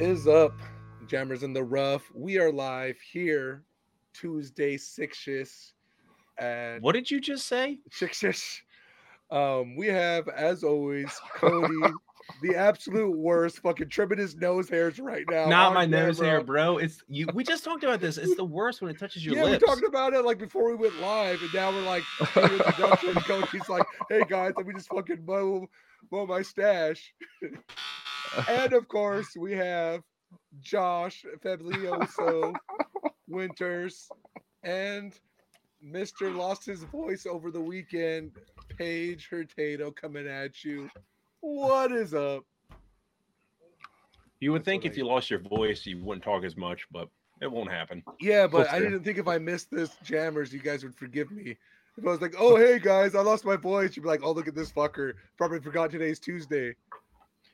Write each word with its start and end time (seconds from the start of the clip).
Is 0.00 0.26
up, 0.26 0.58
jammers 1.08 1.42
in 1.42 1.52
the 1.52 1.62
rough? 1.62 2.10
We 2.14 2.38
are 2.38 2.50
live 2.50 2.96
here 3.12 3.64
Tuesday 4.14 4.78
six 4.78 5.28
and 6.38 6.82
What 6.82 6.92
did 6.92 7.10
you 7.10 7.20
just 7.20 7.46
say? 7.46 7.80
six 7.90 8.62
Um, 9.30 9.76
we 9.76 9.88
have 9.88 10.26
as 10.28 10.64
always 10.64 11.10
Cody, 11.34 11.92
the 12.40 12.56
absolute 12.56 13.14
worst, 13.14 13.58
fucking 13.58 13.90
trimming 13.90 14.16
his 14.16 14.34
nose 14.36 14.70
hairs 14.70 14.98
right 14.98 15.26
now. 15.28 15.50
Not 15.50 15.74
my 15.74 15.84
nose 15.84 16.18
hair, 16.18 16.42
bro. 16.42 16.78
It's 16.78 17.02
you. 17.06 17.28
We 17.34 17.44
just 17.44 17.62
talked 17.62 17.84
about 17.84 18.00
this. 18.00 18.16
It's 18.16 18.36
the 18.36 18.44
worst 18.46 18.80
when 18.80 18.90
it 18.90 18.98
touches 18.98 19.22
your 19.22 19.34
yeah, 19.34 19.44
lips. 19.44 19.60
we 19.60 19.66
talked 19.66 19.86
about 19.86 20.14
it 20.14 20.24
like 20.24 20.38
before 20.38 20.70
we 20.70 20.76
went 20.76 20.98
live, 21.02 21.42
and 21.42 21.52
now 21.52 21.70
we're 21.72 21.82
like 21.82 22.04
in 22.36 22.42
the 22.42 22.64
introduction. 22.64 23.10
and 23.10 23.24
Cody's 23.26 23.68
like, 23.68 23.84
"Hey 24.08 24.22
guys, 24.26 24.54
let 24.56 24.66
me 24.66 24.72
just 24.72 24.88
fucking 24.88 25.26
mow 25.26 25.68
mow 26.10 26.26
my 26.26 26.42
stash." 26.42 27.12
and 28.48 28.72
of 28.72 28.88
course, 28.88 29.36
we 29.36 29.52
have 29.52 30.02
Josh 30.60 31.24
Fablioso 31.44 32.54
Winters 33.28 34.08
and 34.62 35.12
Mister 35.82 36.30
lost 36.30 36.64
his 36.66 36.82
voice 36.84 37.26
over 37.26 37.50
the 37.50 37.60
weekend. 37.60 38.32
Paige 38.78 39.28
Hurtado 39.30 39.90
coming 39.90 40.26
at 40.26 40.64
you. 40.64 40.88
What 41.40 41.92
is 41.92 42.14
up? 42.14 42.44
you 44.40 44.52
would 44.52 44.60
That's 44.62 44.66
think 44.66 44.84
if 44.86 44.92
I- 44.92 44.96
you 44.96 45.06
lost 45.06 45.28
your 45.30 45.40
voice, 45.40 45.84
you 45.86 46.02
wouldn't 46.02 46.24
talk 46.24 46.44
as 46.44 46.56
much, 46.56 46.86
but 46.90 47.08
it 47.42 47.50
won't 47.50 47.70
happen. 47.70 48.02
Yeah, 48.20 48.46
but 48.46 48.64
Close 48.64 48.68
I 48.68 48.80
there. 48.80 48.90
didn't 48.90 49.04
think 49.04 49.18
if 49.18 49.28
I 49.28 49.38
missed 49.38 49.70
this 49.70 49.94
jammers, 50.02 50.52
you 50.52 50.60
guys 50.60 50.82
would 50.82 50.94
forgive 50.94 51.30
me. 51.30 51.56
If 51.96 52.06
I 52.06 52.10
was 52.10 52.20
like, 52.20 52.34
"Oh, 52.38 52.56
hey 52.56 52.78
guys, 52.78 53.14
I 53.14 53.20
lost 53.20 53.44
my 53.44 53.56
voice," 53.56 53.96
you'd 53.96 54.02
be 54.02 54.08
like, 54.08 54.22
"Oh, 54.22 54.32
look 54.32 54.48
at 54.48 54.54
this 54.54 54.72
fucker! 54.72 55.14
Probably 55.36 55.60
forgot 55.60 55.90
today's 55.90 56.18
Tuesday." 56.18 56.74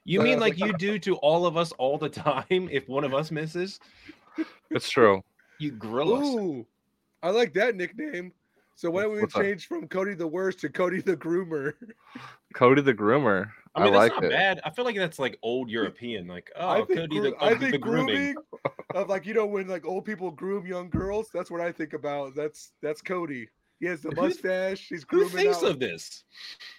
You 0.05 0.21
But 0.21 0.25
mean 0.25 0.41
like 0.41 0.59
like- 0.59 0.71
you 0.71 0.73
do 0.79 0.99
to 1.01 1.17
all 1.17 1.47
of 1.47 1.57
us 1.57 1.73
all 1.73 1.99
the 1.99 2.09
time? 2.09 2.45
If 2.71 2.89
one 2.89 3.05
of 3.05 3.13
us 3.15 3.31
misses, 3.31 3.81
It's 4.71 4.89
true. 4.89 5.23
you 5.59 5.73
grill 5.73 6.15
us. 6.15 6.25
Ooh, 6.27 6.67
I 7.23 7.31
like 7.31 7.55
that 7.55 7.75
nickname. 7.77 8.33
So 8.77 8.91
why 8.91 9.03
don't 9.05 9.13
we 9.13 9.21
What's 9.23 9.33
that? 9.35 9.43
change 9.43 9.67
from 9.69 9.89
Cody 9.89 10.13
the 10.15 10.27
worst 10.27 10.61
to 10.61 10.69
Cody 10.69 11.01
the 11.01 11.17
groomer? 11.17 11.73
Cody 12.55 12.83
the 12.83 12.93
groomer. 12.95 13.51
I 13.75 13.81
I, 13.81 13.85
mean, 13.85 13.95
like 13.95 14.13
that's 14.13 14.23
not 14.23 14.31
it. 14.31 14.37
bad. 14.37 14.61
I 14.65 14.71
feel 14.71 14.85
like 14.85 14.97
that's 14.97 15.19
like 15.19 15.39
old 15.43 15.71
European. 15.71 16.27
Like, 16.27 16.51
oh, 16.57 16.69
I 16.69 16.77
think, 16.85 16.99
Cody 17.01 17.21
gro- 17.21 17.31
the, 17.31 17.45
I 17.45 17.55
think 17.57 17.73
the 17.73 17.79
grooming. 17.79 18.07
grooming 18.15 18.37
of 18.95 19.09
like 19.09 19.25
you 19.27 19.33
know 19.35 19.47
when 19.47 19.67
like 19.67 19.87
old 19.87 20.05
people 20.05 20.31
groom 20.31 20.67
young 20.67 20.91
girls. 20.91 21.31
That's 21.33 21.51
what 21.51 21.61
I 21.63 21.73
think 21.73 21.95
about. 21.95 22.35
That's 22.37 22.73
that's 22.83 23.01
Cody. 23.03 23.49
He 23.81 23.87
has 23.87 24.01
the 24.01 24.15
mustache. 24.15 24.89
He's 24.89 25.05
grooming 25.05 25.29
Who 25.29 25.33
grooming 25.35 25.53
thinks 25.53 25.65
out 25.65 25.71
of 25.73 25.81
this? 25.81 26.25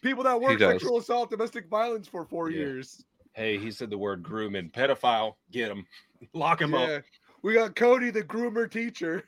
people 0.02 0.24
that 0.24 0.40
work 0.40 0.58
does. 0.60 0.74
sexual 0.74 0.98
assault, 0.98 1.30
domestic 1.30 1.68
violence 1.70 2.08
for 2.08 2.26
four 2.26 2.50
Yeah. 2.50 2.58
years. 2.60 3.06
Hey, 3.34 3.58
he 3.60 3.70
said 3.72 3.90
the 3.92 3.98
word 3.98 4.24
grooming. 4.24 4.72
Pedophile. 4.72 5.36
Get 5.52 5.70
him. 5.70 5.86
Lock 6.34 6.60
him 6.62 6.74
up. 6.74 7.04
We 7.44 7.54
got 7.54 7.76
Cody 7.76 8.10
the 8.10 8.24
groomer 8.24 8.70
teacher. 8.70 9.24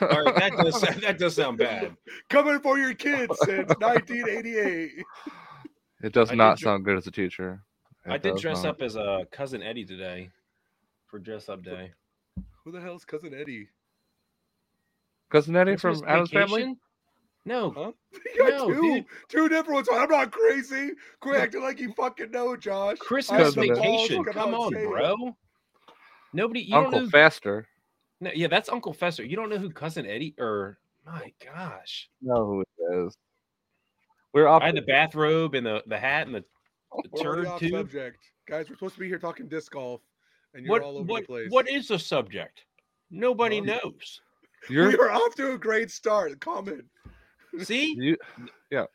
All 0.00 0.24
right, 0.24 0.34
that 0.34 0.52
does 0.56 0.80
that 0.80 1.18
does 1.18 1.36
sound 1.36 1.58
bad. 1.58 1.94
Coming 2.30 2.58
for 2.58 2.78
your 2.78 2.94
kids 2.94 3.38
since 3.44 3.68
1988. 3.78 4.90
it 6.02 6.12
does 6.12 6.30
I 6.30 6.32
did 6.32 6.38
not 6.38 6.58
dr- 6.58 6.60
sound 6.60 6.84
good 6.84 6.96
as 6.96 7.06
a 7.06 7.10
teacher. 7.12 7.62
I 8.06 8.18
did 8.18 8.36
dress 8.36 8.64
not. 8.64 8.70
up 8.76 8.82
as 8.82 8.96
a 8.96 9.26
cousin 9.30 9.62
Eddie 9.62 9.84
today 9.84 10.30
for 11.06 11.18
dress 11.18 11.48
up 11.48 11.62
day. 11.62 11.92
Who 12.64 12.72
the 12.72 12.80
hell's 12.80 13.04
cousin 13.04 13.32
Eddie? 13.32 13.68
Cousin 15.34 15.56
Eddie 15.56 15.72
Christmas 15.72 15.98
from 16.00 16.08
Addams 16.08 16.30
Family. 16.30 16.76
No, 17.44 17.70
Huh? 17.72 17.90
You 18.36 18.38
got 18.38 18.50
No, 18.52 18.66
two, 18.72 18.80
dude. 18.94 19.04
two 19.28 19.48
different 19.48 19.74
ones. 19.74 19.88
I'm 19.92 20.08
not 20.08 20.30
crazy. 20.30 20.92
Quit 21.20 21.40
acting 21.40 21.60
like 21.62 21.80
you 21.80 21.92
fucking 21.94 22.30
know, 22.30 22.56
Josh. 22.56 22.98
Christmas 22.98 23.54
Cousin 23.54 23.74
Vacation. 23.74 24.22
Come 24.24 24.32
Come 24.32 24.54
on, 24.54 24.66
and 24.68 24.76
say 24.76 24.84
it. 24.84 24.88
bro. 24.88 25.36
Nobody, 26.32 26.60
you 26.60 26.76
Uncle 26.76 26.92
don't 26.92 27.02
know. 27.04 27.10
Faster. 27.10 27.66
no, 28.20 28.30
yeah, 28.32 28.46
that's 28.46 28.68
Uncle 28.68 28.92
Fester. 28.92 29.24
You 29.24 29.34
don't 29.34 29.48
know 29.50 29.58
who 29.58 29.70
cousin 29.70 30.06
Eddie 30.06 30.34
or 30.38 30.78
my 31.04 31.32
gosh. 31.44 32.08
Know 32.22 32.46
who 32.46 32.60
it 32.60 32.68
is. 33.06 33.16
We're 34.32 34.46
off. 34.48 34.62
I 34.62 34.66
had 34.66 34.76
the 34.76 34.82
bathrobe 34.82 35.54
and 35.54 35.66
the, 35.66 35.82
the 35.86 35.98
hat 35.98 36.26
and 36.26 36.34
the, 36.36 36.44
the 37.02 37.08
We're 37.12 37.22
turd 37.22 37.46
off 37.46 37.58
tube. 37.60 37.72
subject, 37.72 38.18
guys. 38.48 38.68
We're 38.70 38.76
supposed 38.76 38.94
to 38.94 39.00
be 39.00 39.08
here 39.08 39.18
talking 39.18 39.48
disc 39.48 39.70
golf, 39.72 40.00
and 40.54 40.64
you're 40.64 40.70
What 40.72 40.82
all 40.82 40.96
over 40.98 41.04
what 41.04 41.22
the 41.22 41.26
place. 41.26 41.50
what 41.50 41.68
is 41.68 41.88
the 41.88 41.98
subject? 41.98 42.64
Nobody 43.10 43.60
Well, 43.60 43.80
knows. 43.84 44.20
You're 44.68 44.88
we 44.88 44.96
are 44.96 45.10
off 45.10 45.34
to 45.36 45.52
a 45.52 45.58
great 45.58 45.90
start. 45.90 46.40
Comment. 46.40 46.84
See? 47.60 47.94
you. 47.98 48.16
Yeah. 48.70 48.84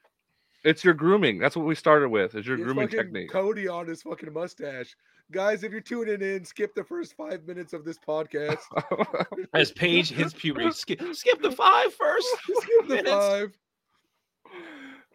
It's 0.66 0.84
your 0.84 0.94
grooming. 0.94 1.40
That's 1.40 1.56
what 1.56 1.66
we 1.66 1.74
started 1.74 2.10
with. 2.10 2.36
Is 2.36 2.46
your 2.46 2.58
It's 2.58 2.66
grooming 2.66 2.90
technique. 2.90 3.32
Cody 3.32 3.70
on 3.70 3.88
his 3.88 4.02
fucking 4.02 4.34
mustache. 4.34 4.94
Guys, 5.32 5.64
if 5.64 5.72
you're 5.72 5.80
tuning 5.80 6.22
in, 6.22 6.44
skip 6.44 6.76
the 6.76 6.84
first 6.84 7.16
five 7.16 7.46
minutes 7.48 7.72
of 7.72 7.86
this 7.86 7.98
podcast. 7.98 8.58
As 9.54 9.72
Paige 9.72 10.10
hits 10.10 10.34
puberty. 10.34 10.70
Skip, 10.72 11.02
skip 11.16 11.42
the 11.42 11.52
five 11.54 11.94
first. 11.94 12.28
skip 12.44 12.88
the 12.90 12.94
minutes. 12.96 13.10
five. 13.10 13.58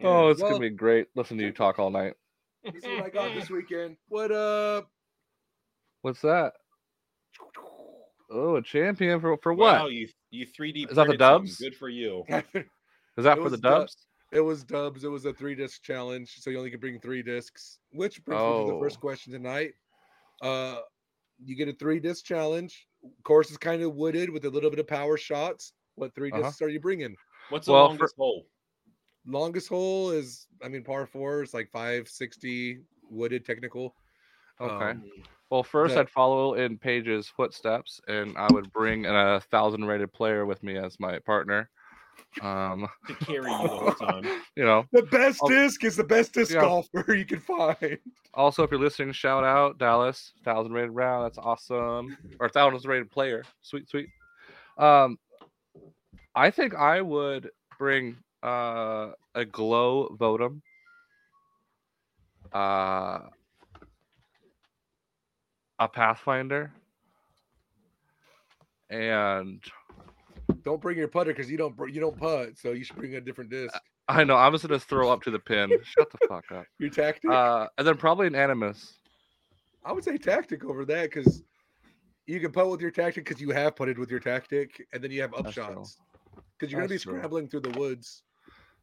oh, 0.02 0.28
it's 0.30 0.40
Well- 0.40 0.52
gonna 0.52 0.60
be 0.60 0.70
great. 0.70 1.08
Listen 1.14 1.36
to 1.36 1.44
you 1.44 1.52
talk 1.52 1.78
all 1.78 1.90
night. 1.90 2.14
This 2.64 2.76
is 2.82 2.84
what 2.84 3.04
I 3.04 3.10
got 3.10 3.34
this 3.34 3.50
weekend. 3.50 3.98
What 4.08 4.32
up? 4.32 4.88
What's 6.00 6.22
that? 6.22 6.54
Oh, 8.30 8.56
a 8.56 8.62
champion 8.62 9.20
for 9.20 9.36
for 9.42 9.52
what? 9.52 9.74
Wow, 9.80 9.86
you 9.88 10.08
you 10.34 10.46
3D 10.46 10.90
Is 10.90 10.96
that 10.96 11.06
the 11.08 11.16
printed 11.16 11.20
something. 11.20 11.46
dubs? 11.46 11.56
Good 11.58 11.76
for 11.76 11.88
you. 11.88 12.24
Is 12.28 13.24
that 13.24 13.38
it 13.38 13.42
for 13.42 13.50
the 13.50 13.50
was 13.50 13.60
du- 13.60 13.68
dubs? 13.68 13.96
It 14.32 14.40
was 14.40 14.64
dubs. 14.64 15.04
It 15.04 15.08
was 15.08 15.24
a 15.26 15.32
three 15.32 15.54
disc 15.54 15.82
challenge, 15.82 16.34
so 16.40 16.50
you 16.50 16.58
only 16.58 16.70
can 16.70 16.80
bring 16.80 16.98
three 17.00 17.22
discs. 17.22 17.78
Which 17.92 18.24
brings 18.24 18.42
me 18.42 18.66
to 18.66 18.72
the 18.72 18.78
first 18.80 18.96
Oh. 18.98 19.00
question 19.00 19.32
tonight. 19.32 19.72
Uh, 20.42 20.78
you 21.44 21.54
get 21.56 21.68
a 21.68 21.72
three 21.72 22.00
disc 22.00 22.24
challenge. 22.24 22.86
Course 23.22 23.50
is 23.50 23.56
kind 23.58 23.82
of 23.82 23.94
wooded 23.94 24.30
with 24.30 24.44
a 24.44 24.50
little 24.50 24.70
bit 24.70 24.78
of 24.80 24.86
power 24.88 25.16
shots. 25.16 25.72
What 25.94 26.14
3 26.14 26.32
Uh-huh. 26.32 26.42
discs 26.42 26.60
are 26.62 26.68
you 26.68 26.80
bringing? 26.80 27.14
What's 27.50 27.66
the 27.66 27.72
Well, 27.72 27.84
for- 27.86 27.90
longest 27.90 28.16
hole? 28.16 28.46
Longest 29.26 29.68
hole 29.68 30.10
is, 30.10 30.48
I 30.62 30.68
mean, 30.68 30.82
par 30.84 31.06
four 31.06 31.42
is 31.42 31.54
like 31.54 31.70
five 31.70 32.08
sixty 32.08 32.80
wooded 33.08 33.44
technical. 33.46 33.94
Okay. 34.60 34.90
Um, 34.90 35.04
Well, 35.54 35.62
first 35.62 35.94
that- 35.94 36.00
I'd 36.00 36.10
follow 36.10 36.54
in 36.54 36.76
Paige's 36.78 37.28
footsteps, 37.28 38.00
and 38.08 38.36
I 38.36 38.48
would 38.52 38.72
bring 38.72 39.06
a 39.06 39.40
thousand 39.52 39.84
rated 39.84 40.12
player 40.12 40.46
with 40.46 40.60
me 40.64 40.76
as 40.76 40.98
my 40.98 41.20
partner. 41.20 41.70
Um, 42.42 42.88
To 43.06 43.14
carry 43.14 43.48
you 43.48 43.58
the 43.62 43.68
whole 43.68 43.92
time. 44.10 44.24
you 44.56 44.64
know. 44.64 44.84
the 44.90 45.02
best 45.02 45.38
Oh, 45.44 45.48
disc 45.48 45.84
is 45.84 45.94
the 45.94 46.02
best 46.02 46.32
disc 46.34 46.52
yeah. 46.52 46.62
golfer 46.62 47.14
you 47.14 47.24
can 47.24 47.38
find. 47.38 47.98
Also, 48.34 48.64
if 48.64 48.72
you're 48.72 48.80
listening, 48.80 49.12
shout 49.12 49.44
out 49.44 49.78
Dallas, 49.78 50.32
thousand 50.44 50.72
rated 50.72 50.90
round. 50.90 51.24
That's 51.24 51.38
awesome. 51.38 52.18
Or 52.40 52.48
thousand 52.48 52.90
rated 52.90 53.12
player. 53.12 53.44
Sweet, 53.62 53.88
sweet. 53.88 54.08
Um, 54.76 55.16
I 56.34 56.50
think 56.50 56.74
I 56.74 57.00
would 57.00 57.48
bring 57.78 58.16
uh 58.42 59.12
a 59.36 59.44
glow 59.44 60.16
votum. 60.20 60.62
Uh, 62.52 63.20
a 65.84 65.88
Pathfinder. 65.88 66.72
And 68.90 69.62
Don't 70.62 70.80
bring 70.80 70.96
your 70.98 71.08
putter 71.08 71.32
because 71.32 71.50
you 71.50 71.56
don't 71.56 71.76
br- 71.76 71.88
you 71.88 72.00
don't 72.00 72.16
putt, 72.16 72.58
so 72.58 72.72
you 72.72 72.84
should 72.84 72.96
bring 72.96 73.14
a 73.16 73.20
different 73.20 73.50
disc. 73.50 73.74
I 74.08 74.24
know 74.24 74.36
I'm 74.36 74.52
just 74.52 74.66
gonna 74.66 74.78
throw 74.78 75.10
up 75.10 75.22
to 75.22 75.30
the 75.30 75.38
pin. 75.38 75.70
Shut 75.84 76.10
the 76.10 76.18
fuck 76.28 76.44
up. 76.52 76.66
Your 76.78 76.90
tactic. 76.90 77.30
Uh, 77.30 77.68
and 77.78 77.86
then 77.86 77.96
probably 77.96 78.26
an 78.26 78.34
animus. 78.34 78.94
I 79.84 79.92
would 79.92 80.04
say 80.04 80.16
tactic 80.16 80.64
over 80.64 80.84
that 80.86 81.10
because 81.10 81.42
you 82.26 82.40
can 82.40 82.52
putt 82.52 82.70
with 82.70 82.80
your 82.80 82.90
tactic 82.90 83.24
because 83.26 83.40
you 83.40 83.50
have 83.50 83.76
putted 83.76 83.98
with 83.98 84.10
your 84.10 84.20
tactic, 84.20 84.86
and 84.92 85.02
then 85.02 85.10
you 85.10 85.22
have 85.22 85.32
That's 85.36 85.54
true. 85.54 85.64
upshots 85.64 85.96
because 86.58 86.70
you're 86.70 86.80
gonna 86.80 86.88
be 86.88 86.94
That's 86.96 87.04
true. 87.04 87.14
scrambling 87.18 87.48
through 87.48 87.60
the 87.60 87.78
woods. 87.78 88.22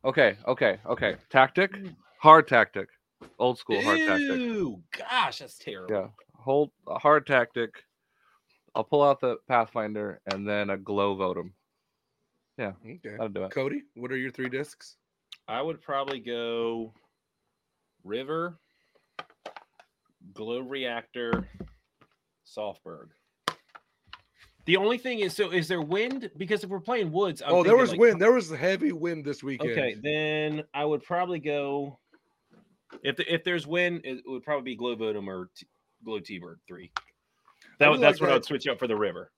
Okay, 0.04 0.36
okay, 0.48 0.80
okay. 0.88 1.16
Tactic, 1.30 1.78
hard 2.20 2.48
tactic, 2.48 2.90
old 3.38 3.60
school 3.60 3.81
hard 3.84 4.00
tactic. 4.00 4.28
Ew, 4.40 4.81
gosh, 4.98 5.40
that's 5.40 5.58
terrible. 5.60 5.94
Yeah, 5.94 6.08
hold 6.42 6.72
a 6.88 7.00
hard 7.00 7.26
tactic. 7.26 7.84
I'll 8.74 8.84
pull 8.84 9.04
out 9.04 9.20
the 9.20 9.38
Pathfinder 9.48 10.22
and 10.32 10.48
then 10.48 10.70
a 10.70 10.78
glow 10.78 11.16
votum. 11.16 11.52
Yeah. 12.58 12.74
Okay, 12.86 13.00
That'll 13.04 13.30
do 13.30 13.44
it. 13.44 13.52
Cody, 13.52 13.84
what 13.96 14.12
are 14.12 14.18
your 14.18 14.32
three 14.32 14.50
discs? 14.50 14.98
I 15.48 15.62
would 15.62 15.82
probably 15.82 16.20
go 16.20 16.94
River, 18.04 18.58
Glow 20.34 20.60
Reactor, 20.60 21.48
Softberg. 22.46 23.10
The 24.66 24.78
only 24.78 24.98
thing 24.98 25.20
is, 25.20 25.36
so 25.36 25.52
is 25.52 25.68
there 25.68 25.82
wind? 25.82 26.30
Because 26.38 26.64
if 26.64 26.70
we're 26.70 26.80
playing 26.80 27.12
woods, 27.12 27.42
I'm 27.42 27.54
oh, 27.54 27.64
there 27.64 27.76
was 27.76 27.92
like, 27.92 28.00
wind. 28.00 28.22
There 28.22 28.32
was 28.32 28.50
heavy 28.52 28.92
wind 28.92 29.26
this 29.26 29.42
weekend. 29.42 29.72
Okay, 29.72 29.96
then 30.02 30.64
I 30.74 30.86
would 30.86 31.04
probably 31.04 31.40
go. 31.40 31.98
If 33.04 33.16
the, 33.16 33.34
if 33.34 33.44
there's 33.44 33.66
wind, 33.66 34.02
it 34.04 34.22
would 34.28 34.44
probably 34.44 34.72
be 34.72 34.76
Glow 34.76 34.96
Votum 34.96 35.28
or 35.28 35.50
T, 36.01 36.06
Glow 36.06 36.19
T 36.19 36.39
Bird 36.39 36.59
three. 36.68 36.92
That, 37.80 38.00
that's 38.00 38.19
like 38.19 38.21
what 38.21 38.30
I 38.30 38.33
would 38.33 38.45
switch 38.45 38.68
up 38.68 38.80
for 38.80 38.88
the 38.88 38.95
river. 38.95 39.31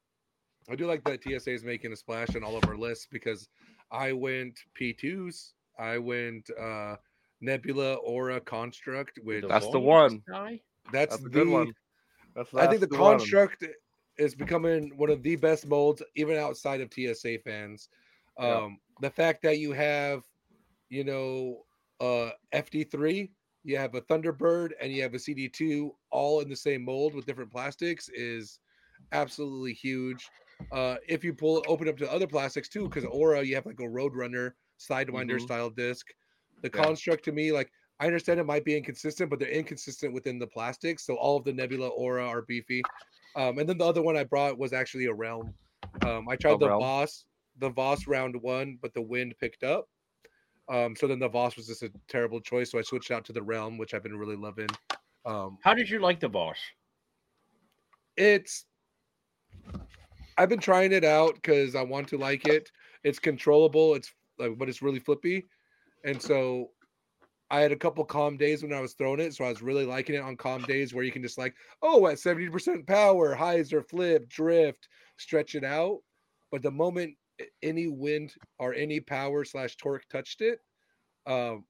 I 0.70 0.76
do 0.76 0.88
like 0.88 1.04
that 1.06 1.22
TSA 1.24 1.52
is 1.52 1.64
making 1.64 1.92
a 1.92 1.96
splash 1.96 2.36
on 2.36 2.44
all 2.44 2.56
of 2.56 2.64
our 2.68 2.78
lists 2.78 3.08
because 3.12 3.48
I 3.92 4.14
went 4.14 4.58
P2s, 4.80 5.52
I 5.78 5.98
went 5.98 6.50
uh 6.60 6.96
Nebula 7.42 7.96
Aura 7.96 8.40
Construct, 8.40 9.20
which 9.24 9.42
The 9.42 9.48
That's 9.50 9.70
the 9.70 9.80
one. 9.80 10.22
guy? 10.30 10.62
that's, 10.92 11.12
That's 11.16 11.22
a 11.22 11.24
the 11.26 11.30
good 11.30 11.48
one. 11.50 11.74
That's 12.36 12.54
I 12.54 12.68
think 12.68 12.80
the 12.80 12.88
that's 12.88 13.00
one. 13.00 13.18
construct 13.20 13.66
is 14.18 14.36
becoming 14.36 14.92
one 14.98 15.10
of 15.10 15.22
the 15.24 15.36
best 15.36 15.68
molds, 15.68 16.02
even 16.16 16.38
outside 16.38 16.80
of 16.82 16.90
TSA 16.94 17.40
fans. 17.40 17.90
Um, 18.38 18.48
Yeah. 18.48 18.70
The 19.02 19.10
fact 19.10 19.42
that 19.44 19.58
you 19.58 19.74
have, 19.74 20.24
you 20.90 21.04
know, 21.04 21.64
uh, 22.00 22.30
FD3, 22.54 23.30
you 23.64 23.78
have 23.78 23.96
a 23.96 24.02
Thunderbird, 24.02 24.72
and 24.82 24.92
you 24.92 25.02
have 25.02 25.14
a 25.14 25.18
CD2 25.18 25.96
all 26.12 26.42
in 26.42 26.50
the 26.50 26.56
same 26.56 26.84
mold 26.84 27.16
with 27.16 27.26
different 27.26 27.52
plastics 27.52 28.10
is 28.10 28.60
absolutely 29.12 29.74
huge. 29.74 30.30
Uh, 30.72 30.98
if 31.08 31.24
you 31.24 31.34
pull 31.34 31.64
open 31.68 31.88
up 31.88 31.98
to 31.98 32.12
other 32.12 32.28
plastics 32.28 32.68
too, 32.68 32.88
because 32.88 33.06
Aura, 33.06 33.44
you 33.44 33.56
have 33.56 33.66
like 33.66 33.80
a 33.80 33.84
Roadrunner 33.84 34.54
Sidewinder 34.80 35.38
Mhm. 35.38 35.42
style 35.42 35.70
disc. 35.70 36.08
The 36.62 36.70
Yeah. 36.70 36.84
construct 36.84 37.24
to 37.26 37.32
me, 37.32 37.52
like 37.52 37.72
I 38.00 38.08
understand 38.08 38.40
it 38.40 38.46
might 38.46 38.66
be 38.66 38.76
inconsistent, 38.76 39.30
but 39.30 39.40
they're 39.40 39.50
inconsistent 39.50 40.14
within 40.14 40.40
the 40.40 40.48
plastics. 40.48 41.06
So 41.06 41.16
all 41.16 41.38
of 41.38 41.44
the 41.46 41.54
Nebula 41.54 41.88
Aura 41.90 42.28
are 42.28 42.42
beefy. 42.42 42.84
Um, 43.36 43.60
and 43.60 43.70
then 43.70 43.78
the 43.78 43.86
other 43.86 44.02
one 44.02 44.18
I 44.18 44.24
brought 44.24 44.58
was 44.58 44.74
actually 44.74 45.06
a 45.06 45.14
Realm. 45.14 45.54
Um, 46.04 46.28
I 46.28 46.36
tried 46.36 46.60
the 46.60 46.68
Realm? 46.68 46.80
Voss, 46.80 47.26
the 47.60 47.70
Voss 47.70 48.08
round 48.08 48.36
one, 48.42 48.78
but 48.82 48.94
the 48.94 49.02
wind 49.02 49.36
picked 49.40 49.64
up. 49.64 49.88
Um, 50.70 50.96
so 50.96 51.08
then 51.08 51.20
the 51.20 51.28
Voss 51.28 51.58
was 51.58 51.68
just 51.68 51.84
a 51.84 51.92
terrible 52.08 52.40
choice. 52.40 52.72
So 52.72 52.80
I 52.80 52.84
switched 52.84 53.12
out 53.12 53.26
to 53.26 53.34
the 53.34 53.42
Realm, 53.42 53.78
which 53.78 53.94
I've 53.94 54.04
been 54.04 54.18
really 54.18 54.38
loving. 54.38 54.70
Um, 55.26 55.58
How 55.62 55.74
did 55.74 55.90
you 55.90 56.00
like 56.00 56.20
the 56.20 56.30
Voss? 56.30 56.58
it's 58.18 58.66
I've 60.38 60.50
been 60.50 60.60
trying 60.60 60.92
it 60.92 61.04
out 61.04 61.36
because 61.36 61.76
I 61.76 61.82
want 61.82 62.08
to 62.10 62.18
like 62.18 62.48
it. 62.48 62.72
It's 63.04 63.20
controllable. 63.20 63.96
It's 63.96 64.14
like, 64.40 64.58
but 64.58 64.70
it's 64.70 64.82
really 64.82 65.00
flippy, 65.00 65.48
and 66.04 66.22
so 66.22 66.70
I 67.52 67.60
had 67.60 67.72
a 67.72 67.78
couple 67.78 68.04
calm 68.04 68.38
days 68.38 68.64
when 68.64 68.74
I 68.74 68.80
was 68.80 68.94
throwing 68.94 69.20
it. 69.20 69.36
So 69.36 69.46
I 69.46 69.50
was 69.50 69.62
really 69.62 69.86
liking 69.86 70.16
it 70.16 70.24
on 70.24 70.38
calm 70.38 70.64
days 70.64 70.94
where 70.94 71.04
you 71.04 71.12
can 71.12 71.22
just 71.22 71.38
like, 71.38 71.54
oh, 71.82 72.08
at 72.08 72.20
seventy 72.20 72.50
percent 72.50 72.88
power, 72.88 73.36
hyzer, 73.36 73.88
flip, 73.88 74.28
drift, 74.30 74.88
stretch 75.18 75.56
it 75.56 75.64
out. 75.64 76.00
But 76.52 76.62
the 76.62 76.72
moment 76.72 77.16
any 77.62 77.88
wind 77.88 78.34
or 78.60 78.74
any 78.74 79.00
power 79.00 79.44
slash 79.46 79.76
torque 79.78 80.08
touched 80.10 80.42
it, 80.42 80.60
um, 81.26 81.66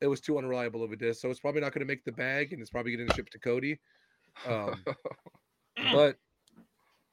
it 0.00 0.06
was 0.06 0.20
too 0.20 0.38
unreliable 0.38 0.82
of 0.82 0.92
a 0.92 0.96
disc. 0.96 1.20
So 1.20 1.30
it's 1.30 1.40
probably 1.40 1.60
not 1.60 1.72
going 1.72 1.80
to 1.80 1.86
make 1.86 2.04
the 2.04 2.12
bag, 2.12 2.52
and 2.52 2.60
it's 2.60 2.70
probably 2.70 2.94
going 2.94 3.08
to 3.08 3.14
ship 3.14 3.30
to 3.30 3.38
Cody. 3.38 3.78
Um, 4.46 4.84
but 5.92 6.16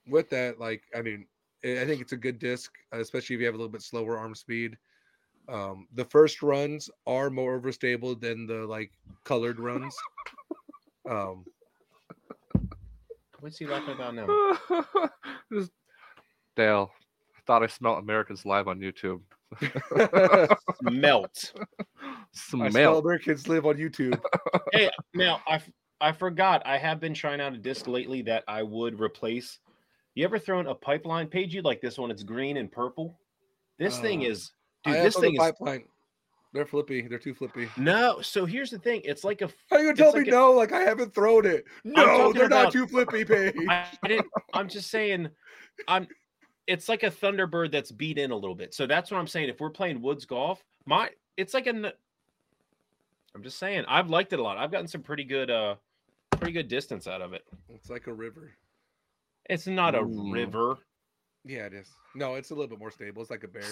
with 0.08 0.30
that, 0.32 0.60
like, 0.60 0.84
I 0.96 1.02
mean, 1.02 1.28
I 1.64 1.82
I 1.82 1.86
think 1.86 2.02
it's 2.02 2.12
a 2.12 2.18
good 2.18 2.40
disc, 2.40 2.72
especially 2.92 3.36
if 3.36 3.40
you 3.40 3.46
have 3.46 3.56
a 3.56 3.58
little 3.58 3.72
bit 3.72 3.82
slower 3.82 4.18
arm 4.18 4.36
speed. 4.36 4.78
Um, 5.50 5.88
the 5.94 6.06
first 6.06 6.42
runs 6.42 6.90
are 7.06 7.30
more 7.30 7.60
overstable 7.60 8.20
than 8.20 8.46
the 8.48 8.66
like 8.66 8.92
colored 9.24 9.60
runs. 9.60 9.96
Um, 11.10 11.46
What's 13.40 13.58
he 13.58 13.66
laughing 13.66 13.96
about 13.96 14.16
now? 14.16 14.58
Just- 15.52 15.74
Dale, 16.56 16.92
I 17.02 17.03
thought 17.46 17.64
I 17.64 17.68
smelled 17.68 18.00
Americans 18.04 18.46
live 18.46 18.68
on 18.68 18.80
YouTube. 18.80 19.22
Melt. 20.82 21.54
I 22.02 22.16
Smell. 22.34 22.72
smell 22.72 22.98
Americans 23.00 23.48
live 23.48 23.66
on 23.66 23.76
YouTube. 23.78 24.20
hey, 24.74 24.90
now 25.14 25.42
I 26.02 26.12
forgot. 26.12 26.62
I 26.66 26.78
have 26.78 27.00
been 27.00 27.14
trying 27.14 27.40
out 27.42 27.54
a 27.54 27.58
disc 27.58 27.88
lately 27.88 28.22
that 28.24 28.44
I 28.48 28.64
would 28.64 29.00
replace. 29.00 29.60
You 30.16 30.26
ever 30.26 30.38
thrown 30.40 30.68
a 30.68 30.76
pipeline 30.76 31.28
Paige? 31.28 31.54
You 31.56 31.62
like 31.62 31.82
this 31.82 31.98
one? 31.98 32.12
It's 32.12 32.24
green 32.24 32.58
and 32.58 32.72
purple. 32.72 33.18
This 33.80 34.00
thing 34.00 34.22
Uh, 34.26 34.30
is, 34.30 34.52
dude. 34.84 34.96
have 34.96 35.04
This 35.06 35.16
on 35.16 35.22
the 35.22 35.28
thing 35.28 35.36
is 35.36 35.40
pipeline. 35.40 35.84
They're 36.54 36.68
flippy. 36.68 37.02
They're 37.08 37.18
too 37.18 37.34
flippy. 37.34 37.68
no. 37.78 38.22
So 38.22 38.46
here's 38.46 38.70
the 38.70 38.78
thing. 38.78 39.02
It's 39.06 39.24
like 39.24 39.42
a. 39.42 39.50
How 39.72 39.78
you 39.78 39.84
gonna 39.86 39.90
It's 39.92 40.00
tell 40.00 40.14
like 40.14 40.24
me 40.24 40.30
a- 40.30 40.32
no? 40.32 40.52
Like 40.52 40.72
I 40.72 40.82
haven't 40.82 41.14
thrown 41.16 41.48
it. 41.48 41.66
No, 41.84 42.06
talking 42.06 42.34
they're 42.34 42.50
not 42.50 42.62
about- 42.64 42.74
too 42.74 42.86
flippy, 42.86 43.26
Paige. 43.26 43.56
I, 43.70 43.88
I 44.04 44.08
didn't. 44.08 44.28
I'm 44.54 44.68
just 44.68 44.92
saying. 44.92 45.30
I'm. 45.88 46.08
It's 46.68 46.88
like 46.88 47.04
a 47.04 47.12
Thunderbird 47.12 47.72
that's 47.72 47.92
beat 47.92 48.18
in 48.18 48.32
a 48.32 48.36
little 48.36 48.56
bit. 48.56 48.74
So 48.74 48.88
that's 48.88 49.12
what 49.12 49.18
I'm 49.18 49.28
saying. 49.28 49.50
If 49.50 49.60
we're 49.60 49.70
playing 49.70 50.02
woods 50.02 50.26
golf, 50.26 50.64
my 50.86 51.10
it's 51.38 51.54
like 51.54 51.68
a. 51.68 51.94
I'm 53.36 53.44
just 53.44 53.58
saying. 53.58 53.86
I've 53.88 54.10
liked 54.10 54.32
it 54.34 54.40
a 54.40 54.44
lot. 54.44 54.58
I've 54.58 54.72
gotten 54.72 54.88
some 54.88 55.02
pretty 55.02 55.24
good, 55.24 55.50
uh, 55.50 55.76
pretty 56.32 56.54
good 56.54 56.68
distance 56.68 57.08
out 57.08 57.22
of 57.22 57.34
it. 57.34 57.44
It's 57.70 57.90
like 57.90 58.08
a 58.08 58.14
river. 58.14 58.52
It's 59.50 59.68
not 59.68 59.96
a 59.96 60.02
Ooh. 60.02 60.32
river. 60.32 60.78
Yeah, 61.44 61.66
it 61.66 61.74
is. 61.74 61.90
No, 62.16 62.36
it's 62.36 62.52
a 62.52 62.54
little 62.54 62.70
bit 62.70 62.80
more 62.80 62.92
stable. 62.92 63.22
It's 63.22 63.32
like 63.32 63.44
a 63.44 63.48
bear. 63.48 63.64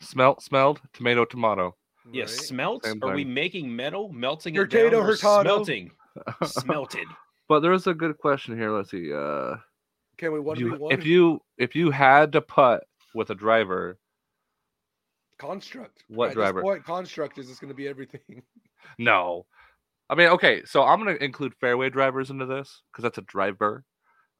Smelt, 0.00 0.42
smelled, 0.42 0.80
tomato, 0.92 1.24
tomato. 1.24 1.76
Yeah, 2.12 2.22
right? 2.22 2.30
smelt. 2.30 2.84
Same 2.84 2.98
Are 3.02 3.14
we 3.14 3.24
making 3.24 3.74
metal, 3.74 4.10
melting 4.12 4.54
Hurtado, 4.54 4.86
it 4.86 4.90
down, 4.90 5.00
or 5.00 5.04
hurtado. 5.04 5.42
smelting, 5.42 5.90
smelted? 6.44 7.06
But 7.48 7.60
there 7.60 7.72
is 7.72 7.86
a 7.86 7.94
good 7.94 8.18
question 8.18 8.56
here. 8.56 8.70
Let's 8.70 8.90
see. 8.90 9.12
Uh, 9.12 9.56
Can 10.16 10.32
we 10.32 10.40
one 10.40 10.56
if 10.56 10.62
v 10.62 10.70
you, 10.70 10.74
one? 10.74 10.98
if 10.98 11.04
you 11.06 11.40
if 11.58 11.74
you 11.74 11.90
had 11.90 12.32
to 12.32 12.40
putt 12.40 12.84
with 13.14 13.30
a 13.30 13.34
driver, 13.34 13.98
construct. 15.38 16.04
What 16.08 16.30
At 16.30 16.34
driver? 16.34 16.62
point, 16.62 16.84
construct 16.84 17.38
is 17.38 17.48
just 17.48 17.60
going 17.60 17.70
to 17.70 17.74
be 17.74 17.88
everything. 17.88 18.42
no. 18.98 19.46
I 20.08 20.14
mean, 20.14 20.28
okay, 20.28 20.62
so 20.64 20.82
I'm 20.84 20.98
gonna 20.98 21.16
include 21.20 21.54
fairway 21.54 21.88
drivers 21.90 22.30
into 22.30 22.46
this 22.46 22.82
because 22.92 23.02
that's 23.02 23.18
a 23.18 23.22
driver. 23.22 23.84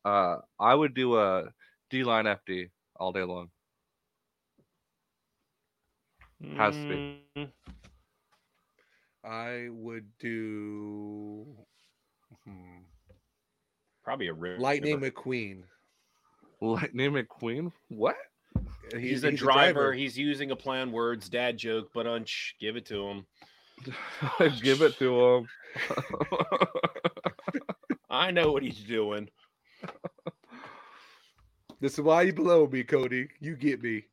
Uh, 0.05 0.37
I 0.61 0.75
would 0.75 0.95
do 0.95 1.19
a 1.19 1.47
D 1.91 2.05
line 2.05 2.27
FD 2.27 2.71
all 2.97 3.13
day 3.13 3.23
long. 3.23 3.49
Has 6.57 6.77
to 6.77 6.87
be. 6.87 6.97
Mm, 7.37 7.51
I 9.25 9.69
would 9.71 10.07
do 10.19 11.47
hmm, 12.45 12.83
Probably 14.05 14.29
a 14.29 14.35
river. 14.35 14.61
Lightning 14.61 15.01
McQueen. 15.01 15.63
Lightning 16.61 17.13
McQueen. 17.13 17.73
What? 17.89 18.17
Uh, 18.57 18.99
He's, 18.99 19.25
a, 19.25 19.33
driver. 19.33 19.93
He's 19.93 20.17
using 20.17 20.51
a 20.51 20.57
play 20.57 20.81
on 20.81 20.93
words. 20.93 21.29
Dad 21.29 21.57
joke, 21.57 21.91
but 21.95 22.07
unch, 22.07 22.53
give 22.61 22.77
it 22.77 22.87
to 22.87 23.09
him. 23.09 23.27
Give 24.63 24.83
it 24.83 24.97
to 24.99 25.21
him. 25.21 25.49
I 28.11 28.31
know 28.31 28.53
what 28.53 28.63
he's 28.63 28.79
doing. 28.79 29.29
This 31.81 31.95
is 31.95 32.01
why 32.01 32.23
you 32.23 32.33
below 32.33 32.69
me, 32.69 32.85
Cody. 32.85 33.29
You 33.41 33.57
get 33.57 33.83
me. 33.83 34.05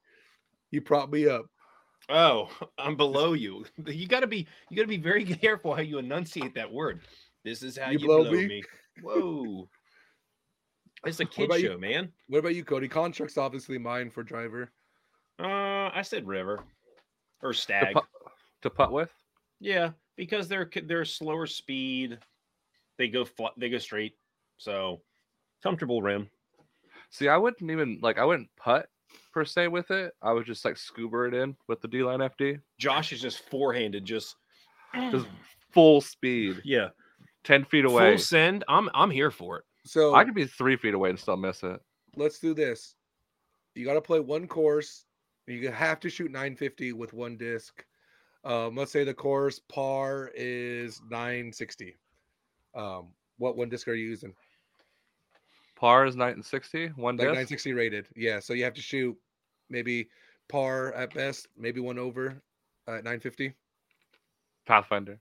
You 0.71 0.81
prop 0.81 1.11
me 1.11 1.27
up. 1.27 1.45
Oh, 2.09 2.49
I'm 2.77 2.97
below 2.97 3.33
you. 3.33 3.65
You 3.85 4.07
gotta 4.07 4.27
be. 4.27 4.47
You 4.69 4.77
gotta 4.77 4.87
be 4.87 4.97
very 4.97 5.23
careful 5.25 5.75
how 5.75 5.81
you 5.81 5.99
enunciate 5.99 6.55
that 6.55 6.71
word. 6.71 7.01
This 7.45 7.63
is 7.63 7.77
how 7.77 7.91
You 7.91 7.99
you, 7.99 8.05
blow 8.07 8.23
blow, 8.23 8.31
me? 8.31 8.47
me. 8.47 8.63
Whoa. 9.01 9.69
It's 11.05 11.19
a 11.19 11.25
kid 11.25 11.45
about 11.45 11.61
you? 11.61 11.69
show, 11.69 11.77
man. 11.77 12.11
What 12.27 12.39
about 12.39 12.55
you, 12.55 12.63
Cody? 12.63 12.87
Construct's 12.87 13.37
obviously 13.37 13.77
mine 13.77 14.09
for 14.09 14.23
driver. 14.23 14.69
Uh, 15.39 15.89
I 15.93 16.01
said 16.03 16.27
river 16.27 16.63
or 17.41 17.53
stag. 17.53 17.93
pu- 17.95 18.01
to 18.61 18.69
putt 18.69 18.91
with. 18.91 19.11
Yeah, 19.59 19.91
because 20.15 20.47
they're 20.47 20.69
they're 20.85 21.05
slower 21.05 21.47
speed. 21.47 22.19
They 22.97 23.07
go 23.07 23.25
fl- 23.25 23.47
they 23.57 23.69
go 23.69 23.79
straight. 23.79 24.13
So 24.57 25.01
comfortable 25.63 26.01
rim. 26.01 26.29
See, 27.09 27.27
I 27.27 27.37
wouldn't 27.37 27.71
even 27.71 27.99
like 28.01 28.19
I 28.19 28.25
wouldn't 28.25 28.49
putt 28.55 28.87
per 29.33 29.43
se 29.43 29.69
with 29.69 29.89
it. 29.89 30.13
I 30.21 30.31
would 30.33 30.45
just 30.45 30.63
like 30.63 30.77
scuba 30.77 31.23
it 31.23 31.33
in 31.33 31.55
with 31.67 31.81
the 31.81 31.87
D 31.87 32.03
line 32.03 32.19
FD. 32.19 32.59
Josh 32.77 33.11
is 33.11 33.21
just 33.21 33.39
forehanded, 33.49 34.05
just 34.05 34.35
Just 35.09 35.27
full 35.71 36.01
speed, 36.01 36.61
yeah, 36.63 36.89
ten 37.43 37.65
feet 37.65 37.85
away. 37.85 38.11
full 38.11 38.19
send. 38.19 38.63
I'm 38.67 38.89
I'm 38.93 39.09
here 39.09 39.31
for 39.31 39.57
it. 39.57 39.63
So 39.85 40.13
I 40.13 40.23
could 40.23 40.35
be 40.35 40.45
three 40.45 40.75
feet 40.75 40.93
away 40.93 41.09
and 41.09 41.19
still 41.19 41.37
miss 41.37 41.63
it. 41.63 41.79
let's 42.15 42.39
do 42.39 42.53
this. 42.53 42.95
You 43.75 43.85
got 43.85 43.93
to 43.93 44.01
play 44.01 44.19
one 44.19 44.47
course. 44.47 45.05
You 45.47 45.71
have 45.71 45.99
to 46.01 46.09
shoot 46.09 46.31
950 46.31 46.93
with 46.93 47.13
one 47.13 47.37
disc. 47.37 47.83
Um, 48.43 48.75
let's 48.75 48.91
say 48.91 49.03
the 49.03 49.13
course 49.13 49.59
par 49.59 50.31
is 50.35 51.01
960. 51.09 51.97
Um, 52.75 53.07
what 53.37 53.57
one 53.57 53.69
disc 53.69 53.87
are 53.87 53.93
you 53.93 54.07
using? 54.07 54.33
Par 55.75 56.05
is 56.05 56.15
nine 56.15 56.33
and 56.33 56.45
sixty. 56.45 56.87
One 56.89 57.15
Like 57.15 57.25
disc. 57.25 57.33
960 57.33 57.73
rated. 57.73 58.07
Yeah. 58.15 58.39
So 58.39 58.53
you 58.53 58.63
have 58.63 58.73
to 58.75 58.81
shoot 58.81 59.17
maybe 59.69 60.09
par 60.47 60.93
at 60.93 61.13
best, 61.13 61.47
maybe 61.57 61.79
one 61.79 61.97
over 61.97 62.41
at 62.87 63.03
950. 63.03 63.53
Pathfinder. 64.65 65.19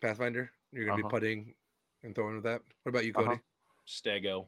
Pathfinder. 0.00 0.50
You're 0.72 0.86
gonna 0.86 0.98
Uh-huh. 0.98 1.08
be 1.08 1.10
putting 1.10 1.54
and 2.02 2.14
throwing 2.14 2.34
with 2.34 2.44
that. 2.44 2.62
What 2.82 2.90
about 2.90 3.04
you, 3.04 3.12
Uh-huh. 3.14 3.36
Cody? 3.86 4.22
Stego. 4.22 4.46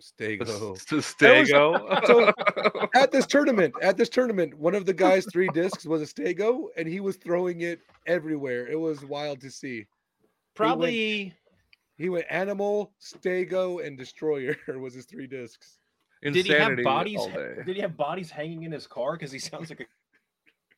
Stay 0.00 0.36
go. 0.36 0.74
Stego. 0.74 2.06
so- 2.06 2.88
at 2.94 3.12
this 3.12 3.26
tournament, 3.26 3.74
at 3.82 3.96
this 3.96 4.08
tournament, 4.08 4.54
one 4.58 4.74
of 4.74 4.84
the 4.84 4.92
guys' 4.92 5.26
three 5.32 5.48
discs 5.48 5.84
was 5.84 6.02
a 6.02 6.06
Stego, 6.06 6.66
and 6.76 6.88
he 6.88 7.00
was 7.00 7.16
throwing 7.16 7.60
it 7.60 7.80
everywhere. 8.06 8.66
It 8.66 8.78
was 8.78 9.04
wild 9.04 9.40
to 9.42 9.50
see. 9.50 9.86
Probably 10.54 11.32
He 11.96 12.08
went 12.08 12.26
Animal, 12.30 12.92
Stego, 13.00 13.84
and 13.84 13.96
Destroyer 13.96 14.56
was 14.76 14.94
his 14.94 15.06
three 15.06 15.26
discs. 15.26 15.78
did 16.22 16.46
he 16.46 16.52
have 16.52 16.82
bodies? 16.82 17.20
Did 17.64 17.76
he 17.76 17.80
have 17.80 17.96
bodies 17.96 18.30
hanging 18.30 18.64
in 18.64 18.72
his 18.72 18.86
car? 18.86 19.12
Because 19.12 19.32
he 19.32 19.38
sounds 19.38 19.70
like 19.70 19.80
a 19.80 19.84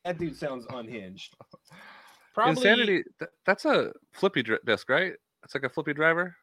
that 0.05 0.19
dude 0.19 0.37
sounds 0.37 0.67
unhinged. 0.69 1.35
Probably 2.35 2.51
Insanity. 2.51 3.03
th- 3.17 3.31
that's 3.43 3.65
a 3.65 3.91
flippy 4.13 4.43
dri- 4.43 4.59
disc, 4.63 4.87
right? 4.87 5.13
It's 5.43 5.55
like 5.55 5.63
a 5.63 5.69
flippy 5.69 5.95
driver. 5.95 6.35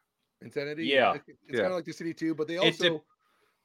Insanity. 0.43 0.85
Yeah. 0.85 1.13
It's, 1.15 1.27
it's 1.29 1.37
Yeah. 1.49 1.59
kind 1.61 1.67
of 1.73 1.75
like 1.77 1.85
the 1.85 1.91
CD2, 1.93 2.35
but 2.35 2.47
they 2.47 2.55
It 2.55 2.59
de- 2.59 2.65
also 2.65 3.03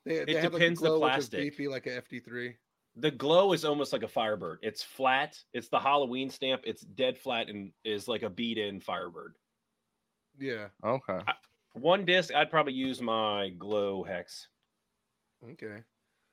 they, 0.05 0.25
they 0.25 0.33
it 0.37 0.43
have 0.43 0.53
depends 0.53 0.81
the 0.81 0.89
like 0.91 0.97
a 0.97 0.99
glow, 0.99 1.07
which 1.09 1.19
is 1.19 1.29
plastic. 1.29 1.41
beefy 1.41 1.69
like 1.69 1.87
a 1.87 2.01
FD 2.03 2.25
three. 2.25 2.57
The 2.97 3.11
glow 3.11 3.53
is 3.53 3.65
almost 3.65 3.93
like 3.93 4.03
a 4.03 4.09
Firebird. 4.09 4.59
It's 4.63 4.83
flat. 4.83 5.39
It's 5.53 5.69
the 5.69 5.79
Halloween 5.79 6.31
stamp. 6.31 6.63
It's 6.65 6.83
dead 6.83 7.17
flat 7.19 7.49
and 7.49 7.73
is 7.85 8.09
like 8.09 8.23
a 8.23 8.31
beat-in 8.31 8.81
Firebird. 8.81 9.35
Yeah. 10.39 10.69
Okay. 10.85 11.19
One 11.75 12.05
disc, 12.05 12.35
I'd 12.35 12.51
probably 12.51 12.73
use 12.73 13.01
my 13.01 13.51
glow 13.51 14.03
hex 14.03 14.49
Okay. 15.53 15.83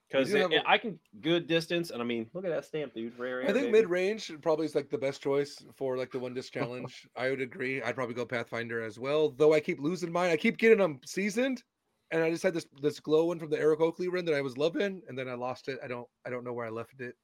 Because 0.10 0.32
do 0.32 0.38
have 0.38 0.52
a- 0.52 0.70
I 0.70 0.78
can 0.78 1.00
good 1.22 1.48
distance. 1.48 1.92
And 1.92 2.02
I 2.02 2.06
mean, 2.06 2.30
look 2.34 2.46
at 2.46 2.52
that 2.52 2.66
stamp, 2.66 2.94
dude. 2.94 3.18
Rare. 3.18 3.44
I 3.48 3.54
think 3.54 3.72
mid 3.72 3.90
range 3.90 4.32
probably 4.42 4.66
is 4.66 4.76
like 4.76 4.90
the 4.90 4.98
best 4.98 5.22
choice 5.22 5.64
for 5.76 5.98
like 5.98 6.12
the 6.12 6.20
one 6.20 6.34
disc 6.34 6.54
challenge. 6.54 7.08
I 7.16 7.30
would 7.30 7.42
agree. 7.42 7.82
I'd 7.82 7.96
probably 7.96 8.16
go 8.16 8.26
Pathfinder 8.26 8.82
as 8.82 9.00
well. 9.00 9.30
Though 9.30 9.54
I 9.54 9.60
keep 9.60 9.80
losing 9.80 10.12
mine. 10.12 10.32
I 10.32 10.38
keep 10.38 10.58
getting 10.58 10.78
them 10.78 11.00
seasoned, 11.06 11.64
and 12.12 12.24
I 12.24 12.30
just 12.30 12.44
had 12.44 12.54
this 12.54 12.68
this 12.82 13.00
glow 13.00 13.26
one 13.26 13.40
from 13.40 13.50
the 13.50 13.60
Eric 13.60 13.82
Oakley 13.82 14.08
run 14.08 14.26
that 14.26 14.36
I 14.36 14.42
was 14.42 14.58
loving, 14.58 15.02
and 15.08 15.18
then 15.18 15.28
I 15.28 15.34
lost 15.34 15.68
it. 15.68 15.80
I 15.84 15.88
don't 15.88 16.08
I 16.26 16.30
don't 16.30 16.44
know 16.44 16.54
where 16.54 16.66
I 16.66 16.70
left 16.72 17.00
it. 17.02 17.16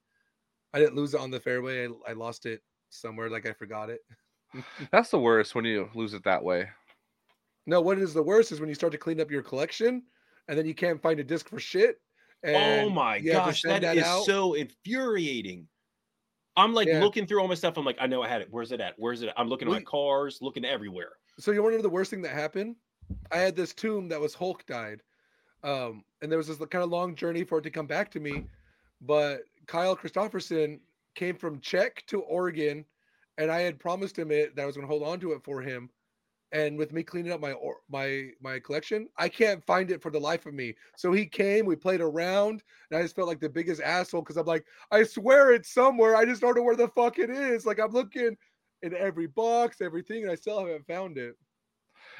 I 0.73 0.79
didn't 0.79 0.95
lose 0.95 1.13
it 1.13 1.19
on 1.19 1.31
the 1.31 1.39
fairway. 1.39 1.87
I, 1.87 2.11
I 2.11 2.13
lost 2.13 2.45
it 2.45 2.61
somewhere. 2.89 3.29
Like 3.29 3.45
I 3.45 3.53
forgot 3.53 3.89
it. 3.89 4.01
That's 4.91 5.09
the 5.09 5.19
worst 5.19 5.55
when 5.55 5.65
you 5.65 5.89
lose 5.93 6.13
it 6.13 6.23
that 6.23 6.43
way. 6.43 6.67
No, 7.67 7.79
what 7.79 7.99
is 7.99 8.13
the 8.13 8.23
worst 8.23 8.51
is 8.51 8.59
when 8.59 8.69
you 8.69 8.75
start 8.75 8.91
to 8.91 8.97
clean 8.97 9.21
up 9.21 9.29
your 9.29 9.43
collection, 9.43 10.03
and 10.47 10.57
then 10.57 10.65
you 10.65 10.73
can't 10.73 11.01
find 11.01 11.19
a 11.19 11.23
disc 11.23 11.47
for 11.47 11.59
shit. 11.59 11.97
Oh 12.45 12.89
my 12.89 13.17
you 13.17 13.31
have 13.31 13.43
to 13.43 13.49
gosh, 13.49 13.61
send 13.61 13.83
that 13.83 13.97
is 13.97 14.03
out. 14.03 14.23
so 14.25 14.53
infuriating. 14.53 15.67
I'm 16.57 16.73
like 16.73 16.87
Yeah. 16.87 16.99
looking 16.99 17.25
through 17.25 17.41
all 17.41 17.47
my 17.47 17.55
stuff. 17.55 17.77
I'm 17.77 17.85
like, 17.85 17.97
I 17.99 18.07
know 18.07 18.21
I 18.21 18.27
had 18.27 18.41
it. 18.41 18.47
Where's 18.51 18.71
it 18.71 18.81
at? 18.81 18.95
Where's 18.97 19.21
it 19.21 19.29
at? 19.29 19.39
I'm 19.39 19.47
looking 19.47 19.67
at 19.67 19.71
my 19.71 19.81
cars, 19.83 20.39
looking 20.41 20.65
everywhere. 20.65 21.13
So 21.39 21.51
you 21.51 21.63
want 21.63 21.73
to 21.73 21.77
know 21.77 21.81
the 21.83 21.89
worst 21.89 22.11
thing 22.11 22.21
that 22.23 22.33
happened? 22.33 22.75
I 23.31 23.37
had 23.37 23.55
this 23.55 23.73
tomb 23.73 24.09
that 24.09 24.19
was 24.19 24.33
Hulk 24.33 24.65
dyed, 24.65 25.01
um, 25.63 26.03
and 26.21 26.31
there 26.31 26.37
was 26.37 26.47
this 26.47 26.57
kind 26.57 26.83
of 26.83 26.89
long 26.89 27.15
journey 27.15 27.43
for 27.43 27.59
it 27.59 27.61
to 27.63 27.69
come 27.69 27.87
back 27.87 28.11
to 28.11 28.19
me. 28.19 28.45
But 29.01 29.43
Kyle 29.65 29.95
Christopherson 29.95 30.79
came 31.15 31.35
from 31.35 31.59
Czech 31.61 32.05
to 32.07 32.21
Oregon, 32.21 32.85
and 33.37 33.49
I 33.51 33.61
had 33.61 33.79
promised 33.79 34.17
him 34.19 34.31
it 34.31 34.55
that 34.55 34.63
I 34.63 34.65
was 34.65 34.75
going 34.75 34.87
to 34.87 34.91
hold 34.91 35.03
on 35.03 35.19
to 35.21 35.31
it 35.31 35.43
for 35.43 35.61
him. 35.61 35.89
And 36.53 36.77
with 36.77 36.91
me 36.91 37.01
cleaning 37.01 37.31
up 37.31 37.39
my 37.39 37.53
or- 37.53 37.79
my 37.89 38.31
my 38.41 38.59
collection, 38.59 39.07
I 39.17 39.29
can't 39.29 39.63
find 39.63 39.89
it 39.89 40.01
for 40.01 40.11
the 40.11 40.19
life 40.19 40.45
of 40.45 40.53
me. 40.53 40.75
So 40.97 41.13
he 41.13 41.25
came, 41.25 41.65
we 41.65 41.77
played 41.77 42.01
around, 42.01 42.63
and 42.89 42.99
I 42.99 43.01
just 43.03 43.15
felt 43.15 43.29
like 43.29 43.39
the 43.39 43.49
biggest 43.49 43.81
asshole 43.81 44.21
because 44.21 44.35
I'm 44.35 44.45
like, 44.45 44.65
I 44.91 45.03
swear 45.03 45.53
it's 45.53 45.73
somewhere. 45.73 46.15
I 46.17 46.25
just 46.25 46.41
don't 46.41 46.55
know 46.57 46.63
where 46.63 46.75
the 46.75 46.89
fuck 46.89 47.19
it 47.19 47.29
is. 47.29 47.65
Like 47.65 47.79
I'm 47.79 47.91
looking 47.91 48.37
in 48.81 48.95
every 48.95 49.27
box, 49.27 49.79
everything, 49.79 50.23
and 50.23 50.31
I 50.31 50.35
still 50.35 50.59
haven't 50.59 50.85
found 50.87 51.17
it. 51.17 51.37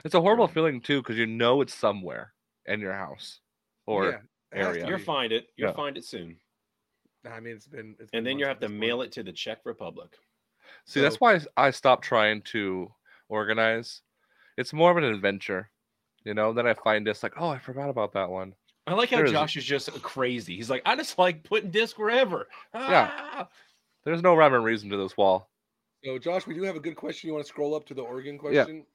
It's 0.05 0.15
a 0.15 0.21
horrible 0.21 0.47
feeling 0.47 0.79
too 0.79 1.01
because 1.01 1.17
you 1.17 1.27
know 1.27 1.59
it's 1.61 1.73
somewhere 1.73 2.33
in 2.67 2.79
your 2.79 2.93
house 2.93 3.41
or 3.85 4.05
Yeah, 4.05 4.21
area. 4.53 4.87
You'll 4.87 4.99
find 4.99 5.33
it. 5.33 5.47
You'll 5.57 5.69
Yeah. 5.69 5.75
find 5.75 5.97
it 5.97 6.05
soon. 6.05 6.39
I 7.25 7.39
mean, 7.41 7.55
it's 7.55 7.67
been. 7.67 7.91
It's 7.99 8.01
And 8.01 8.09
been 8.11 8.23
then 8.23 8.39
you 8.39 8.45
have 8.45 8.59
to 8.61 8.67
this 8.67 8.79
mail 8.79 8.97
point. 8.97 9.07
it 9.09 9.11
to 9.13 9.23
the 9.23 9.33
Czech 9.33 9.59
Republic. 9.65 10.17
See, 10.85 11.01
that's 11.01 11.19
why 11.19 11.39
I 11.57 11.71
stopped 11.71 12.03
trying 12.05 12.41
to 12.43 12.93
organize. 13.27 14.01
It's 14.57 14.73
more 14.73 14.91
of 14.91 14.97
an 14.97 15.03
adventure, 15.03 15.69
you 16.23 16.33
know. 16.33 16.53
Then 16.53 16.67
I 16.67 16.73
find 16.73 17.05
this 17.05 17.23
like, 17.23 17.33
oh, 17.37 17.49
I 17.49 17.59
forgot 17.59 17.89
about 17.89 18.13
that 18.13 18.29
one. 18.29 18.53
I 18.87 18.93
like 18.93 19.09
how 19.09 19.17
There 19.17 19.25
is- 19.25 19.31
Josh 19.31 19.55
is 19.57 19.63
just 19.65 19.89
crazy. 20.01 20.55
He's 20.55 20.69
like, 20.69 20.81
I 20.85 20.95
just 20.95 21.17
like 21.17 21.43
putting 21.43 21.71
disc 21.71 21.97
wherever. 21.99 22.47
Yeah. 22.73 23.09
Ah! 23.13 23.47
There's 24.03 24.21
no 24.23 24.33
rhyme 24.35 24.53
or 24.53 24.61
reason 24.61 24.89
to 24.89 24.97
this 24.97 25.15
wall. 25.15 25.49
So, 26.03 26.17
Josh, 26.17 26.47
we 26.47 26.55
do 26.55 26.63
have 26.63 26.75
a 26.75 26.79
good 26.79 26.95
question. 26.95 27.27
You 27.27 27.33
want 27.35 27.45
to 27.45 27.49
scroll 27.49 27.75
up 27.75 27.85
to 27.87 27.93
the 27.93 28.01
Oregon 28.01 28.33
Yeah. 28.35 28.39
question? 28.39 28.85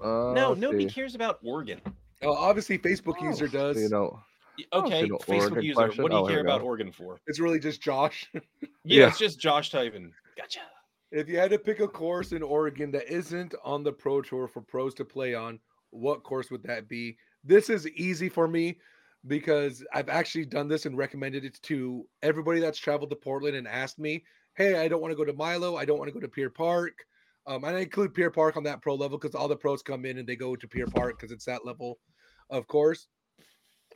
Uh, 0.00 0.32
No, 0.32 0.54
nobody 0.54 0.88
see. 0.88 0.94
cares 0.94 1.14
about 1.16 1.40
Oregon. 1.42 1.80
Oh, 2.22 2.32
obviously, 2.34 2.78
Facebook 2.78 3.16
Oh, 3.20 3.24
user 3.24 3.48
does. 3.48 3.80
You 3.82 3.88
know, 3.88 4.22
Y- 4.58 4.64
so 4.72 4.78
Okay, 4.84 5.08
Facebook 5.08 5.28
Oregon 5.28 5.62
user. 5.64 5.74
question? 5.74 6.02
What 6.04 6.12
do 6.12 6.18
you 6.18 6.22
Oh, 6.24 6.28
care 6.28 6.40
about 6.40 6.60
go. 6.60 6.66
Oregon 6.66 6.92
for? 6.92 7.18
It's 7.26 7.40
really 7.40 7.58
just 7.58 7.80
Josh. 7.82 8.30
Yeah, 8.32 8.40
Yeah. 8.84 9.08
it's 9.08 9.18
just 9.18 9.40
Josh 9.40 9.70
typing. 9.70 10.12
Gotcha. 10.36 10.60
If 11.12 11.28
you 11.28 11.38
had 11.38 11.50
to 11.50 11.58
pick 11.58 11.80
a 11.80 11.88
course 11.88 12.32
in 12.32 12.42
Oregon 12.42 12.90
that 12.92 13.12
isn't 13.12 13.54
on 13.62 13.84
the 13.84 13.92
Pro 13.92 14.22
Tour 14.22 14.48
for 14.48 14.62
pros 14.62 14.94
to 14.94 15.04
play 15.04 15.34
on, 15.34 15.60
what 15.90 16.22
course 16.22 16.50
would 16.50 16.62
that 16.64 16.88
be? 16.88 17.16
This 17.44 17.68
is 17.68 17.86
easy 17.90 18.30
for 18.30 18.48
me 18.48 18.78
because 19.26 19.84
I've 19.92 20.08
actually 20.08 20.46
done 20.46 20.68
this 20.68 20.86
and 20.86 20.96
recommended 20.96 21.44
it 21.44 21.60
to 21.64 22.06
everybody 22.22 22.60
that's 22.60 22.78
traveled 22.78 23.10
to 23.10 23.16
Portland 23.16 23.56
and 23.56 23.68
asked 23.68 23.98
me, 23.98 24.24
"Hey, 24.54 24.76
I 24.76 24.88
don't 24.88 25.02
want 25.02 25.12
to 25.12 25.16
go 25.16 25.24
to 25.24 25.34
Milo. 25.34 25.76
I 25.76 25.84
don't 25.84 25.98
want 25.98 26.08
to 26.08 26.14
go 26.14 26.20
to 26.20 26.28
Pier 26.28 26.50
Park." 26.50 26.94
Um, 27.46 27.64
and 27.64 27.76
I 27.76 27.80
include 27.80 28.14
Pier 28.14 28.30
Park 28.30 28.56
on 28.56 28.62
that 28.64 28.80
pro 28.80 28.94
level 28.94 29.18
because 29.18 29.34
all 29.34 29.48
the 29.48 29.56
pros 29.56 29.82
come 29.82 30.06
in 30.06 30.18
and 30.18 30.26
they 30.26 30.36
go 30.36 30.56
to 30.56 30.68
Pier 30.68 30.86
Park 30.86 31.18
because 31.18 31.32
it's 31.32 31.44
that 31.44 31.66
level, 31.66 31.98
of 32.50 32.66
course. 32.68 33.08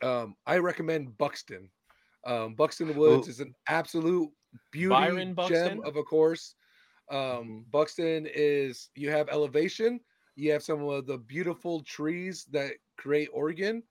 Um, 0.02 0.37
I 0.46 0.58
recommend 0.58 1.16
Buxton. 1.16 1.70
Um, 2.26 2.54
Buxton 2.54 2.94
Woods 2.94 3.28
Ooh. 3.28 3.30
is 3.30 3.40
an 3.40 3.54
absolute 3.68 4.28
beauty 4.73 4.90
Byron 4.90 5.37
gem 5.49 5.80
of 5.85 5.96
a 5.96 6.02
course. 6.02 6.54
Um, 7.10 7.64
Buxton 7.70 8.26
is 8.32 8.90
you 8.94 9.10
have 9.10 9.28
elevation, 9.28 10.00
you 10.34 10.52
have 10.52 10.62
some 10.62 10.82
of 10.88 11.06
the 11.06 11.18
beautiful 11.18 11.82
trees 11.82 12.46
that 12.50 12.72
create 12.96 13.28
Oregon. 13.32 13.82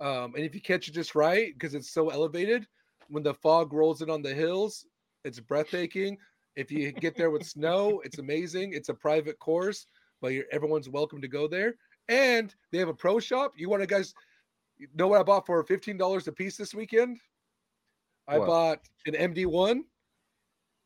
Um, 0.00 0.34
and 0.34 0.44
if 0.44 0.54
you 0.54 0.60
catch 0.60 0.88
it 0.88 0.92
just 0.92 1.14
right, 1.14 1.52
because 1.52 1.74
it's 1.74 1.90
so 1.90 2.08
elevated, 2.08 2.66
when 3.08 3.22
the 3.22 3.34
fog 3.34 3.72
rolls 3.72 4.02
in 4.02 4.10
on 4.10 4.22
the 4.22 4.34
hills, 4.34 4.86
it's 5.24 5.38
breathtaking. 5.38 6.18
If 6.56 6.70
you 6.72 6.92
get 6.92 7.16
there 7.16 7.30
with 7.30 7.46
snow, 7.46 8.00
it's 8.04 8.18
amazing. 8.18 8.72
It's 8.72 8.88
a 8.88 8.94
private 8.94 9.38
course, 9.38 9.86
but 10.20 10.28
you're, 10.28 10.44
everyone's 10.50 10.88
welcome 10.88 11.20
to 11.20 11.28
go 11.28 11.46
there. 11.46 11.74
And 12.08 12.54
they 12.70 12.78
have 12.78 12.88
a 12.88 12.94
pro 12.94 13.20
shop. 13.20 13.52
You 13.56 13.68
want 13.68 13.82
to 13.82 13.86
guys 13.86 14.12
know 14.94 15.08
what 15.08 15.20
I 15.20 15.22
bought 15.22 15.46
for 15.46 15.62
fifteen 15.62 15.96
dollars 15.96 16.26
a 16.26 16.32
piece 16.32 16.56
this 16.56 16.74
weekend? 16.74 17.18
I 18.26 18.38
What? 18.38 18.48
bought 18.48 18.78
an 19.06 19.14
MD1 19.14 19.82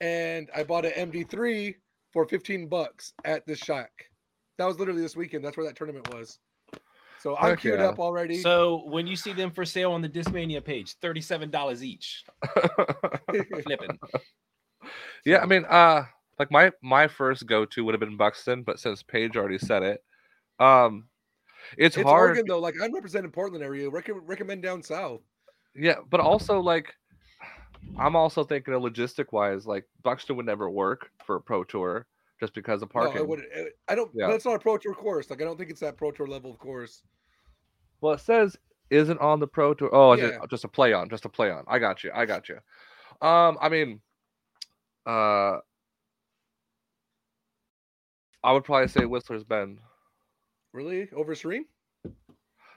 and 0.00 0.50
I 0.54 0.62
bought 0.64 0.84
an 0.84 1.10
MD3 1.10 1.74
for 2.12 2.26
15 2.26 2.68
bucks 2.68 3.12
at 3.24 3.46
the 3.46 3.56
shack. 3.56 3.90
That 4.58 4.66
was 4.66 4.78
literally 4.78 5.02
this 5.02 5.16
weekend. 5.16 5.44
That's 5.44 5.56
where 5.56 5.66
that 5.66 5.76
tournament 5.76 6.12
was. 6.14 6.38
So 7.20 7.36
I'm 7.36 7.50
Heck 7.50 7.60
queued 7.60 7.80
yeah. 7.80 7.86
up 7.86 7.98
already. 7.98 8.38
So 8.38 8.84
when 8.86 9.06
you 9.06 9.16
see 9.16 9.32
them 9.32 9.50
for 9.50 9.64
sale 9.64 9.92
on 9.92 10.02
the 10.02 10.08
Discmania 10.08 10.64
page, 10.64 10.94
thirty-seven 11.02 11.50
dollars 11.50 11.82
each. 11.82 12.24
Flipping. 13.62 13.98
yeah, 15.24 15.38
I 15.38 15.46
mean, 15.46 15.64
uh, 15.64 16.04
like 16.38 16.50
my 16.50 16.70
my 16.82 17.08
first 17.08 17.46
go 17.46 17.64
to 17.64 17.84
would 17.84 17.94
have 17.94 18.00
been 18.00 18.16
Buxton, 18.16 18.62
but 18.62 18.78
since 18.78 19.02
Paige 19.02 19.36
already 19.36 19.58
said 19.58 19.82
it, 19.82 20.04
um, 20.60 21.08
it's, 21.76 21.96
it's 21.96 22.04
hard. 22.04 22.30
Oregon 22.30 22.44
though. 22.46 22.60
Like 22.60 22.74
I'm 22.82 22.94
representing 22.94 23.30
Portland 23.30 23.64
area. 23.64 23.88
Rec- 23.90 24.10
recommend 24.22 24.62
down 24.62 24.82
south. 24.82 25.22
Yeah, 25.74 25.96
but 26.08 26.20
also 26.20 26.60
like 26.60 26.94
I'm 27.98 28.16
also 28.16 28.44
thinking 28.44 28.74
of 28.74 28.82
logistic 28.82 29.32
wise, 29.32 29.66
like 29.66 29.84
Buxton 30.02 30.36
would 30.36 30.46
never 30.46 30.70
work 30.70 31.10
for 31.24 31.36
a 31.36 31.40
pro 31.40 31.64
tour 31.64 32.06
just 32.40 32.54
because 32.54 32.82
of 32.82 32.90
No, 32.94 33.00
parking. 33.00 33.18
I 33.18 33.22
would. 33.22 33.42
I 33.88 33.94
don't. 33.94 34.10
Yeah. 34.14 34.30
It's 34.32 34.44
not 34.44 34.56
a 34.56 34.58
pro 34.58 34.76
tour 34.76 34.94
course. 34.94 35.30
Like 35.30 35.40
I 35.40 35.44
don't 35.44 35.56
think 35.56 35.70
it's 35.70 35.80
that 35.80 35.96
pro 35.96 36.10
tour 36.10 36.26
level 36.26 36.50
of 36.50 36.58
course. 36.58 37.02
Well, 38.00 38.12
it 38.12 38.20
says 38.20 38.56
isn't 38.90 39.18
on 39.20 39.40
the 39.40 39.46
pro 39.46 39.74
tour. 39.74 39.90
Oh, 39.92 40.14
Yeah. 40.14 40.38
just, 40.38 40.50
just 40.50 40.64
a 40.64 40.68
play 40.68 40.92
on, 40.92 41.08
just 41.08 41.24
a 41.24 41.28
play 41.28 41.50
on. 41.50 41.64
I 41.66 41.78
got 41.78 42.04
you. 42.04 42.10
I 42.14 42.26
got 42.26 42.48
you. 42.48 42.56
Um, 43.26 43.58
I 43.60 43.68
mean, 43.68 44.00
uh, 45.06 45.58
I 48.44 48.52
would 48.52 48.64
probably 48.64 48.88
say 48.88 49.04
Whistler's 49.06 49.44
Bend. 49.44 49.80
Really 50.72 51.08
over 51.16 51.34
Serene? 51.34 51.64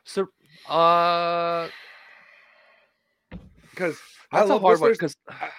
So, 0.03 0.27
uh, 0.67 1.67
Because 3.79 4.01
I 4.33 4.43
love 4.43 4.62
hard 4.62 4.81
Whistler's. 4.81 4.98
because 4.98 5.15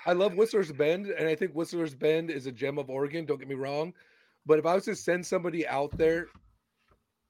I- 0.07 0.13
love 0.13 0.35
Whistler's 0.35 0.71
Bend, 0.71 1.07
and 1.07 1.27
I 1.27 1.35
think 1.35 1.53
Whistler's 1.53 1.95
Bend 1.95 2.31
is 2.31 2.47
a 2.47 2.53
gem 2.53 2.79
of 2.79 2.91
Oregon. 2.91 3.25
Don't 3.25 3.39
get 3.39 3.49
me 3.49 3.55
wrong, 3.55 3.95
but 4.45 4.59
if 4.59 4.67
I 4.67 4.75
was 4.75 4.85
to 4.85 4.95
send 4.95 5.25
somebody 5.25 5.67
out 5.67 5.97
there 5.97 6.27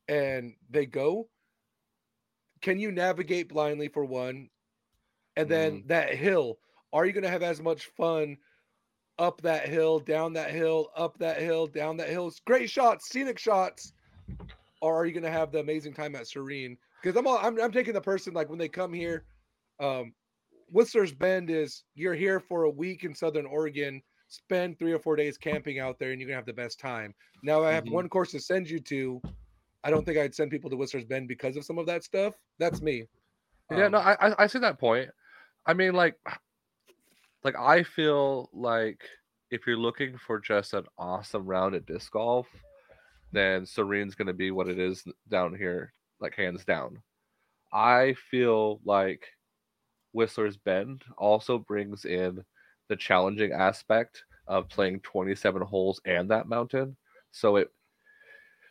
and 0.09 0.55
they 0.69 0.87
go, 0.87 1.29
can 2.61 2.79
you 2.79 2.91
navigate 2.91 3.49
blindly 3.49 3.87
for 3.89 4.05
one? 4.05 4.51
And 5.37 5.49
then 5.49 5.85
that 5.87 6.15
hill, 6.15 6.59
are 6.93 7.07
you 7.07 7.13
going 7.13 7.23
to 7.23 7.31
have 7.31 7.45
as 7.45 7.63
much 7.63 7.87
fun 7.97 8.37
up 9.19 9.41
that 9.43 9.69
hill, 9.69 10.01
down 10.01 10.33
that 10.33 10.51
hill, 10.51 10.91
up 10.97 11.17
that 11.19 11.41
hill, 11.41 11.69
down 11.69 11.97
that 11.99 12.09
hill? 12.09 12.27
It's 12.27 12.41
great 12.41 12.69
shots, 12.69 13.09
scenic 13.09 13.39
shots, 13.39 13.93
or 14.83 14.97
are 14.97 15.07
you 15.07 15.13
going 15.13 15.23
to 15.23 15.31
have 15.31 15.53
the 15.53 15.61
amazing 15.61 15.95
time 15.95 16.17
at 16.17 16.27
Serene? 16.27 16.77
Because 17.01 17.17
I'm, 17.17 17.29
all, 17.29 17.39
I'm 17.39 17.59
I'm 17.61 17.73
taking 17.73 17.95
the 17.95 18.01
person 18.01 18.35
like 18.35 18.51
when 18.51 18.59
they 18.59 18.69
come 18.69 18.93
here. 18.93 19.25
Um, 19.79 20.13
Whistler's 20.71 21.13
Bend 21.13 21.51
is 21.51 21.85
you're 21.95 22.15
here 22.15 22.41
for 22.41 22.65
a 22.65 22.71
week 22.71 23.05
in 23.05 23.15
Southern 23.15 23.47
Oregon, 23.47 24.03
spend 24.29 24.79
three 24.79 24.93
or 24.93 24.99
four 24.99 25.17
days 25.17 25.37
camping 25.37 25.79
out 25.81 25.99
there, 25.99 26.13
and 26.13 26.21
you're 26.21 26.29
gonna 26.29 26.37
have 26.37 26.47
the 26.47 26.53
best 26.53 26.79
time. 26.79 27.15
Now 27.43 27.65
I 27.65 27.73
have 27.73 27.85
Mhm. 27.85 27.93
one 27.93 28.09
course 28.09 28.31
to 28.33 28.41
send 28.41 28.69
you 28.71 28.79
to. 28.81 29.21
I 29.83 29.91
don't 29.91 30.05
think 30.05 30.19
I'd 30.19 30.35
send 30.35 30.51
people 30.51 30.71
to 30.71 30.77
Whistler's 30.77 31.05
Bend 31.07 31.27
because 31.29 31.57
of 31.57 31.65
some 31.65 31.79
of 31.79 31.87
that 31.87 32.05
stuff. 32.05 32.35
That's 32.59 32.83
me. 32.83 33.09
yeah, 33.71 33.87
no, 33.89 33.99
Um, 33.99 34.07
I 34.21 34.35
I- 34.39 34.45
see 34.49 34.59
that 34.59 34.79
point. 34.79 35.11
I 35.65 35.75
mean, 35.75 35.93
like, 35.95 36.19
like 37.45 37.57
I 37.57 37.83
feel 37.85 38.51
like 38.53 39.09
if 39.51 39.67
you're 39.67 39.77
looking 39.77 40.17
for 40.19 40.39
just 40.41 40.75
an 40.75 40.87
awesome 40.99 41.47
round 41.47 41.75
at 41.75 41.87
disc 41.87 42.11
golf, 42.13 42.49
then 43.33 43.65
Serene's 43.65 44.15
to 44.27 44.33
be 44.35 44.51
what 44.51 44.69
it 44.69 44.79
is 44.79 45.05
down 45.29 45.55
here 45.55 45.93
like 46.21 46.35
hands 46.35 46.65
down. 46.65 47.03
I 47.73 48.15
feel 48.15 48.81
like 48.85 49.27
Whistler's 50.13 50.57
Bend 50.57 51.05
also 51.17 51.59
brings 51.59 52.05
in 52.05 52.45
the 52.89 52.97
challenging 52.97 53.53
aspect 53.53 54.25
of 54.47 54.69
playing 54.69 55.01
27 55.01 55.63
holes 55.63 56.01
and 56.05 56.31
that 56.31 56.49
mountain. 56.49 56.97
So 57.31 57.57
it 57.57 57.71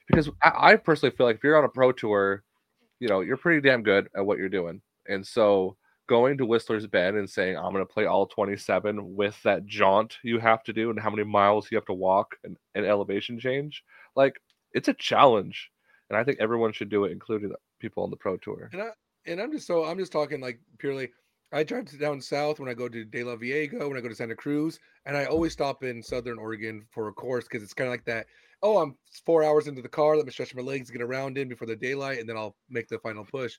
because 0.08 0.30
I, 0.44 0.72
I 0.72 0.76
personally 0.76 1.16
feel 1.16 1.26
like 1.26 1.38
if 1.38 1.44
you're 1.44 1.58
on 1.58 1.64
a 1.64 1.70
pro 1.70 1.92
tour, 1.92 2.44
you 3.00 3.08
know, 3.08 3.22
you're 3.22 3.38
pretty 3.38 3.62
damn 3.62 3.84
good 3.84 4.10
at 4.16 4.26
what 4.26 4.38
you're 4.38 4.50
doing. 4.50 4.82
And 5.08 5.26
so 5.26 5.78
going 6.08 6.38
to 6.38 6.46
Whistler's 6.46 6.88
Bend 6.88 7.18
and 7.18 7.30
saying, 7.30 7.56
I'm 7.56 7.72
going 7.72 7.86
to 7.86 7.94
play 7.94 8.06
all 8.06 8.26
27 8.26 9.16
with 9.16 9.42
that 9.44 9.66
jaunt 9.68 10.18
you 10.24 10.40
have 10.40 10.64
to 10.64 10.74
do 10.74 10.90
and 10.90 11.00
how 11.00 11.12
many 11.12 11.24
miles 11.24 11.68
you 11.72 11.78
have 11.78 11.86
to 11.86 11.94
walk 11.94 12.36
and, 12.44 12.58
and 12.76 12.86
elevation 12.86 13.40
change, 13.40 13.84
like 14.16 14.42
it's 14.74 14.88
a 14.88 14.94
challenge. 14.94 15.70
And 16.10 16.18
I 16.18 16.24
think 16.24 16.40
everyone 16.40 16.74
should 16.74 16.90
do 16.90 17.06
it, 17.06 17.12
including 17.12 17.52
people 17.80 18.04
on 18.04 18.10
the 18.10 18.18
pro 18.18 18.38
tour. 18.38 18.70
And 18.74 18.82
I 18.82 18.90
and 19.28 19.40
I'm 19.40 19.52
just 19.52 19.68
so 19.68 19.86
I'm 19.86 20.00
just 20.00 20.12
talking 20.12 20.42
like 20.42 20.60
purely. 20.80 21.12
I 21.52 21.64
drive 21.64 21.98
down 22.00 22.22
south 22.22 22.60
when 22.60 22.70
I 22.70 22.76
go 22.76 22.88
to 22.88 23.06
DeLaveaga, 23.06 23.88
when 23.88 23.98
I 23.98 24.02
go 24.02 24.10
to 24.10 24.16
Santa 24.16 24.36
Cruz, 24.36 24.80
and 25.06 25.18
I 25.18 25.26
always 25.26 25.54
stop 25.54 25.84
in 25.84 26.04
Southern 26.04 26.38
Oregon 26.38 26.86
for 26.92 27.08
a 27.08 27.14
course 27.14 27.46
because 27.46 27.64
it's 27.64 27.74
kind 27.74 27.88
of 27.88 27.94
like 27.94 28.06
that. 28.06 28.28
Oh, 28.62 28.78
I'm 28.78 28.96
four 29.26 29.44
hours 29.44 29.68
into 29.68 29.82
the 29.82 29.90
car. 29.90 30.16
Let 30.16 30.26
me 30.26 30.32
stretch 30.32 30.54
my 30.54 30.62
legs, 30.62 30.92
get 30.92 31.02
around 31.02 31.38
in 31.38 31.50
before 31.50 31.68
the 31.68 31.76
daylight, 31.76 32.20
and 32.20 32.30
then 32.30 32.38
I'll 32.38 32.56
make 32.70 32.88
the 32.88 33.00
final 33.00 33.26
push. 33.26 33.58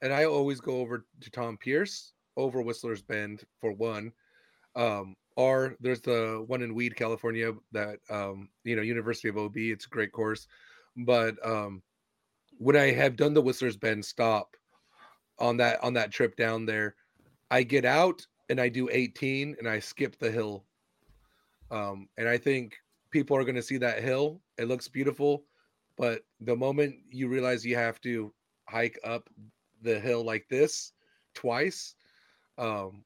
And 0.00 0.12
I 0.12 0.24
always 0.24 0.60
go 0.60 0.80
over 0.80 1.04
to 1.20 1.30
Tom 1.30 1.56
Pierce 1.58 2.12
over 2.36 2.60
Whistler's 2.60 3.02
Bend 3.02 3.44
for 3.60 3.72
one. 3.72 4.12
Um, 4.74 5.14
or 5.36 5.76
there's 5.80 6.00
the 6.00 6.42
one 6.46 6.62
in 6.62 6.74
Weed, 6.74 6.96
California, 6.96 7.52
that 7.70 7.98
um, 8.10 8.48
you 8.64 8.74
know, 8.74 8.82
University 8.82 9.28
of 9.28 9.38
OB. 9.38 9.56
It's 9.56 9.86
a 9.86 9.90
great 9.90 10.12
course, 10.12 10.48
but 10.96 11.34
um, 11.46 11.82
when 12.58 12.76
I 12.76 12.90
have 12.90 13.16
done 13.16 13.32
the 13.32 13.42
Whistler's 13.42 13.76
Bend 13.76 14.04
stop 14.04 14.56
on 15.38 15.56
that 15.58 15.82
on 15.84 15.94
that 15.94 16.10
trip 16.10 16.36
down 16.36 16.66
there, 16.66 16.96
I 17.52 17.62
get 17.62 17.84
out 17.84 18.26
and 18.48 18.58
I 18.58 18.70
do 18.70 18.88
18 18.90 19.56
and 19.58 19.68
I 19.68 19.78
skip 19.78 20.18
the 20.18 20.30
hill. 20.30 20.64
Um, 21.70 22.08
and 22.16 22.26
I 22.26 22.38
think 22.38 22.78
people 23.10 23.36
are 23.36 23.44
going 23.44 23.56
to 23.56 23.62
see 23.62 23.76
that 23.76 24.02
hill. 24.02 24.40
It 24.56 24.68
looks 24.68 24.88
beautiful, 24.88 25.44
but 25.98 26.22
the 26.40 26.56
moment 26.56 26.96
you 27.10 27.28
realize 27.28 27.64
you 27.64 27.76
have 27.76 28.00
to 28.00 28.32
hike 28.68 28.98
up 29.04 29.28
the 29.82 30.00
hill 30.00 30.24
like 30.24 30.48
this 30.48 30.92
twice, 31.34 31.94
um, 32.56 33.04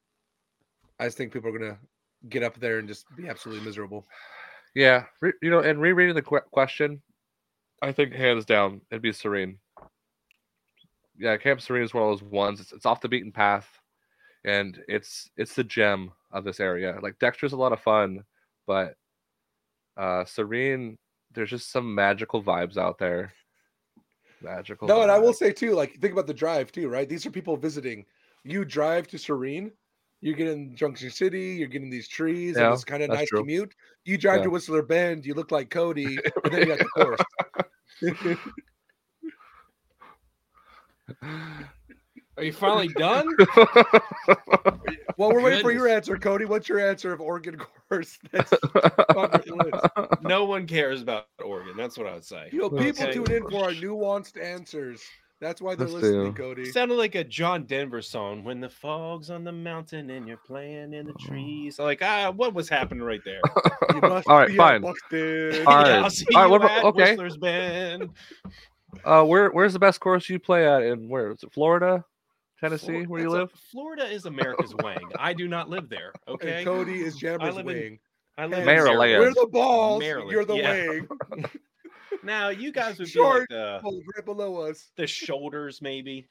I 1.00 1.07
just 1.07 1.19
think 1.19 1.33
people 1.33 1.50
are 1.50 1.59
going 1.59 1.73
to 1.73 1.79
get 2.29 2.45
up 2.45 2.59
there 2.61 2.79
and 2.79 2.87
just 2.87 3.05
be 3.17 3.29
absolutely 3.29 3.65
miserable. 3.65 4.07
Yeah, 4.75 5.07
re- 5.21 5.33
you 5.43 5.50
know, 5.50 5.61
and 5.61 5.81
rereading 5.81 6.15
the 6.15 6.23
que- 6.23 6.41
question, 6.53 7.03
I 7.83 7.91
think 7.91 8.12
hands 8.12 8.45
down 8.45 8.81
it'd 8.91 9.03
be 9.03 9.12
Serene. 9.12 9.59
Yeah, 11.19 11.37
Camp 11.37 11.61
Serene 11.61 11.83
is 11.83 11.95
one 11.95 12.05
of 12.05 12.11
those 12.11 12.31
ones. 12.31 12.61
It's, 12.61 12.73
it's 12.73 12.87
off 12.87 13.00
the 13.00 13.09
beaten 13.09 13.33
path, 13.33 13.75
and 14.47 14.83
it's 14.88 15.29
it's 15.37 15.55
the 15.55 15.65
gem 15.65 16.12
of 16.31 16.45
this 16.45 16.61
area. 16.61 16.99
Like 17.03 17.19
Dexter's 17.19 17.53
a 17.53 17.57
lot 17.57 17.73
of 17.73 17.81
fun, 17.81 18.25
but 18.67 18.95
uh 19.99 20.25
Serene, 20.25 20.97
there's 21.33 21.50
just 21.50 21.71
some 21.71 21.95
magical 21.95 22.43
vibes 22.43 22.79
out 22.79 22.99
there. 22.99 23.33
Magical. 24.41 24.87
No, 24.88 25.03
and 25.03 25.11
I 25.11 25.19
will 25.19 25.33
say 25.33 25.53
too, 25.53 25.73
like 25.73 25.99
think 26.00 26.12
about 26.12 26.26
the 26.26 26.35
drive 26.35 26.73
too, 26.73 26.88
right? 26.88 27.09
These 27.09 27.26
are 27.26 27.31
people 27.31 27.57
visiting. 27.57 28.07
You 28.45 28.65
drive 28.65 29.09
to 29.09 29.19
Serene, 29.19 29.73
you're 30.21 30.37
getting 30.37 30.76
Junction 30.76 31.11
City, 31.11 31.56
you're 31.59 31.69
getting 31.69 31.91
these 31.91 32.09
trees 32.09 32.56
Yeah, 32.56 32.67
and 32.67 32.75
it's 32.75 32.85
kind 32.85 33.02
of 33.02 33.11
nice 33.11 33.28
true. 33.28 33.41
commute. 33.41 33.75
You 34.04 34.17
drive 34.17 34.39
Yeah. 34.39 34.45
to 34.45 34.50
Whistler 34.50 34.82
Bend, 34.82 35.26
you 35.26 35.35
look 35.35 35.50
like 35.50 35.71
Cody, 35.71 36.19
and 36.45 36.52
then 36.52 36.61
you 36.61 36.67
got 36.69 36.78
the 36.78 36.85
course. 36.85 37.21
Are 42.36 42.44
you 42.44 42.52
finally 42.52 42.88
done? 42.88 43.34
well, 45.16 45.32
we're 45.32 45.40
waiting 45.40 45.60
for 45.60 45.72
your 45.72 45.88
answer, 45.88 46.16
Cody. 46.16 46.44
What's 46.44 46.68
your 46.68 46.80
answer 46.86 47.12
of 47.12 47.20
Oregon 47.20 47.56
course? 47.88 48.18
That's 48.32 48.52
on 49.16 49.40
your 49.46 49.56
list. 49.56 49.84
no 50.20 50.44
one 50.44 50.66
cares 50.66 51.00
about 51.02 51.26
Oregon. 51.44 51.75
That's 51.76 51.96
what 51.96 52.06
I 52.06 52.14
would 52.14 52.25
say. 52.25 52.49
You 52.52 52.60
know, 52.60 52.70
people 52.70 53.04
Okay. 53.04 53.12
tune 53.14 53.30
in 53.32 53.49
for 53.49 53.64
our 53.64 53.70
nuanced 53.70 54.42
answers. 54.42 55.02
That's 55.40 55.60
why 55.60 55.75
they're 55.75 55.86
Let's 55.86 56.02
listening, 56.02 56.32
do. 56.34 56.42
Cody. 56.42 56.70
Sounded 56.72 56.94
like 56.94 57.14
a 57.14 57.22
John 57.25 57.64
Denver 57.64 58.00
song. 58.00 58.42
When 58.42 58.60
the 58.60 58.70
fog's 58.70 59.30
on 59.30 59.44
the 59.44 59.52
mountain 59.52 60.10
and 60.10 60.26
you're 60.26 60.38
playing 60.38 60.94
in 60.94 61.06
the 61.06 61.14
trees. 61.20 61.78
Like, 61.78 62.00
ah, 62.02 62.30
what 62.34 62.54
was 62.54 62.68
happening 62.68 63.02
right 63.04 63.20
there? 63.25 63.42
You 63.94 64.00
must 64.02 64.26
All 64.28 64.38
right, 64.38 64.49
be 64.49 64.56
fine. 64.56 64.80
busted. 64.82 65.66
All 65.66 65.75
Yeah, 65.76 65.82
right. 65.82 66.04
I'll 66.04 66.10
see 66.10 66.26
All 66.34 66.42
right, 66.42 66.46
you 66.46 66.50
what 66.52 66.70
at 66.70 66.84
okay. 66.84 67.10
Whistler's 67.10 67.36
Bend. 67.36 68.10
uh, 69.04 69.25
where 69.25 69.50
where's 69.50 69.75
the 69.75 69.78
best 69.78 70.00
course 70.00 70.28
you 70.28 70.38
play 70.38 70.66
at? 70.66 70.82
In 70.82 71.08
where 71.08 71.30
is 71.32 71.42
it? 71.42 71.52
Florida, 71.52 72.04
Tennessee, 72.60 72.86
Flor- 72.86 73.04
where 73.06 73.21
you 73.23 73.26
that's 73.30 73.34
a- 73.34 73.38
live? 73.40 73.50
Florida 73.71 74.04
is 74.06 74.25
America's 74.26 74.75
wang. 74.82 75.10
I 75.19 75.32
do 75.32 75.49
not 75.49 75.69
live 75.69 75.88
there. 75.88 76.12
Okay. 76.28 76.58
And 76.58 76.64
Cody 76.66 77.02
is 77.02 77.16
Jammer's 77.16 77.54
live 77.56 77.58
in 77.58 77.66
wing. 77.66 77.99
I 78.38 78.47
live 78.47 78.60
in 78.60 78.64
Maryland. 78.66 78.99
Maryland. 78.99 79.34
We're 79.36 79.45
the 79.45 79.50
balls. 79.50 80.00
Maryland, 80.00 80.30
You're 80.30 80.45
the 80.45 80.54
yeah. 80.56 80.88
wing. 80.88 81.45
Now 82.23 82.49
you 82.49 82.73
guys 82.73 82.99
would 82.99 83.08
Short. 83.08 83.49
be 83.49 83.54
like 83.54 83.82
the, 83.82 83.88
Oh, 83.88 84.00
right 84.16 84.25
below 84.25 84.60
us. 84.62 84.90
the 84.97 85.06
shoulders, 85.06 85.80
maybe. 85.80 86.28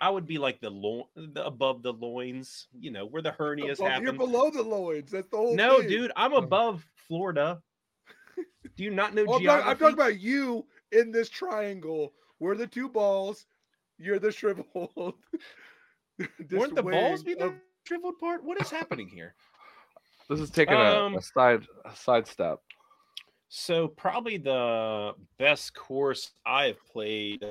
I 0.00 0.10
would 0.10 0.26
be 0.26 0.36
like 0.38 0.60
the, 0.60 0.70
lo- 0.70 1.08
the 1.14 1.44
above 1.46 1.82
the 1.84 1.92
loins. 1.92 2.66
You 2.76 2.90
know 2.90 3.06
where 3.06 3.22
the 3.22 3.30
hernias 3.30 3.74
Above- 3.78 3.86
happen. 3.88 4.02
You're 4.04 4.12
below 4.14 4.50
the 4.50 4.62
loins. 4.62 5.10
That's 5.12 5.28
the 5.28 5.36
whole 5.36 5.54
No, 5.54 5.78
thing. 5.78 5.88
dude, 5.90 6.12
I'm 6.16 6.32
oh. 6.32 6.38
above 6.38 6.84
Florida. 7.06 7.62
Do 8.76 8.82
you 8.84 8.90
not 8.90 9.14
know 9.14 9.24
Oh, 9.28 9.34
I'm, 9.36 9.44
talking, 9.44 9.68
I'm 9.68 9.76
talking 9.78 9.94
about 9.94 10.18
you 10.18 10.66
in 10.92 11.12
this 11.12 11.28
triangle. 11.28 12.14
We're 12.40 12.56
the 12.56 12.66
two 12.66 12.88
balls. 12.88 13.46
You're 14.02 14.18
the 14.18 14.32
shriveled. 14.32 15.14
this 16.18 16.28
Wouldn't 16.50 16.74
the 16.74 16.82
balls 16.82 17.22
be 17.22 17.34
the 17.34 17.46
of- 17.46 17.54
shriveled 17.86 18.18
part? 18.18 18.42
What 18.44 18.60
is 18.60 18.68
happening 18.70 19.08
here? 19.08 19.34
This 20.28 20.40
is 20.40 20.50
taking 20.50 20.74
Um, 20.74 21.14
a, 21.14 21.18
a 21.18 21.22
side 21.22 21.66
a 21.84 21.94
side 21.94 22.26
step. 22.26 22.58
So 23.48 23.86
probably 23.88 24.38
the 24.38 25.12
best 25.38 25.74
course 25.74 26.32
I've 26.46 26.78
played 26.90 27.44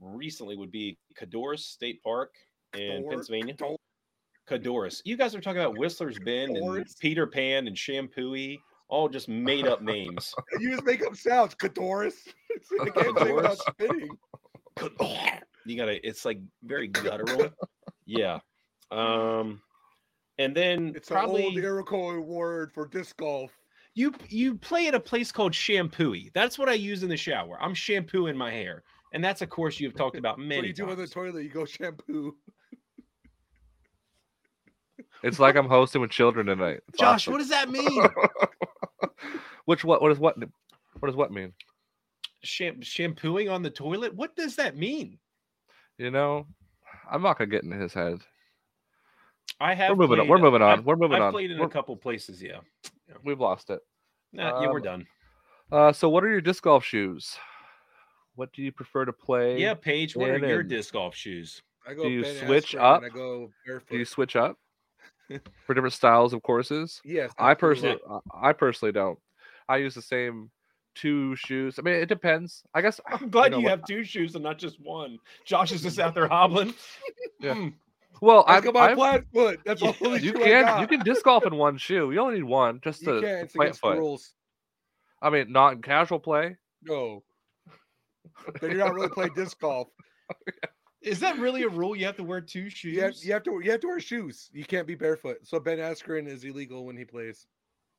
recently 0.00 0.56
would 0.56 0.70
be 0.70 0.98
Codorus 1.20 1.60
State 1.60 2.02
Park 2.02 2.32
in 2.74 3.02
Cador- 3.02 3.10
Pennsylvania. 3.10 3.54
Cador- 3.54 3.76
Codorus. 4.48 5.02
You 5.04 5.16
guys 5.16 5.34
are 5.34 5.40
talking 5.40 5.60
about 5.60 5.76
Whistler's 5.76 6.18
Bend 6.20 6.56
and 6.56 6.86
Peter 7.00 7.26
Pan 7.26 7.66
and 7.66 7.76
Champoeg, 7.76 8.58
all 8.88 9.08
just 9.08 9.28
made 9.28 9.66
up 9.66 9.82
names. 9.82 10.32
You 10.60 10.70
just 10.70 10.84
make 10.84 11.04
up 11.04 11.16
sounds. 11.16 11.54
Codorus. 11.56 12.14
I 12.80 12.88
can't 12.90 13.18
say 13.18 13.32
without 13.32 13.58
spitting. 13.58 14.08
You 15.66 15.76
gotta 15.76 16.06
it's 16.06 16.24
like 16.24 16.38
very 16.64 16.88
guttural. 16.88 17.50
yeah. 18.06 18.38
Um 18.90 19.60
and 20.38 20.54
then 20.54 20.92
It's 20.94 21.10
an 21.10 21.16
old 21.16 21.56
Iroquois 21.56 22.18
word 22.18 22.72
for 22.72 22.86
disc 22.86 23.16
golf. 23.16 23.50
you 23.94 24.12
you 24.28 24.54
play 24.54 24.86
at 24.86 24.94
a 24.94 25.00
place 25.00 25.32
called 25.32 25.52
Champoeg. 25.52 26.32
That's 26.34 26.58
what 26.58 26.68
I 26.68 26.74
use 26.74 27.02
in 27.02 27.08
the 27.08 27.16
shower. 27.16 27.58
I'm 27.60 27.74
shampooing 27.74 28.36
my 28.36 28.50
hair. 28.50 28.82
And 29.12 29.24
that's 29.24 29.40
a 29.42 29.46
course 29.46 29.80
you've 29.80 29.94
talked 29.94 30.16
about 30.18 30.36
What 30.38 30.46
many 30.46 30.68
you 30.68 30.74
do 30.74 30.90
in 30.90 30.98
the 30.98 31.06
toilet? 31.06 31.42
You 31.42 31.48
go 31.48 31.64
shampoo. 31.64 32.36
It's 35.22 35.38
like 35.38 35.56
I'm 35.56 35.68
hosting 35.68 36.00
with 36.00 36.10
children 36.10 36.46
tonight. 36.46 36.80
It's 36.88 36.98
Josh, 36.98 37.22
awesome. 37.26 37.32
what 37.32 37.38
does 37.38 37.48
that 37.48 37.70
mean? 37.70 38.02
Which 39.64 39.84
what 39.84 40.00
what 40.02 40.12
is 40.12 40.18
what 40.18 40.36
what 41.00 41.08
does 41.08 41.16
what 41.16 41.32
mean? 41.32 41.52
Sham- 42.42 42.80
shampooing 42.82 43.48
on 43.48 43.62
the 43.62 43.70
toilet? 43.70 44.14
What 44.14 44.36
does 44.36 44.54
that 44.56 44.76
mean? 44.76 45.18
You 45.98 46.10
know, 46.10 46.46
I'm 47.10 47.22
not 47.22 47.38
gonna 47.38 47.50
get 47.50 47.64
in 47.64 47.70
his 47.70 47.94
head. 47.94 48.18
I 49.60 49.74
have 49.74 49.90
We're 49.90 50.06
moving 50.06 50.20
on- 50.20 50.28
we're 50.28 50.38
moving 50.38 50.60
on, 50.62 50.70
I've- 50.70 50.82
we're 50.82 50.96
moving 50.96 51.16
I've 51.16 51.22
on. 51.22 51.32
played 51.32 51.50
in 51.50 51.58
We're- 51.58 51.68
a 51.68 51.72
couple 51.72 51.96
places, 51.96 52.42
yeah. 52.42 52.60
We've 53.22 53.40
lost 53.40 53.70
it. 53.70 53.80
Nah, 54.32 54.60
yeah, 54.60 54.68
we're 54.70 54.78
Um, 54.78 54.82
done. 54.82 55.06
Uh, 55.72 55.92
so 55.92 56.08
what 56.10 56.22
are 56.24 56.28
your 56.28 56.40
disc 56.42 56.62
golf 56.64 56.84
shoes? 56.84 57.38
What 58.34 58.52
do 58.52 58.62
you 58.62 58.70
prefer 58.70 59.06
to 59.06 59.12
play? 59.12 59.58
Yeah, 59.58 59.72
Paige, 59.74 60.14
what 60.16 60.28
are 60.28 60.38
your 60.38 60.60
and- 60.60 60.68
disc 60.68 60.92
golf 60.92 61.14
shoes? 61.14 61.62
I 61.86 61.94
go 61.94 62.02
Do 62.02 62.10
you 62.10 62.24
switch 62.24 62.74
up? 62.74 63.02
I 63.02 63.08
go 63.08 63.50
barefoot. 63.64 63.88
Do 63.90 63.96
you 63.98 64.04
switch 64.04 64.36
up 64.36 64.58
for 65.64 65.72
different 65.74 65.94
styles 65.94 66.32
of 66.34 66.42
courses? 66.42 67.00
yes. 67.04 67.32
I 67.38 67.54
personally, 67.54 67.98
I 68.08 68.48
I 68.50 68.52
personally 68.52 68.92
don't. 68.92 69.18
I 69.68 69.78
use 69.78 69.94
the 69.94 70.02
same 70.02 70.50
two 70.96 71.36
shoes. 71.36 71.78
I 71.78 71.82
mean, 71.82 71.94
it 71.94 72.08
depends. 72.08 72.64
I 72.74 72.82
guess. 72.82 73.00
I'm 73.06 73.30
glad 73.30 73.52
know 73.52 73.58
you, 73.58 73.68
have 73.68 73.84
two 73.84 74.02
shoes 74.02 74.34
and 74.34 74.42
not 74.42 74.58
just 74.58 74.80
one. 74.80 75.18
Josh 75.44 75.72
is 75.72 75.82
just 75.82 75.98
out 75.98 76.14
there 76.14 76.28
hobbling. 76.28 76.74
Yeah. 77.38 77.52
Mm. 77.54 77.74
Well, 78.22 78.44
I 78.46 78.56
I'm, 78.56 78.64
got 78.64 78.72
my 78.72 78.94
flat 78.94 79.24
foot. 79.32 79.60
That's 79.66 79.82
Yeah, 79.82 79.92
all 80.00 80.16
you 80.16 80.32
can 80.32 80.80
you 80.80 80.86
can 80.86 81.00
disc 81.00 81.22
golf 81.22 81.44
in 81.44 81.54
one 81.54 81.76
shoe. 81.76 82.10
You 82.12 82.20
only 82.20 82.36
need 82.36 82.44
one 82.44 82.80
just 82.82 83.02
You 83.02 83.16
to, 83.16 83.20
can. 83.20 83.38
It's 83.44 83.52
plant 83.52 83.76
foot. 83.76 83.98
rules. 83.98 84.32
I 85.20 85.28
mean, 85.28 85.52
not 85.52 85.74
in 85.74 85.82
casual 85.82 86.18
play. 86.18 86.56
No. 86.82 87.22
then 88.60 88.70
you're 88.70 88.78
not 88.78 88.94
really 88.94 89.10
playing 89.10 89.34
disc 89.34 89.60
golf. 89.60 89.88
Is 91.02 91.20
that 91.20 91.38
really 91.38 91.62
a 91.62 91.68
rule? 91.68 91.94
You 91.94 92.06
have 92.06 92.16
to 92.16 92.24
wear 92.24 92.40
two 92.40 92.70
shoes? 92.70 92.94
You 92.94 93.02
have, 93.02 93.12
you 93.20 93.32
have 93.34 93.42
to 93.44 93.60
you 93.62 93.70
have 93.70 93.80
to 93.80 93.86
wear 93.86 94.00
shoes. 94.00 94.48
You 94.52 94.64
can't 94.64 94.86
be 94.86 94.94
barefoot. 94.94 95.38
So 95.42 95.60
Ben 95.60 95.78
Askren 95.78 96.26
is 96.26 96.42
illegal 96.42 96.86
when 96.86 96.96
he 96.96 97.04
plays. 97.04 97.46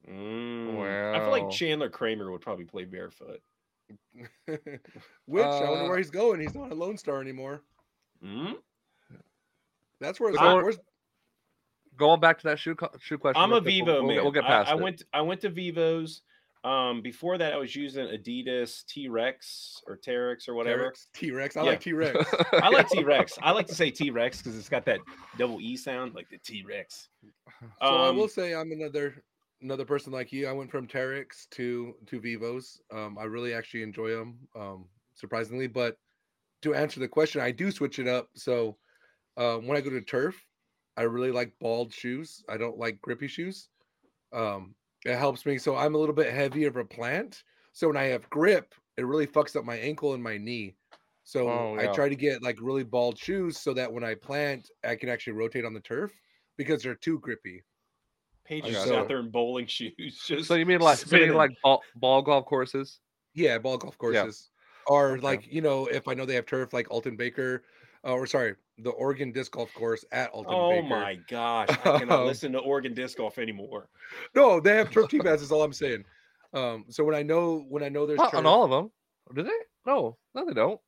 Mm. 0.09 1.15
I 1.15 1.19
feel 1.19 1.31
like 1.31 1.49
Chandler 1.49 1.89
Kramer 1.89 2.31
would 2.31 2.41
probably 2.41 2.65
play 2.65 2.85
barefoot. 2.85 3.41
Which 4.45 5.43
I 5.43 5.61
wonder 5.69 5.85
Uh, 5.85 5.87
where 5.87 5.97
he's 5.97 6.09
going. 6.09 6.39
He's 6.41 6.55
not 6.55 6.71
a 6.71 6.75
Lone 6.75 6.97
Star 6.97 7.21
anymore. 7.21 7.61
Hmm? 8.21 8.53
That's 9.99 10.19
where. 10.19 10.29
It's 10.31 10.39
I- 10.39 10.53
where's, 10.55 10.77
Going 11.97 12.19
back 12.19 12.37
to 12.39 12.43
that 12.49 12.59
shoe 12.59 12.75
shoe 12.99 13.17
question. 13.17 13.41
I'm 13.41 13.53
a 13.53 13.59
Vivo 13.61 13.85
we'll, 13.85 13.95
we'll 14.05 14.15
man. 14.15 14.23
We'll 14.23 14.31
get 14.31 14.43
I- 14.43 14.47
past 14.47 14.69
I, 14.69 14.73
it. 14.75 14.81
went 14.81 15.03
I 15.13 15.21
went 15.21 15.41
to 15.41 15.49
Vivos. 15.49 16.21
Um, 16.63 17.01
before 17.01 17.37
that, 17.37 17.53
I 17.53 17.57
was 17.57 17.75
using 17.75 18.05
Adidas 18.07 18.85
T 18.85 19.07
Rex 19.07 19.81
or 19.87 19.97
Terrex 19.97 20.47
or 20.49 20.53
whatever. 20.53 20.93
T 21.15 21.31
Rex. 21.31 21.55
I 21.57 21.63
Yeah. 21.63 21.69
like 21.71 21.79
T 21.81 21.93
Rex. 21.93 22.33
I 22.53 22.69
like 22.69 22.89
T 22.89 23.03
Rex. 23.03 23.39
I 23.41 23.51
like 23.51 23.67
to 23.67 23.75
say 23.75 23.89
T 23.89 24.09
Rex 24.11 24.39
because 24.39 24.57
it's 24.57 24.69
got 24.69 24.83
that 24.85 24.99
double 25.37 25.59
E 25.61 25.75
sound, 25.77 26.13
like 26.13 26.29
the 26.29 26.37
T 26.39 26.63
Rex. 26.67 27.09
So 27.23 27.29
I 27.81 28.09
Um, 28.09 28.17
will 28.17 28.27
say 28.27 28.53
I'm 28.53 28.71
another 28.71 29.23
another 29.61 29.85
person 29.85 30.13
like 30.13 30.31
you. 30.31 30.47
I 30.47 30.51
went 30.53 30.71
from 30.71 30.87
Terrex 30.87 31.49
to 31.51 31.95
to 32.07 32.19
Vivos. 32.19 32.81
Um, 32.91 33.17
I 33.17 33.25
really 33.25 33.53
actually 33.53 33.83
enjoy 33.83 34.09
them, 34.11 34.47
um, 34.55 34.89
surprisingly. 35.15 35.67
But 35.67 35.97
to 36.63 36.73
answer 36.75 36.99
the 36.99 37.07
question, 37.07 37.41
I 37.41 37.51
do 37.51 37.71
switch 37.71 37.99
it 37.99 38.07
up. 38.07 38.29
So 38.35 38.77
um, 39.37 39.67
when 39.67 39.77
I 39.77 39.81
go 39.81 39.89
to 39.91 40.01
turf, 40.01 40.47
I 40.97 41.03
really 41.03 41.31
like 41.31 41.53
bald 41.59 41.93
shoes. 41.93 42.43
I 42.49 42.57
don't 42.57 42.77
like 42.77 43.01
grippy 43.01 43.27
shoes. 43.27 43.69
Um, 44.33 44.75
it 45.05 45.15
helps 45.17 45.45
me. 45.45 45.57
So 45.57 45.75
I'm 45.75 45.95
a 45.95 45.97
little 45.97 46.15
bit 46.15 46.33
heavier 46.33 46.67
of 46.69 46.77
a 46.77 46.85
plant. 46.85 47.43
So 47.73 47.87
when 47.87 47.97
I 47.97 48.05
have 48.05 48.29
grip, 48.29 48.73
it 48.97 49.05
really 49.05 49.27
fucks 49.27 49.55
up 49.55 49.65
my 49.65 49.77
ankle 49.77 50.13
and 50.13 50.23
my 50.23 50.37
knee. 50.37 50.75
So 51.23 51.47
Oh, 51.49 51.75
I 51.77 51.87
try 51.87 52.09
to 52.09 52.15
get 52.15 52.41
like 52.41 52.57
really 52.61 52.83
bald 52.83 53.17
shoes 53.19 53.57
so 53.59 53.73
that 53.73 53.91
when 53.91 54.03
I 54.03 54.15
plant, 54.15 54.69
I 54.83 54.95
can 54.95 55.09
actually 55.09 55.33
rotate 55.33 55.65
on 55.65 55.73
the 55.73 55.81
turf 55.81 56.11
because 56.57 56.81
they're 56.81 56.95
too 56.95 57.19
grippy. 57.19 57.63
Paige 58.47 58.67
is 58.67 58.75
got 58.75 58.83
just 58.85 58.93
out 58.93 59.07
there 59.07 59.19
in 59.19 59.29
bowling 59.29 59.65
shoes. 59.67 60.23
Just 60.25 60.47
so 60.47 60.55
you 60.55 60.65
mean 60.65 60.79
like 60.79 60.97
so 60.97 61.15
you 61.17 61.27
mean 61.27 61.35
like 61.35 61.51
ball, 61.63 61.81
ball 61.95 62.21
golf 62.21 62.45
courses? 62.45 62.99
Yeah, 63.33 63.57
ball 63.57 63.77
golf 63.77 63.97
courses. 63.97 64.49
Or 64.87 65.11
Okay. 65.13 65.21
like, 65.21 65.51
you 65.51 65.61
know, 65.61 65.87
if 65.87 66.07
I 66.07 66.13
know 66.13 66.25
they 66.25 66.35
have 66.35 66.45
turf 66.45 66.71
like 66.71 66.89
Alton 66.89 67.17
Baker, 67.17 67.63
uh, 68.05 68.13
or 68.13 68.25
sorry, 68.25 68.55
the 68.77 68.91
Oregon 68.91 69.33
disc 69.33 69.51
golf 69.51 69.73
course 69.73 70.05
at 70.13 70.29
Alton 70.31 70.55
Oh 70.55 70.69
Baker. 70.69 70.87
my 70.87 71.15
gosh, 71.27 71.69
I 71.69 71.75
cannot 71.99 72.25
listen 72.25 72.53
to 72.53 72.59
Oregon 72.59 72.93
disc 72.93 73.17
golf 73.17 73.37
anymore. 73.37 73.89
No, 74.33 74.61
they 74.61 74.77
have 74.77 74.89
turf 74.91 75.09
tee 75.09 75.19
pads, 75.19 75.41
is 75.41 75.51
all 75.51 75.61
I'm 75.61 75.73
saying. 75.73 76.05
Um, 76.53 76.85
so 76.87 77.03
when 77.03 77.15
I 77.15 77.23
know 77.23 77.65
when 77.67 77.83
I 77.83 77.89
know 77.89 78.05
there's 78.05 78.17
Not 78.17 78.31
turf, 78.31 78.37
on 78.39 78.45
all 78.45 78.63
of 78.63 78.69
them. 78.69 78.91
Do 79.35 79.43
they? 79.43 79.51
No, 79.85 80.17
no, 80.33 80.45
they 80.45 80.53
don't. 80.53 80.79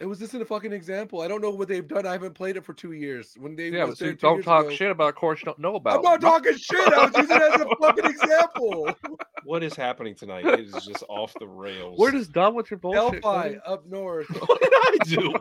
It 0.00 0.06
was 0.06 0.18
just 0.18 0.34
in 0.34 0.42
a 0.42 0.44
fucking 0.44 0.72
example. 0.72 1.20
I 1.20 1.28
don't 1.28 1.40
know 1.40 1.50
what 1.50 1.68
they've 1.68 1.86
done. 1.86 2.04
I 2.06 2.12
haven't 2.12 2.34
played 2.34 2.56
it 2.56 2.64
for 2.64 2.72
two 2.74 2.92
years. 2.92 3.34
When 3.38 3.54
they 3.54 3.68
Yeah, 3.68 3.84
was 3.84 3.98
but 3.98 4.04
there 4.04 4.12
don't 4.14 4.42
talk 4.42 4.66
ago- 4.66 4.74
shit 4.74 4.90
about 4.90 5.10
a 5.10 5.12
course 5.12 5.40
you 5.40 5.44
don't 5.46 5.58
know 5.60 5.76
about. 5.76 5.96
I'm 5.98 6.02
not 6.02 6.20
talking 6.20 6.56
shit. 6.56 6.92
I 6.92 7.06
was 7.06 7.16
using 7.16 7.36
it 7.36 7.42
as 7.54 7.60
a 7.60 7.76
fucking 7.80 8.04
example. 8.06 8.90
What 9.46 9.62
is 9.62 9.74
happening 9.76 10.14
tonight? 10.14 10.46
It 10.46 10.60
is 10.60 10.72
just 10.86 11.04
off 11.06 11.34
the 11.38 11.46
rails. 11.46 11.98
We're 11.98 12.12
just 12.12 12.32
done 12.32 12.54
with 12.54 12.70
your 12.70 12.78
bullshit. 12.78 13.20
Delphi 13.20 13.42
Cody. 13.50 13.60
up 13.66 13.84
north. 13.90 14.26
What 14.30 14.58
did 14.62 14.72
I 14.72 14.96
do? 15.04 15.34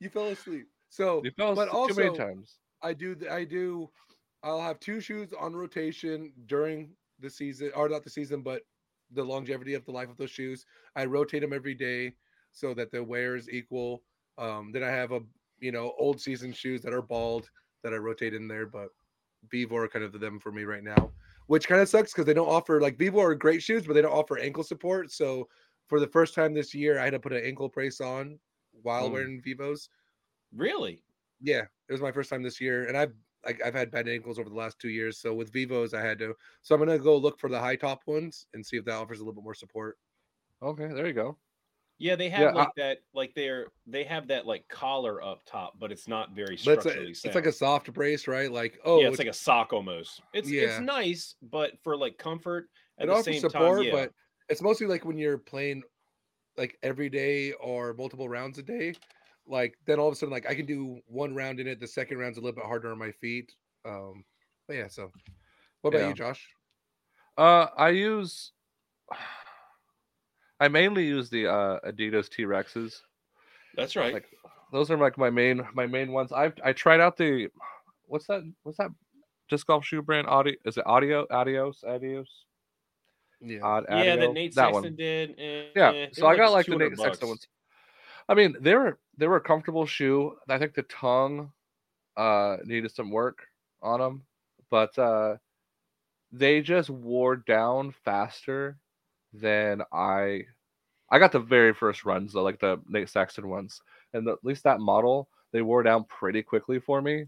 You 0.00 0.08
fell 0.08 0.26
asleep. 0.28 0.66
So 0.88 1.20
You 1.24 1.30
fell 1.30 1.54
but 1.54 1.68
asleep 1.68 1.88
too 1.90 1.94
many 1.94 2.08
also- 2.08 2.26
times. 2.26 2.56
I 2.82 2.92
do. 2.92 3.14
I 3.30 3.44
do. 3.44 3.88
I'll 4.42 4.60
have 4.60 4.80
two 4.80 5.00
shoes 5.00 5.32
on 5.38 5.54
rotation 5.54 6.32
during 6.46 6.90
the 7.20 7.30
season, 7.30 7.70
or 7.76 7.88
not 7.88 8.02
the 8.02 8.10
season, 8.10 8.40
but 8.42 8.62
the 9.12 9.22
longevity 9.22 9.74
of 9.74 9.84
the 9.84 9.92
life 9.92 10.08
of 10.08 10.16
those 10.16 10.30
shoes. 10.30 10.66
I 10.96 11.04
rotate 11.04 11.42
them 11.42 11.52
every 11.52 11.74
day 11.74 12.14
so 12.52 12.74
that 12.74 12.90
the 12.90 13.02
wear 13.02 13.36
is 13.36 13.48
equal. 13.50 14.02
Um, 14.38 14.72
then 14.72 14.82
I 14.82 14.88
have 14.90 15.12
a 15.12 15.20
you 15.60 15.72
know 15.72 15.94
old 15.98 16.20
season 16.20 16.52
shoes 16.52 16.82
that 16.82 16.92
are 16.94 17.02
bald 17.02 17.50
that 17.82 17.92
I 17.92 17.96
rotate 17.96 18.34
in 18.34 18.48
there, 18.48 18.66
but 18.66 18.88
Vivo 19.50 19.76
are 19.76 19.88
kind 19.88 20.04
of 20.04 20.18
them 20.20 20.38
for 20.38 20.52
me 20.52 20.64
right 20.64 20.82
now, 20.84 21.12
which 21.46 21.66
kind 21.68 21.80
of 21.80 21.88
sucks 21.88 22.12
because 22.12 22.26
they 22.26 22.34
don't 22.34 22.48
offer 22.48 22.80
like 22.80 22.98
Vivo 22.98 23.20
are 23.20 23.34
great 23.34 23.62
shoes, 23.62 23.86
but 23.86 23.94
they 23.94 24.02
don't 24.02 24.12
offer 24.12 24.38
ankle 24.38 24.62
support. 24.64 25.10
So 25.10 25.48
for 25.86 25.98
the 26.00 26.06
first 26.08 26.34
time 26.34 26.54
this 26.54 26.74
year, 26.74 26.98
I 26.98 27.04
had 27.04 27.12
to 27.12 27.20
put 27.20 27.32
an 27.32 27.44
ankle 27.44 27.68
brace 27.68 28.00
on 28.00 28.38
while 28.82 29.08
Mm. 29.08 29.12
wearing 29.12 29.42
Vivos. 29.42 29.88
Really? 30.54 31.02
Yeah, 31.40 31.62
it 31.88 31.92
was 31.92 32.00
my 32.00 32.12
first 32.12 32.30
time 32.30 32.42
this 32.42 32.60
year, 32.60 32.86
and 32.86 32.96
I've 32.96 33.14
like 33.44 33.62
I've 33.64 33.74
had 33.74 33.90
bad 33.90 34.06
ankles 34.08 34.38
over 34.38 34.50
the 34.50 34.54
last 34.54 34.78
two 34.78 34.90
years. 34.90 35.18
So 35.18 35.34
with 35.34 35.50
Vivos, 35.52 35.94
I 35.94 36.02
had 36.02 36.18
to. 36.18 36.34
So 36.62 36.74
I'm 36.74 36.80
gonna 36.80 36.98
go 36.98 37.16
look 37.16 37.38
for 37.38 37.48
the 37.48 37.58
high 37.58 37.76
top 37.76 38.06
ones 38.06 38.46
and 38.52 38.64
see 38.64 38.76
if 38.76 38.84
that 38.84 38.94
offers 38.96 39.20
a 39.20 39.22
little 39.22 39.34
bit 39.40 39.44
more 39.44 39.54
support. 39.54 39.98
Okay, 40.62 40.88
there 40.88 41.06
you 41.06 41.14
go. 41.14 41.38
Yeah, 42.00 42.16
they 42.16 42.30
have 42.30 42.40
Yeah, 42.40 42.48
I- 42.48 42.52
like 42.52 42.74
that, 42.78 42.98
like 43.12 43.34
they're 43.34 43.66
they 43.86 44.04
have 44.04 44.26
that 44.28 44.46
like 44.46 44.66
collar 44.68 45.22
up 45.22 45.42
top, 45.44 45.78
but 45.78 45.92
it's 45.92 46.08
not 46.08 46.30
very 46.32 46.56
But 46.64 46.72
it's, 46.72 46.82
structurally 46.82 47.08
a, 47.08 47.10
it's 47.10 47.34
like 47.34 47.44
a 47.44 47.52
soft 47.52 47.92
brace, 47.92 48.26
right? 48.26 48.50
Like 48.50 48.80
oh, 48.86 49.02
yeah, 49.02 49.08
it's 49.08 49.18
like 49.18 49.28
a 49.28 49.34
sock 49.34 49.74
almost. 49.74 50.22
It's 50.32 50.48
Yeah. 50.50 50.62
it's 50.62 50.80
nice, 50.80 51.34
but 51.42 51.72
for 51.84 51.98
like 51.98 52.16
comfort 52.16 52.70
at 52.98 53.04
it 53.04 53.14
the 53.14 53.22
same 53.22 53.40
support, 53.40 53.80
time, 53.80 53.86
yeah. 53.86 53.92
but 53.92 54.12
it's 54.48 54.62
mostly 54.62 54.86
like 54.86 55.04
when 55.04 55.18
you're 55.18 55.36
playing 55.36 55.82
like 56.56 56.78
every 56.82 57.10
day 57.10 57.52
or 57.52 57.92
multiple 57.92 58.28
rounds 58.30 58.58
a 58.58 58.62
day. 58.62 58.94
Like 59.46 59.76
then 59.84 59.98
all 59.98 60.08
of 60.08 60.14
a 60.14 60.16
sudden, 60.16 60.32
like 60.32 60.48
I 60.48 60.54
can 60.54 60.64
do 60.64 61.00
one 61.06 61.34
round 61.34 61.60
in 61.60 61.66
it. 61.66 61.80
The 61.80 61.86
second 61.86 62.16
round's 62.16 62.38
a 62.38 62.40
little 62.40 62.56
bit 62.56 62.64
harder 62.64 62.90
on 62.90 62.98
my 62.98 63.10
feet. 63.12 63.52
Um, 63.84 64.24
but 64.66 64.76
yeah. 64.76 64.88
So, 64.88 65.10
what 65.82 65.90
about 65.90 66.00
Yeah. 66.00 66.08
you, 66.08 66.14
Josh? 66.14 66.48
Uh, 67.36 67.66
I 67.76 67.90
use. 67.90 68.52
I 70.60 70.68
mainly 70.68 71.06
use 71.06 71.30
the 71.30 71.46
uh, 71.46 71.80
Adidas 71.86 72.28
T 72.28 72.44
Rexes. 72.44 73.00
That's 73.74 73.96
right. 73.96 74.12
Like 74.12 74.26
those 74.72 74.90
are 74.90 74.98
like 74.98 75.16
my 75.16 75.30
main 75.30 75.66
my 75.74 75.86
main 75.86 76.12
ones. 76.12 76.32
I 76.32 76.52
I 76.62 76.72
tried 76.72 77.00
out 77.00 77.16
the 77.16 77.48
what's 78.06 78.26
that 78.26 78.42
what's 78.62 78.78
that 78.78 78.90
disc 79.48 79.66
golf 79.66 79.84
shoe 79.84 80.02
brand? 80.02 80.26
Audio 80.26 80.54
is 80.64 80.76
it 80.76 80.86
Audio 80.86 81.26
Adios 81.30 81.82
Adios? 81.86 82.28
Yeah. 83.40 83.60
Odd 83.62 83.86
yeah, 83.88 83.96
Adio? 83.96 84.16
that 84.16 84.32
Nate 84.34 84.54
that 84.54 84.66
Sexton 84.66 84.82
one. 84.82 84.96
did. 84.96 85.34
eh, 85.38 85.64
Yeah, 85.74 85.92
eh, 85.92 86.06
so 86.12 86.20
they 86.20 86.26
were 86.26 86.34
I 86.34 86.36
got 86.36 86.52
like 86.52 86.66
the 86.66 86.72
200 86.72 86.90
Nate 86.90 86.98
Sexton 86.98 87.28
ones. 87.28 87.48
I 88.28 88.34
mean, 88.34 88.54
they 88.60 88.74
were 88.74 88.98
they 89.16 89.26
were 89.26 89.36
a 89.36 89.40
comfortable 89.40 89.86
shoe. 89.86 90.36
I 90.48 90.58
think 90.58 90.74
the 90.74 90.82
tongue 90.82 91.52
uh 92.16 92.58
needed 92.64 92.90
some 92.90 93.10
work 93.10 93.46
on 93.82 94.00
them, 94.00 94.24
but 94.70 94.96
uh 94.98 95.36
they 96.32 96.60
just 96.60 96.90
wore 96.90 97.36
down 97.36 97.92
faster 98.04 98.76
than 99.32 99.82
I 99.92 100.44
I 101.10 101.18
got 101.18 101.32
the 101.32 101.40
very 101.40 101.74
first 101.74 102.04
runs 102.04 102.32
though, 102.32 102.42
like 102.42 102.60
the 102.60 102.80
Nate 102.88 103.08
Sexton 103.08 103.48
ones, 103.48 103.80
and 104.12 104.26
the, 104.26 104.32
at 104.32 104.44
least 104.44 104.64
that 104.64 104.80
model 104.80 105.28
they 105.52 105.62
wore 105.62 105.82
down 105.82 106.04
pretty 106.04 106.42
quickly 106.42 106.78
for 106.78 107.02
me. 107.02 107.26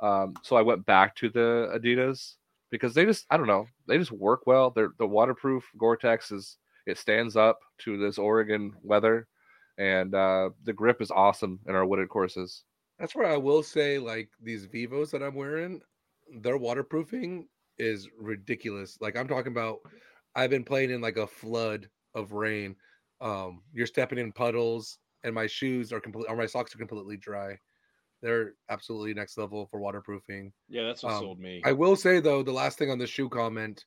Um, 0.00 0.34
so 0.42 0.56
I 0.56 0.62
went 0.62 0.84
back 0.84 1.16
to 1.16 1.30
the 1.30 1.70
Adidas 1.74 2.34
because 2.70 2.94
they 2.94 3.04
just 3.04 3.26
I 3.30 3.36
don't 3.36 3.46
know 3.46 3.66
they 3.86 3.98
just 3.98 4.12
work 4.12 4.46
well. 4.46 4.70
They're 4.70 4.92
the 4.98 5.06
waterproof 5.06 5.64
Gore-Tex 5.78 6.32
is 6.32 6.58
it 6.86 6.98
stands 6.98 7.36
up 7.36 7.60
to 7.78 7.96
this 7.96 8.18
Oregon 8.18 8.72
weather, 8.82 9.28
and 9.78 10.14
uh, 10.14 10.50
the 10.64 10.72
grip 10.72 11.00
is 11.00 11.10
awesome 11.10 11.60
in 11.68 11.74
our 11.74 11.86
wooded 11.86 12.08
courses. 12.08 12.64
That's 12.98 13.14
where 13.14 13.26
I 13.26 13.36
will 13.36 13.62
say, 13.62 13.98
like 13.98 14.28
these 14.42 14.66
Vivos 14.66 15.10
that 15.12 15.22
I'm 15.22 15.34
wearing, 15.34 15.80
their 16.40 16.56
waterproofing 16.56 17.48
is 17.78 18.08
ridiculous. 18.18 18.98
Like 19.00 19.16
I'm 19.16 19.28
talking 19.28 19.52
about, 19.52 19.78
I've 20.34 20.50
been 20.50 20.64
playing 20.64 20.90
in 20.90 21.00
like 21.00 21.16
a 21.16 21.26
flood 21.26 21.88
of 22.14 22.32
rain. 22.32 22.76
Um, 23.20 23.62
you're 23.72 23.86
stepping 23.86 24.18
in 24.18 24.32
puddles, 24.32 24.98
and 25.24 25.34
my 25.34 25.46
shoes 25.46 25.92
are 25.92 26.00
complete, 26.00 26.26
or 26.28 26.36
my 26.36 26.46
socks 26.46 26.74
are 26.74 26.78
completely 26.78 27.16
dry. 27.16 27.58
They're 28.20 28.54
absolutely 28.68 29.14
next 29.14 29.36
level 29.36 29.66
for 29.66 29.80
waterproofing. 29.80 30.52
Yeah, 30.68 30.84
that's 30.84 31.02
what 31.02 31.14
Um, 31.14 31.20
sold 31.20 31.40
me. 31.40 31.60
I 31.64 31.72
will 31.72 31.96
say 31.96 32.20
though, 32.20 32.42
the 32.42 32.52
last 32.52 32.78
thing 32.78 32.90
on 32.90 32.98
the 32.98 33.06
shoe 33.06 33.28
comment, 33.28 33.84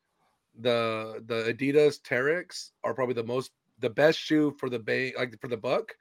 the 0.60 1.24
the 1.26 1.54
Adidas 1.54 2.02
Terrex 2.02 2.72
are 2.84 2.94
probably 2.94 3.16
the 3.16 3.24
most 3.24 3.52
the 3.80 3.90
best 3.90 4.20
shoe 4.20 4.56
for 4.60 4.70
the 4.70 4.80
bay 4.80 5.14
like 5.18 5.40
for 5.42 5.48
the 5.50 5.58
buck 5.58 5.94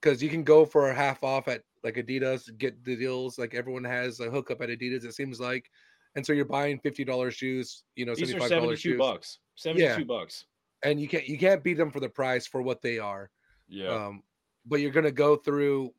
because 0.00 0.22
you 0.22 0.28
can 0.28 0.44
go 0.44 0.64
for 0.64 0.90
a 0.90 0.94
half 0.94 1.22
off 1.24 1.48
at 1.48 1.62
like 1.84 1.94
Adidas, 1.94 2.56
get 2.58 2.84
the 2.84 2.96
deals 2.96 3.38
like 3.38 3.54
everyone 3.54 3.84
has 3.84 4.20
a 4.20 4.30
hookup 4.30 4.60
at 4.60 4.68
Adidas. 4.68 5.04
It 5.04 5.14
seems 5.14 5.40
like, 5.40 5.70
and 6.14 6.24
so 6.24 6.32
you're 6.32 6.44
buying 6.44 6.78
fifty 6.80 7.04
dollars 7.04 7.34
shoes, 7.34 7.84
you 7.96 8.04
know, 8.04 8.14
These 8.14 8.30
seventy 8.30 8.36
are 8.46 8.48
five 8.48 8.62
dollars 8.62 8.80
shoes, 8.80 8.98
bucks. 8.98 9.38
Seventy-two 9.58 10.04
bucks. 10.04 10.44
and 10.84 11.00
you 11.00 11.08
can't 11.08 11.26
you 11.28 11.36
can't 11.38 11.62
beat 11.64 11.74
them 11.76 11.90
for 11.90 12.00
the 12.00 12.08
price 12.08 12.46
for 12.46 12.62
what 12.62 12.80
they 12.80 12.98
are. 12.98 13.30
Yeah. 13.68 13.88
Um, 13.88 14.22
but 14.66 14.80
you're 14.80 14.92
gonna 14.92 15.10
go 15.10 15.34
through 15.36 15.92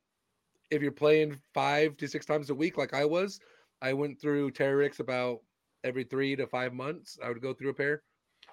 if 0.71 0.81
you're 0.81 0.91
playing 0.91 1.37
five 1.53 1.97
to 1.97 2.07
six 2.07 2.25
times 2.25 2.49
a 2.49 2.55
week, 2.55 2.77
like 2.77 2.93
I 2.93 3.03
was. 3.05 3.39
I 3.81 3.93
went 3.93 4.19
through 4.21 4.51
Terrorix 4.51 4.99
about 4.99 5.39
every 5.83 6.03
three 6.03 6.35
to 6.35 6.47
five 6.47 6.73
months. 6.73 7.17
I 7.23 7.27
would 7.29 7.41
go 7.41 7.53
through 7.53 7.69
a 7.69 7.73
pair. 7.73 8.03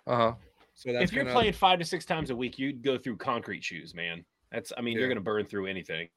Uh 0.06 0.16
huh. 0.16 0.32
So 0.74 0.92
that's 0.92 1.04
if 1.04 1.12
you're 1.12 1.24
kinda- 1.24 1.38
playing 1.38 1.52
five 1.52 1.78
to 1.78 1.84
six 1.84 2.04
times 2.04 2.30
a 2.30 2.36
week, 2.36 2.58
you'd 2.58 2.82
go 2.82 2.98
through 2.98 3.16
concrete 3.18 3.62
shoes, 3.64 3.94
man. 3.94 4.24
That's 4.50 4.72
I 4.76 4.80
mean, 4.80 4.94
Yeah. 4.94 5.00
you're 5.00 5.08
gonna 5.08 5.20
burn 5.20 5.44
through 5.46 5.66
anything. 5.66 6.08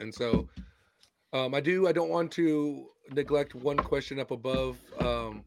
and 0.00 0.12
so 0.14 0.48
um, 1.32 1.54
I 1.54 1.60
do. 1.60 1.86
I 1.88 1.92
don't 1.92 2.10
want 2.10 2.30
to 2.32 2.86
neglect 3.12 3.54
one 3.54 3.76
question 3.76 4.18
up 4.20 4.30
above. 4.30 4.78
Um, 5.00 5.44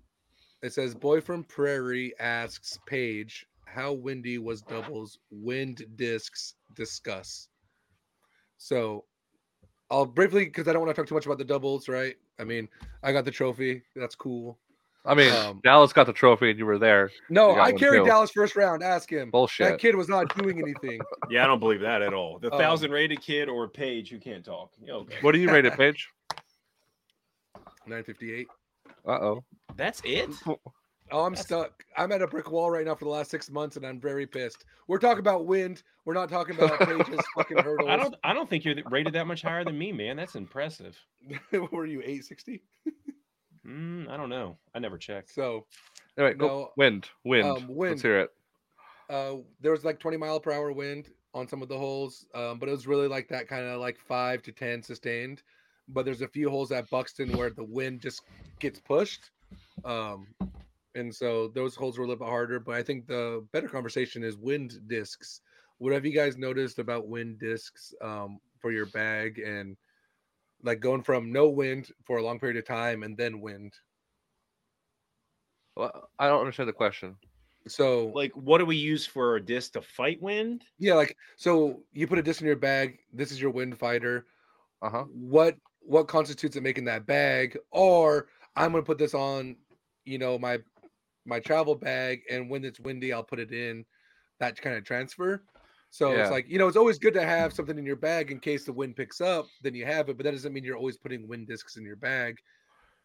it 0.67 0.73
says, 0.73 0.93
"Boy 0.93 1.19
from 1.21 1.43
Prairie 1.43 2.13
asks 2.19 2.77
Paige, 2.85 3.47
how 3.65 3.93
windy 3.93 4.37
was 4.37 4.61
doubles 4.61 5.19
wind 5.31 5.83
discs 5.95 6.53
discuss?" 6.75 7.49
So 8.57 9.05
I'll 9.89 10.05
briefly 10.05 10.45
because 10.45 10.67
I 10.67 10.73
don't 10.73 10.81
want 10.83 10.95
to 10.95 11.01
talk 11.01 11.07
too 11.09 11.15
much 11.15 11.25
about 11.25 11.37
the 11.37 11.45
doubles, 11.45 11.87
right? 11.89 12.15
I 12.39 12.43
mean, 12.43 12.67
I 13.03 13.11
got 13.11 13.25
the 13.25 13.31
trophy. 13.31 13.81
That's 13.95 14.15
cool. 14.15 14.57
I 15.05 15.13
mean, 15.15 15.31
Um, 15.31 15.61
Dallas 15.63 15.93
got 15.93 16.05
the 16.05 16.11
trophy 16.11 16.49
and 16.49 16.59
you 16.59 16.65
were 16.65 16.77
there. 16.77 17.09
No, 17.29 17.55
I 17.57 17.71
carried 17.71 17.99
too. 17.99 18.05
Dallas 18.05 18.29
first 18.31 18.57
round. 18.57 18.83
Ask 18.83 19.09
him. 19.09 19.31
Bullshit. 19.31 19.69
That 19.69 19.79
kid 19.79 19.95
was 19.95 20.09
not 20.09 20.35
doing 20.37 20.59
anything. 20.59 20.99
Yeah, 21.29 21.43
I 21.43 21.47
don't 21.47 21.59
believe 21.59 21.79
that 21.81 22.01
at 22.01 22.13
all. 22.13 22.39
The 22.39 22.51
Um, 22.51 22.59
thousand 22.59 22.91
rated 22.91 23.21
kid 23.21 23.47
or 23.47 23.67
Paige 23.69 24.09
who 24.09 24.19
can't 24.19 24.43
talk. 24.43 24.71
Okay. 24.87 25.15
What 25.21 25.31
do 25.33 25.39
you 25.39 25.49
rate 25.49 25.65
it, 25.65 25.73
Paige? 25.77 26.09
958. 27.85 28.47
Uh 29.05 29.11
oh. 29.11 29.43
That's 29.77 30.01
it? 30.03 30.29
Oh, 31.09 31.23
I'm 31.23 31.31
That's- 31.31 31.45
stuck. 31.45 31.85
I'm 31.95 32.11
at 32.11 32.21
a 32.21 32.27
brick 32.27 32.51
wall 32.51 32.69
right 32.69 32.85
now 32.85 32.93
for 32.93 33.05
the 33.05 33.11
last 33.11 33.31
six 33.31 33.49
months, 33.49 33.77
and 33.77 33.85
I'm 33.85 33.97
very 33.97 34.27
pissed. 34.27 34.65
We're 34.89 34.97
talking 34.99 35.19
about 35.21 35.45
wind. 35.45 35.81
We're 36.03 36.13
not 36.13 36.27
talking 36.27 36.57
about 36.57 36.77
Paige's 36.85 37.25
fucking 37.33 37.59
hurdles. 37.59 37.87
I 37.89 37.95
don't 37.95 38.13
I 38.25 38.33
don't 38.33 38.49
think 38.49 38.65
you're 38.65 38.75
rated 38.91 39.13
that 39.13 39.25
much 39.25 39.41
higher 39.41 39.63
than 39.63 39.77
me, 39.77 39.93
man. 39.93 40.17
That's 40.17 40.35
impressive. 40.35 40.99
were 41.71 41.85
you 41.85 41.99
860? 42.01 42.61
Mm, 43.65 44.09
I 44.09 44.17
don't 44.17 44.27
know. 44.29 44.57
I 44.75 44.79
never 44.79 44.97
checked. 44.97 45.33
So 45.33 45.65
Anyway, 46.17 46.33
go 46.33 46.47
No, 46.47 46.69
wind, 46.75 47.09
wind. 47.23 47.47
um, 47.47 47.67
wind. 47.69 47.91
Let's 47.91 48.01
hear 48.01 48.19
it. 48.19 48.31
uh, 49.09 49.35
there 49.61 49.71
was 49.71 49.85
like 49.85 49.99
20 49.99 50.17
mile 50.17 50.41
per 50.41 50.51
hour 50.51 50.73
wind 50.73 51.09
on 51.33 51.47
some 51.47 51.61
of 51.61 51.69
the 51.69 51.77
holes, 51.77 52.25
um, 52.35 52.59
but 52.59 52.67
it 52.67 52.73
was 52.73 52.85
really 52.85 53.07
like 53.07 53.29
that 53.29 53.47
kind 53.47 53.65
of 53.65 53.79
like 53.79 53.97
five 53.97 54.41
to 54.43 54.51
10 54.51 54.83
sustained. 54.83 55.41
But 55.87 56.03
there's 56.03 56.21
a 56.21 56.27
few 56.27 56.49
holes 56.49 56.73
at 56.73 56.89
Buxton 56.89 57.31
where 57.37 57.49
the 57.49 57.63
wind 57.63 58.01
just 58.01 58.23
gets 58.59 58.79
pushed. 58.81 59.31
Um, 59.85 60.27
and 60.95 61.13
so 61.13 61.49
those 61.49 61.75
holes 61.75 61.97
were 61.97 62.05
a 62.05 62.07
little 62.07 62.25
bit 62.25 62.29
harder. 62.29 62.59
But 62.59 62.75
I 62.75 62.83
think 62.83 63.07
the 63.07 63.45
better 63.51 63.67
conversation 63.67 64.23
is 64.23 64.37
wind 64.37 64.73
discs. 64.87 65.41
What 65.77 65.93
have 65.93 66.05
you 66.05 66.13
guys 66.13 66.37
noticed 66.37 66.79
about 66.79 67.07
wind 67.07 67.39
discs 67.39 67.93
um, 68.01 68.39
for 68.59 68.71
your 68.71 68.87
bag 68.87 69.39
and 69.39 69.77
like 70.63 70.79
going 70.79 71.03
from 71.03 71.31
no 71.31 71.49
wind 71.49 71.91
for 72.03 72.17
a 72.17 72.23
long 72.23 72.39
period 72.39 72.57
of 72.57 72.65
time 72.65 73.03
and 73.03 73.15
then 73.17 73.41
wind? 73.41 73.73
Well, 75.75 76.09
I 76.17 76.27
don't 76.27 76.39
understand 76.39 76.69
the 76.69 76.73
question. 76.73 77.15
So 77.67 78.07
Like 78.15 78.31
what 78.33 78.57
do 78.59 78.65
we 78.65 78.77
use 78.77 79.05
for 79.05 79.35
a 79.35 79.41
disc 79.41 79.73
to 79.73 79.81
fight 79.81 80.21
wind? 80.21 80.63
Yeah, 80.79 80.95
like 80.95 81.15
so 81.35 81.83
you 81.93 82.07
put 82.07 82.17
a 82.17 82.23
disc 82.23 82.41
in 82.41 82.47
your 82.47 82.55
bag. 82.55 82.99
This 83.13 83.31
is 83.31 83.41
your 83.41 83.51
wind 83.51 83.77
fighter. 83.77 84.25
Uh 84.81 84.89
huh. 84.89 85.03
What 85.11 85.57
what 85.81 86.07
constitutes 86.07 86.55
it 86.55 86.63
making 86.63 86.85
that 86.85 87.05
bag? 87.05 87.57
Or 87.71 88.27
I'm 88.57 88.71
gonna 88.71 88.83
put 88.83 88.97
this 88.97 89.13
on, 89.13 89.55
you 90.05 90.17
know, 90.17 90.37
my 90.37 90.59
my 91.25 91.39
travel 91.39 91.75
bag, 91.75 92.21
and 92.29 92.49
when 92.49 92.63
it's 92.65 92.79
windy, 92.79 93.13
I'll 93.13 93.23
put 93.23 93.39
it 93.39 93.51
in. 93.51 93.85
That 94.39 94.59
kind 94.61 94.75
of 94.75 94.83
transfer. 94.83 95.43
So 95.89 96.13
Yeah. 96.13 96.21
it's 96.21 96.31
like 96.31 96.47
you 96.47 96.59
know, 96.59 96.67
it's 96.67 96.77
always 96.77 96.99
good 96.99 97.13
to 97.15 97.23
have 97.23 97.53
something 97.53 97.77
in 97.77 97.85
your 97.85 97.95
bag 97.95 98.31
in 98.31 98.39
case 98.39 98.65
the 98.65 98.73
wind 98.73 98.95
picks 98.95 99.21
up. 99.21 99.47
Then 99.61 99.73
you 99.73 99.85
have 99.85 100.09
it, 100.09 100.17
but 100.17 100.23
that 100.25 100.31
doesn't 100.31 100.53
mean 100.53 100.63
you're 100.63 100.77
always 100.77 100.97
putting 100.97 101.27
wind 101.27 101.47
discs 101.47 101.77
in 101.77 101.83
your 101.83 101.95
bag. 101.95 102.37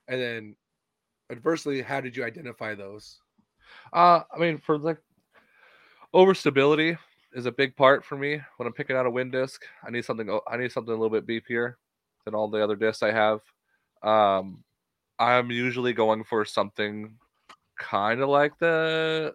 And 0.09 0.21
then, 0.21 0.57
adversely, 1.31 1.81
how 1.81 2.01
did 2.01 2.17
you 2.17 2.25
identify 2.25 2.75
those? 2.75 3.19
Uh, 3.93 4.23
I 4.35 4.39
mean, 4.39 4.59
for 4.59 4.79
like 4.79 4.99
overstability 6.15 6.99
is 7.33 7.47
a 7.47 7.53
big 7.53 7.75
part 7.77 8.05
for 8.05 8.17
me 8.17 8.41
when 8.57 8.67
I'm 8.67 8.75
picking 8.75 8.97
out 8.97 9.07
a 9.07 9.11
wind 9.11 9.33
disc. 9.33 9.63
I 9.87 9.91
need 9.91 10.05
something. 10.05 10.39
I 10.49 10.57
need 10.57 10.73
something 10.73 10.93
a 10.93 10.97
little 10.97 11.21
bit 11.21 11.27
beefier 11.27 11.75
than 12.25 12.35
all 12.35 12.49
the 12.49 12.63
other 12.63 12.77
discs 12.77 13.03
I 13.03 13.13
have. 13.13 13.41
Um, 14.03 14.65
I'm 15.23 15.51
usually 15.51 15.93
going 15.93 16.25
for 16.25 16.45
something 16.45 17.15
kind 17.79 18.21
of 18.21 18.29
like 18.29 18.59
the 18.59 19.35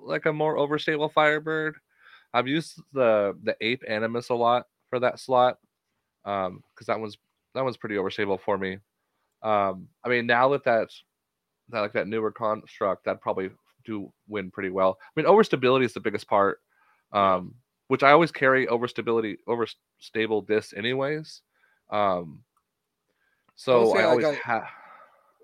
like 0.00 0.26
a 0.26 0.32
more 0.32 0.56
overstable 0.56 1.12
Firebird. 1.12 1.76
I've 2.32 2.48
used 2.48 2.80
the 2.92 3.36
the 3.42 3.56
Ape 3.60 3.82
Animus 3.88 4.28
a 4.28 4.34
lot 4.34 4.66
for 4.88 5.00
that 5.00 5.18
slot 5.18 5.58
um 6.24 6.62
because 6.74 6.86
that 6.86 7.00
one's 7.00 7.18
that 7.54 7.64
one's 7.64 7.76
pretty 7.76 7.96
overstable 7.96 8.40
for 8.40 8.56
me. 8.56 8.78
Um, 9.42 9.88
I 10.04 10.08
mean, 10.08 10.26
now 10.26 10.48
that 10.50 10.64
that's 10.64 11.02
that 11.70 11.80
like 11.80 11.92
that 11.94 12.08
newer 12.08 12.32
construct, 12.32 13.04
that 13.04 13.20
probably 13.20 13.50
do 13.84 14.12
win 14.28 14.50
pretty 14.50 14.70
well. 14.70 14.98
I 15.00 15.20
mean, 15.20 15.30
overstability 15.30 15.84
is 15.84 15.92
the 15.92 16.00
biggest 16.00 16.26
part, 16.28 16.60
um, 17.12 17.54
which 17.88 18.02
I 18.02 18.12
always 18.12 18.32
carry 18.32 18.66
overstability, 18.66 19.36
overstable 19.48 20.46
discs 20.46 20.72
anyways. 20.72 21.42
Um, 21.90 22.40
so 23.56 23.92
say, 23.92 24.00
I 24.00 24.04
always 24.04 24.24
I- 24.26 24.34
have. 24.34 24.68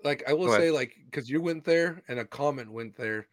Like 0.03 0.23
I 0.27 0.33
will 0.33 0.47
Go 0.47 0.53
ahead. 0.53 0.61
say, 0.61 0.71
like 0.71 0.95
because 1.05 1.29
you 1.29 1.41
went 1.41 1.63
there 1.65 2.03
and 2.07 2.19
a 2.19 2.25
comment 2.25 2.71
went 2.71 2.95
there. 2.95 3.27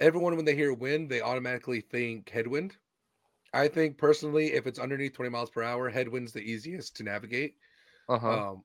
Everyone, 0.00 0.36
when 0.36 0.44
they 0.44 0.56
hear 0.56 0.74
wind, 0.74 1.10
they 1.10 1.20
automatically 1.22 1.80
think 1.80 2.30
headwind. 2.30 2.76
I 3.54 3.68
think 3.68 3.98
personally, 3.98 4.52
if 4.54 4.66
it's 4.66 4.78
underneath 4.78 5.14
20 5.14 5.30
miles 5.30 5.50
per 5.50 5.62
hour, 5.62 5.90
headwind's 5.90 6.32
the 6.32 6.42
easiest 6.42 6.96
to 6.96 7.04
navigate. 7.04 7.56
Uh 8.08 8.18
huh. 8.18 8.44
Um, 8.52 8.64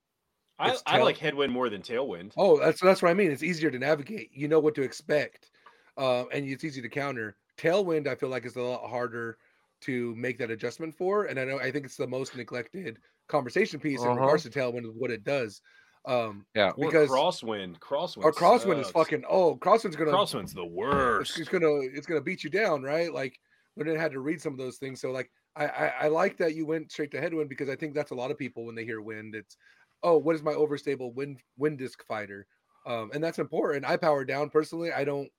I, 0.60 0.72
It's 0.72 0.84
I 0.86 1.00
like 1.00 1.18
headwind 1.18 1.54
more 1.54 1.70
than 1.70 1.82
tailwind. 1.82 2.38
oh, 2.38 2.60
that's 2.60 2.82
that's 2.82 3.02
what 3.02 3.12
I 3.12 3.14
mean. 3.14 3.32
It's 3.32 3.44
easier 3.44 3.72
to 3.72 3.80
navigate. 3.80 4.32
You 4.34 4.48
know 4.48 4.60
what 4.60 4.76
to 4.76 4.82
expect, 4.82 5.52
um, 5.98 6.28
and 6.32 6.46
it's 6.48 6.64
easy 6.64 6.82
to 6.82 6.90
counter. 6.90 7.38
Tailwind, 7.58 8.08
I 8.08 8.16
feel 8.16 8.30
like, 8.30 8.46
is 8.46 8.56
a 8.56 8.62
lot 8.62 8.90
harder 8.90 9.38
to 9.82 10.16
make 10.16 10.38
that 10.40 10.52
adjustment 10.52 10.96
for, 10.96 11.26
and 11.26 11.40
I 11.40 11.46
know 11.46 11.60
I 11.60 11.72
think 11.72 11.86
it's 11.86 11.98
the 11.98 12.08
most 12.08 12.36
neglected 12.36 13.00
conversation 13.28 13.80
piece 13.80 14.06
in 14.06 14.12
Uh-huh. 14.12 14.16
regards 14.16 14.44
to 14.44 14.50
tailwind 14.50 14.94
what 14.96 15.12
it 15.12 15.24
does. 15.24 15.62
Um, 16.06 16.46
yeah. 16.56 16.72
Or 16.78 16.88
because- 16.88 17.10
crosswind. 17.10 17.80
Crosswind. 17.80 18.24
or 18.24 18.34
crosswind 18.34 18.80
is 18.82 18.90
fucking 18.92 19.24
oh, 19.30 19.58
crosswind's 19.58 19.96
gonna 19.96 20.12
Crosswind's 20.12 20.54
the 20.54 20.66
worst. 20.66 21.40
it's 21.40 21.50
gonna 21.50 21.80
it's 21.94 22.08
gonna 22.08 22.22
beat 22.22 22.44
you 22.44 22.50
down, 22.50 22.84
right? 22.84 23.14
Like 23.14 23.40
when 23.76 23.88
didn't 23.88 24.02
had 24.02 24.12
to 24.14 24.20
read 24.20 24.42
some 24.42 24.54
of 24.54 24.60
those 24.60 24.78
things. 24.78 25.02
So 25.02 25.12
like 25.12 25.30
I, 25.56 25.68
I 25.68 25.94
I 26.02 26.08
like 26.08 26.38
that 26.38 26.56
you 26.56 26.66
went 26.66 26.92
straight 26.92 27.12
to 27.12 27.22
headwind 27.22 27.50
because 27.50 27.70
I 27.70 27.76
think 27.76 27.94
that's 27.94 28.12
a 28.12 28.16
lot 28.16 28.32
of 28.32 28.38
people 28.38 28.66
when 28.66 28.76
they 28.76 28.86
hear 28.86 29.02
wind, 29.02 29.36
it's 29.36 29.58
oh, 30.04 30.18
what 30.18 30.36
is 30.36 30.44
my 30.44 30.54
overstable 30.54 31.14
wind 31.14 31.40
wind 31.58 31.78
disc 31.78 32.04
fighter? 32.08 32.48
Um, 32.86 33.12
and 33.14 33.24
that's 33.24 33.40
important. 33.40 33.86
I 33.86 33.98
power 33.98 34.24
down 34.24 34.50
personally. 34.50 34.92
I 34.92 35.04
don't 35.04 35.30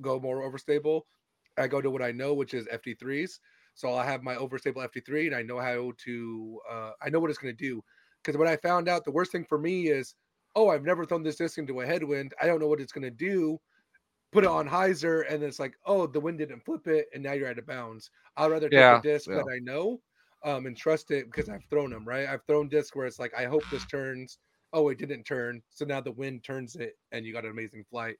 go 0.00 0.20
more 0.20 0.48
overstable. 0.48 1.02
I 1.58 1.66
go 1.66 1.80
to 1.80 1.90
what 1.90 2.02
I 2.02 2.12
know, 2.12 2.34
which 2.34 2.54
is 2.54 2.66
FD3s. 2.66 3.38
So 3.74 3.92
I'll 3.92 4.04
have 4.04 4.22
my 4.22 4.34
overstable 4.34 4.86
FD3 4.88 5.28
and 5.28 5.36
I 5.36 5.42
know 5.42 5.58
how 5.58 5.92
to 6.04 6.60
uh 6.70 6.90
I 7.00 7.08
know 7.08 7.20
what 7.20 7.30
it's 7.30 7.38
gonna 7.38 7.52
do. 7.54 7.82
Because 8.22 8.38
when 8.38 8.48
I 8.48 8.56
found 8.56 8.88
out 8.88 9.04
the 9.04 9.10
worst 9.10 9.32
thing 9.32 9.44
for 9.44 9.58
me 9.58 9.88
is, 9.88 10.14
oh, 10.54 10.68
I've 10.68 10.84
never 10.84 11.04
thrown 11.04 11.22
this 11.22 11.36
disc 11.36 11.58
into 11.58 11.80
a 11.80 11.86
headwind. 11.86 12.34
I 12.40 12.46
don't 12.46 12.60
know 12.60 12.68
what 12.68 12.80
it's 12.80 12.92
gonna 12.92 13.10
do 13.10 13.58
put 14.32 14.44
it 14.44 14.50
on 14.50 14.66
hyzer 14.66 15.30
and 15.30 15.42
it's 15.42 15.60
like 15.60 15.74
oh 15.84 16.06
the 16.06 16.18
wind 16.18 16.38
didn't 16.38 16.64
flip 16.64 16.86
it 16.86 17.06
and 17.12 17.22
now 17.22 17.32
you're 17.32 17.50
out 17.50 17.58
of 17.58 17.66
bounds 17.66 18.10
i'd 18.38 18.50
rather 18.50 18.70
take 18.70 18.78
Yeah, 18.78 18.98
a 18.98 19.02
disc 19.02 19.28
yeah. 19.28 19.36
that 19.36 19.44
i 19.54 19.58
know 19.58 20.00
um 20.42 20.64
and 20.64 20.74
trust 20.74 21.10
it 21.10 21.26
because 21.26 21.50
i've 21.50 21.64
thrown 21.68 21.90
them 21.90 22.02
right 22.08 22.26
i've 22.26 22.42
thrown 22.46 22.66
discs 22.66 22.96
where 22.96 23.04
it's 23.04 23.18
like 23.18 23.34
i 23.36 23.44
hope 23.44 23.62
this 23.70 23.84
turns 23.84 24.38
oh 24.72 24.88
it 24.88 24.96
didn't 24.96 25.24
turn 25.24 25.60
so 25.68 25.84
now 25.84 26.00
the 26.00 26.12
wind 26.12 26.42
turns 26.42 26.76
it 26.76 26.96
and 27.12 27.26
you 27.26 27.32
got 27.34 27.44
an 27.44 27.50
amazing 27.50 27.84
flight 27.90 28.16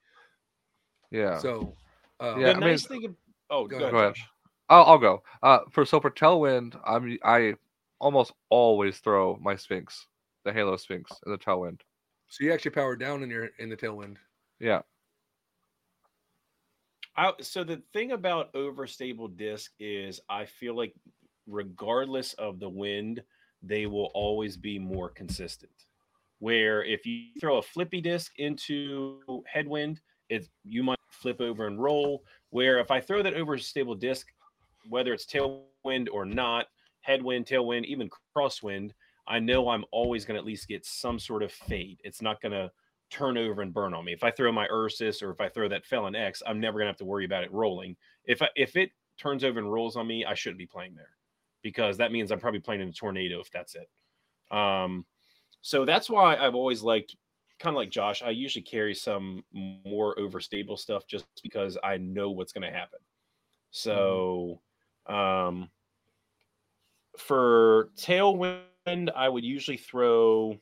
Yeah. 1.11 1.39
so 1.39 1.75
um, 2.21 2.39
Yeah, 2.41 2.49
the 2.49 2.51
I 2.51 2.61
mean- 2.61 2.61
nice 2.69 2.87
thing. 2.87 3.07
Of, 3.07 3.15
oh, 3.49 3.67
Go 3.67 3.79
go, 3.79 3.85
ahead. 3.85 3.85
ahead. 3.85 3.93
Go 3.95 3.99
ahead. 4.01 4.17
I'll, 4.69 4.85
I'll 4.85 4.99
go. 4.99 5.23
Uh, 5.43 5.61
for 5.71 5.87
so 5.87 5.99
for 5.99 6.11
tailwind, 6.11 6.79
I'm 6.87 7.19
I 7.25 7.55
almost 8.03 8.33
always 8.51 8.99
throw 8.99 9.39
my 9.41 9.55
Sphinx, 9.55 10.09
the 10.45 10.53
Halo 10.53 10.77
Sphinx, 10.77 11.11
in 11.25 11.33
the 11.33 11.39
tailwind. 11.39 11.81
so 12.29 12.45
you 12.45 12.53
actually 12.53 12.73
power 12.73 12.97
down 12.97 13.23
in 13.23 13.31
your 13.31 13.49
in 13.59 13.71
the 13.71 13.77
tailwind 13.77 14.17
Yeah. 14.61 14.83
I, 17.17 17.33
so 17.41 17.63
the 17.63 17.83
thing 17.93 18.13
about 18.13 18.53
overstable 18.55 19.37
disc 19.37 19.73
is 19.79 20.19
I 20.29 20.47
feel 20.47 20.75
like 20.75 20.95
regardless 21.47 22.33
of 22.35 22.59
the 22.59 22.69
wind, 22.69 23.23
they 23.63 23.87
will 23.87 24.11
always 24.15 24.57
be 24.57 24.79
more 24.79 25.11
consistent. 25.11 25.73
Where 26.39 26.83
if 26.83 27.07
you 27.07 27.27
throw 27.39 27.59
a 27.59 27.63
flippy 27.63 28.01
disc 28.01 28.33
into 28.39 29.21
headwind, 29.47 30.01
it's 30.29 30.49
you 30.65 30.83
might 30.83 30.99
flip 31.11 31.41
over 31.41 31.67
and 31.67 31.81
roll. 31.81 32.25
Where 32.51 32.81
if 32.81 32.91
I 32.91 33.01
throw 33.01 33.23
that 33.23 33.35
overstable 33.35 33.99
disc, 33.99 34.27
whether 34.89 35.13
it's 35.13 35.27
tailwind 35.27 36.09
or 36.11 36.25
not, 36.25 36.67
headwind, 37.03 37.47
tailwind, 37.47 37.85
even 37.85 38.11
crosswind, 38.37 38.93
I 39.29 39.39
know 39.39 39.69
I'm 39.69 39.85
always 39.93 40.25
going 40.25 40.35
to 40.35 40.41
at 40.41 40.47
least 40.47 40.69
get 40.69 40.85
some 40.85 41.19
sort 41.19 41.43
of 41.43 41.53
fade. 41.53 42.01
It's 42.03 42.23
not 42.23 42.41
going 42.41 42.53
to 42.53 42.71
turn 43.13 43.37
over 43.37 43.61
and 43.61 43.75
burn 43.75 43.93
on 43.93 44.05
me. 44.05 44.13
If 44.13 44.25
I 44.25 44.31
throw 44.31 44.51
my 44.51 44.67
Ursus 44.69 45.23
or 45.23 45.31
if 45.31 45.41
I 45.41 45.49
throw 45.49 45.69
that 45.69 45.85
Felon 45.85 46.17
X, 46.17 46.43
I'm 46.47 46.59
never 46.59 46.79
gonna 46.79 46.89
have 46.89 46.97
to 46.97 47.05
worry 47.05 47.27
about 47.27 47.45
it 47.45 47.53
rolling. 47.53 47.95
If 48.25 48.41
I, 48.41 48.49
if 48.57 48.75
it 48.75 48.91
turns 49.19 49.45
over 49.45 49.59
and 49.59 49.71
rolls 49.71 49.97
on 49.97 50.07
me, 50.07 50.25
I 50.25 50.33
shouldn't 50.33 50.59
be 50.59 50.67
playing 50.67 50.95
there 50.95 51.11
because 51.63 51.99
that 51.99 52.11
means 52.11 52.33
I'm 52.33 52.41
probably 52.41 52.61
playing 52.61 52.81
in 52.81 52.89
a 52.89 52.93
tornado 52.93 53.39
if 53.39 53.51
that's 53.51 53.77
it. 53.77 54.57
Um, 54.57 55.05
so 55.61 55.85
that's 55.85 56.09
why 56.09 56.37
I've 56.37 56.55
always 56.55 56.83
liked, 56.83 57.15
kind 57.61 57.77
of 57.77 57.79
like 57.79 57.91
Josh. 57.91 58.23
I 58.23 58.31
usually 58.31 58.63
carry 58.63 58.95
some 58.95 59.45
more 59.53 60.17
overstable 60.17 60.79
stuff 60.79 61.07
just 61.07 61.27
because 61.43 61.77
I 61.85 61.99
know 61.99 62.31
what's 62.31 62.53
going 62.53 62.69
to 62.69 62.77
happen. 62.77 62.99
So, 63.71 64.61
um, 65.07 65.71
for 67.19 67.91
tailwind, 67.97 69.11
I 69.15 69.29
would 69.29 69.45
usually 69.45 69.77
throw 69.77 70.59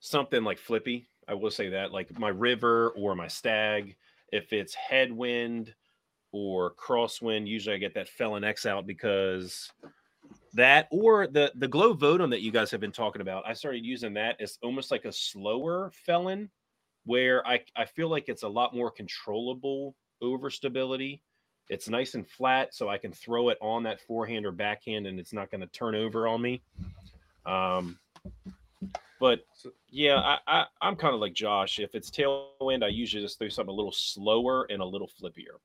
something 0.00 0.44
like 0.44 0.58
flippy. 0.58 1.08
I 1.26 1.34
will 1.34 1.50
say 1.50 1.68
that, 1.70 1.92
like 1.92 2.18
my 2.18 2.28
river 2.28 2.90
or 2.90 3.14
my 3.14 3.28
stag. 3.28 3.96
If 4.32 4.52
it's 4.52 4.74
headwind 4.74 5.74
or 6.32 6.74
crosswind, 6.74 7.46
usually 7.46 7.76
I 7.76 7.78
get 7.78 7.94
that 7.94 8.08
Felon 8.08 8.44
X 8.44 8.66
out 8.66 8.86
because 8.86 9.70
that 10.54 10.88
or 10.90 11.26
the 11.26 11.52
the 11.56 11.68
glow 11.68 11.94
Votum 11.94 12.30
that 12.30 12.42
you 12.42 12.50
guys 12.50 12.70
have 12.70 12.80
been 12.80 12.92
talking 12.92 13.22
about. 13.22 13.44
I 13.46 13.52
started 13.52 13.84
using 13.84 14.14
that 14.14 14.40
as 14.40 14.58
almost 14.62 14.90
like 14.90 15.04
a 15.04 15.12
slower 15.12 15.90
felon 16.04 16.50
where 17.04 17.46
I, 17.46 17.60
I 17.74 17.86
feel 17.86 18.08
like 18.08 18.28
it's 18.28 18.42
a 18.42 18.48
lot 18.48 18.74
more 18.74 18.90
controllable 18.90 19.94
over 20.20 20.50
stability. 20.50 21.22
It's 21.68 21.88
nice 21.88 22.14
and 22.14 22.28
flat, 22.28 22.74
so 22.74 22.88
I 22.88 22.98
can 22.98 23.12
throw 23.12 23.50
it 23.50 23.58
on 23.60 23.82
that 23.82 24.00
forehand 24.00 24.46
or 24.46 24.52
backhand, 24.52 25.06
and 25.06 25.20
it's 25.20 25.32
not 25.32 25.50
going 25.50 25.60
to 25.60 25.66
turn 25.66 25.94
over 25.94 26.26
on 26.26 26.40
me. 26.40 26.62
Um, 27.44 27.98
but 29.20 29.40
yeah, 29.90 30.16
I, 30.16 30.38
I 30.46 30.64
I'm 30.80 30.96
kind 30.96 31.14
of 31.14 31.20
like 31.20 31.34
Josh. 31.34 31.78
If 31.78 31.94
it's 31.94 32.10
tailwind, 32.10 32.84
I 32.84 32.88
usually 32.88 33.22
just 33.22 33.38
throw 33.38 33.48
something 33.48 33.72
a 33.72 33.76
little 33.76 33.92
slower 33.92 34.66
and 34.70 34.80
a 34.80 34.84
little 34.84 35.10
flippier. 35.20 35.58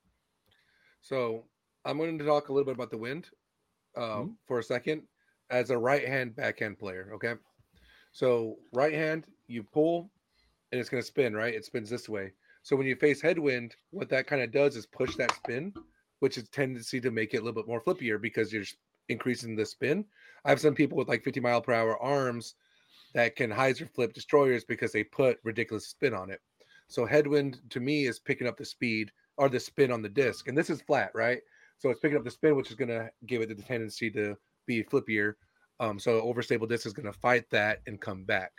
So 1.02 1.44
I'm 1.86 1.98
going 1.98 2.18
to 2.18 2.26
talk 2.26 2.50
a 2.50 2.54
little 2.54 2.66
bit 2.66 2.76
about 2.76 2.90
the 2.90 2.98
wind 2.98 3.30
uh, 3.96 4.24
for 4.48 4.60
a 4.60 4.64
second 4.64 5.04
as 5.50 5.70
a 5.70 5.78
right 5.78 6.08
hand 6.08 6.36
backhand 6.36 6.80
player. 6.80 7.12
Okay. 7.14 7.36
So 8.12 8.58
right 8.72 8.94
hand, 8.94 9.26
you 9.48 9.64
pull 9.64 10.10
and 10.72 10.80
it's 10.80 10.90
going 10.90 11.02
to 11.02 11.08
spin, 11.08 11.36
right? 11.36 11.54
It 11.54 11.66
spins 11.66 11.90
this 11.90 12.10
way. 12.10 12.32
So 12.64 12.76
when 12.76 12.88
you 12.88 12.96
face 12.96 13.22
headwind, 13.22 13.76
what 13.92 14.10
that 14.10 14.26
kind 14.26 14.42
of 14.42 14.52
does 14.52 14.76
is 14.76 14.86
push 14.86 15.16
that 15.18 15.36
spin, 15.36 15.74
which 16.20 16.38
is 16.38 16.48
tendency 16.50 17.00
to 17.02 17.12
make 17.12 17.34
it 17.34 17.38
a 17.38 17.42
little 17.42 17.62
bit 17.62 17.68
more 17.68 17.84
flippier 17.84 18.20
because 18.22 18.52
you're 18.52 18.64
increasing 19.10 19.56
the 19.56 19.66
spin. 19.66 20.06
I 20.46 20.50
have 20.50 20.62
some 20.62 20.74
people 20.74 20.98
with 20.98 21.10
like 21.10 21.24
50 21.24 21.42
mile 21.42 21.62
per 21.62 21.74
hour 21.74 22.02
arms 22.02 22.56
that 23.14 23.36
can 23.36 23.52
hyzer 23.52 23.90
flip 23.94 24.14
destroyers 24.14 24.64
because 24.64 24.94
they 24.94 25.04
put 25.04 25.40
ridiculous 25.44 25.88
spin 25.88 26.14
on 26.14 26.32
it. 26.32 26.40
So 26.88 27.06
headwind 27.06 27.60
to 27.72 27.80
me 27.80 28.06
is 28.06 28.20
picking 28.20 28.48
up 28.48 28.58
the 28.58 28.66
speed 28.66 29.12
or 29.38 29.50
the 29.50 29.60
spin 29.60 29.92
on 29.92 30.02
the 30.02 30.10
disc, 30.10 30.48
and 30.48 30.58
this 30.58 30.70
is 30.70 30.82
flat, 30.82 31.12
right? 31.14 31.42
So 31.80 31.90
it's 31.90 32.00
picking 32.00 32.18
up 32.18 32.24
the 32.24 32.32
spin, 32.32 32.56
which 32.56 32.70
is 32.70 32.76
going 32.76 32.90
to 32.90 33.10
give 33.26 33.42
it 33.42 33.50
the 33.50 33.62
tendency 33.62 34.10
to 34.12 34.38
be 34.68 34.84
flippier. 34.84 35.34
Um, 35.80 36.00
so 36.00 36.22
overstable 36.22 36.70
disc 36.70 36.86
is 36.86 36.94
going 36.94 37.12
to 37.12 37.20
fight 37.20 37.50
that 37.50 37.82
and 37.88 38.00
come 38.00 38.24
back. 38.24 38.52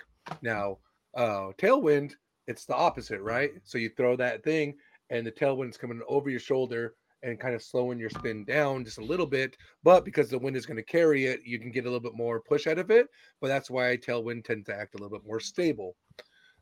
Now, 0.42 0.78
uh, 1.16 1.52
tailwind, 1.58 2.14
it's 2.46 2.64
the 2.64 2.74
opposite, 2.74 3.20
right? 3.20 3.52
So 3.64 3.78
you 3.78 3.90
throw 3.90 4.16
that 4.16 4.42
thing, 4.44 4.74
and 5.10 5.26
the 5.26 5.32
tailwind's 5.32 5.76
coming 5.76 6.00
over 6.08 6.30
your 6.30 6.40
shoulder 6.40 6.94
and 7.22 7.40
kind 7.40 7.54
of 7.54 7.62
slowing 7.62 7.98
your 7.98 8.10
spin 8.10 8.44
down 8.44 8.84
just 8.84 8.98
a 8.98 9.04
little 9.04 9.26
bit. 9.26 9.56
But 9.82 10.04
because 10.04 10.28
the 10.28 10.38
wind 10.38 10.56
is 10.56 10.66
going 10.66 10.76
to 10.76 10.82
carry 10.82 11.24
it, 11.24 11.40
you 11.44 11.58
can 11.58 11.70
get 11.70 11.84
a 11.84 11.88
little 11.88 12.00
bit 12.00 12.14
more 12.14 12.40
push 12.40 12.66
out 12.66 12.78
of 12.78 12.90
it. 12.90 13.08
But 13.40 13.48
that's 13.48 13.70
why 13.70 13.96
tailwind 13.96 14.44
tends 14.44 14.66
to 14.66 14.76
act 14.76 14.94
a 14.94 14.98
little 14.98 15.16
bit 15.16 15.26
more 15.26 15.40
stable. 15.40 15.96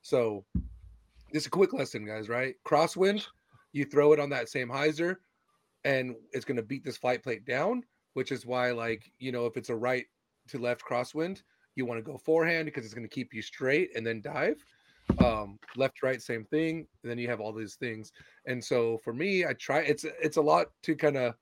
So, 0.03 0.45
just 1.33 1.47
a 1.47 1.51
quick 1.51 1.73
lesson, 1.73 2.07
guys. 2.07 2.29
Right? 2.29 2.55
Crosswind, 2.65 3.27
you 3.73 3.85
throw 3.85 4.13
it 4.13 4.21
on 4.21 4.31
that 4.31 4.49
same 4.49 4.69
hyzer, 4.69 5.17
and 5.85 6.15
it's 6.33 6.45
going 6.45 6.57
to 6.57 6.63
beat 6.63 6.85
this 6.85 6.99
flight 6.99 7.23
plate 7.23 7.45
down. 7.45 7.83
Which 8.15 8.31
is 8.31 8.47
why, 8.47 8.73
like 8.73 9.11
you 9.19 9.33
know, 9.33 9.47
if 9.47 9.57
it's 9.57 9.71
a 9.71 9.77
right 9.77 10.05
to 10.49 10.59
left 10.59 10.85
crosswind, 10.85 11.43
you 11.75 11.87
want 11.87 11.99
to 11.99 12.03
go 12.03 12.19
forehand 12.19 12.67
because 12.67 12.85
it's 12.85 12.95
going 12.95 13.09
to 13.09 13.15
keep 13.15 13.35
you 13.35 13.43
straight 13.43 13.91
and 13.97 14.07
then 14.07 14.21
dive. 14.21 14.63
Um, 15.19 15.59
left 15.77 16.03
right, 16.03 16.21
same 16.21 16.45
thing. 16.45 16.87
And 17.03 17.11
then 17.11 17.19
you 17.19 17.29
have 17.29 17.41
all 17.41 17.53
these 17.53 17.75
things. 17.75 18.13
And 18.47 18.63
so 18.63 18.99
for 19.05 19.13
me, 19.13 19.45
I 19.45 19.53
try. 19.55 19.81
It's 19.81 20.05
it's 20.05 20.37
a 20.37 20.43
lot 20.43 20.67
to 20.83 20.95
kind 20.97 21.17
of 21.17 21.35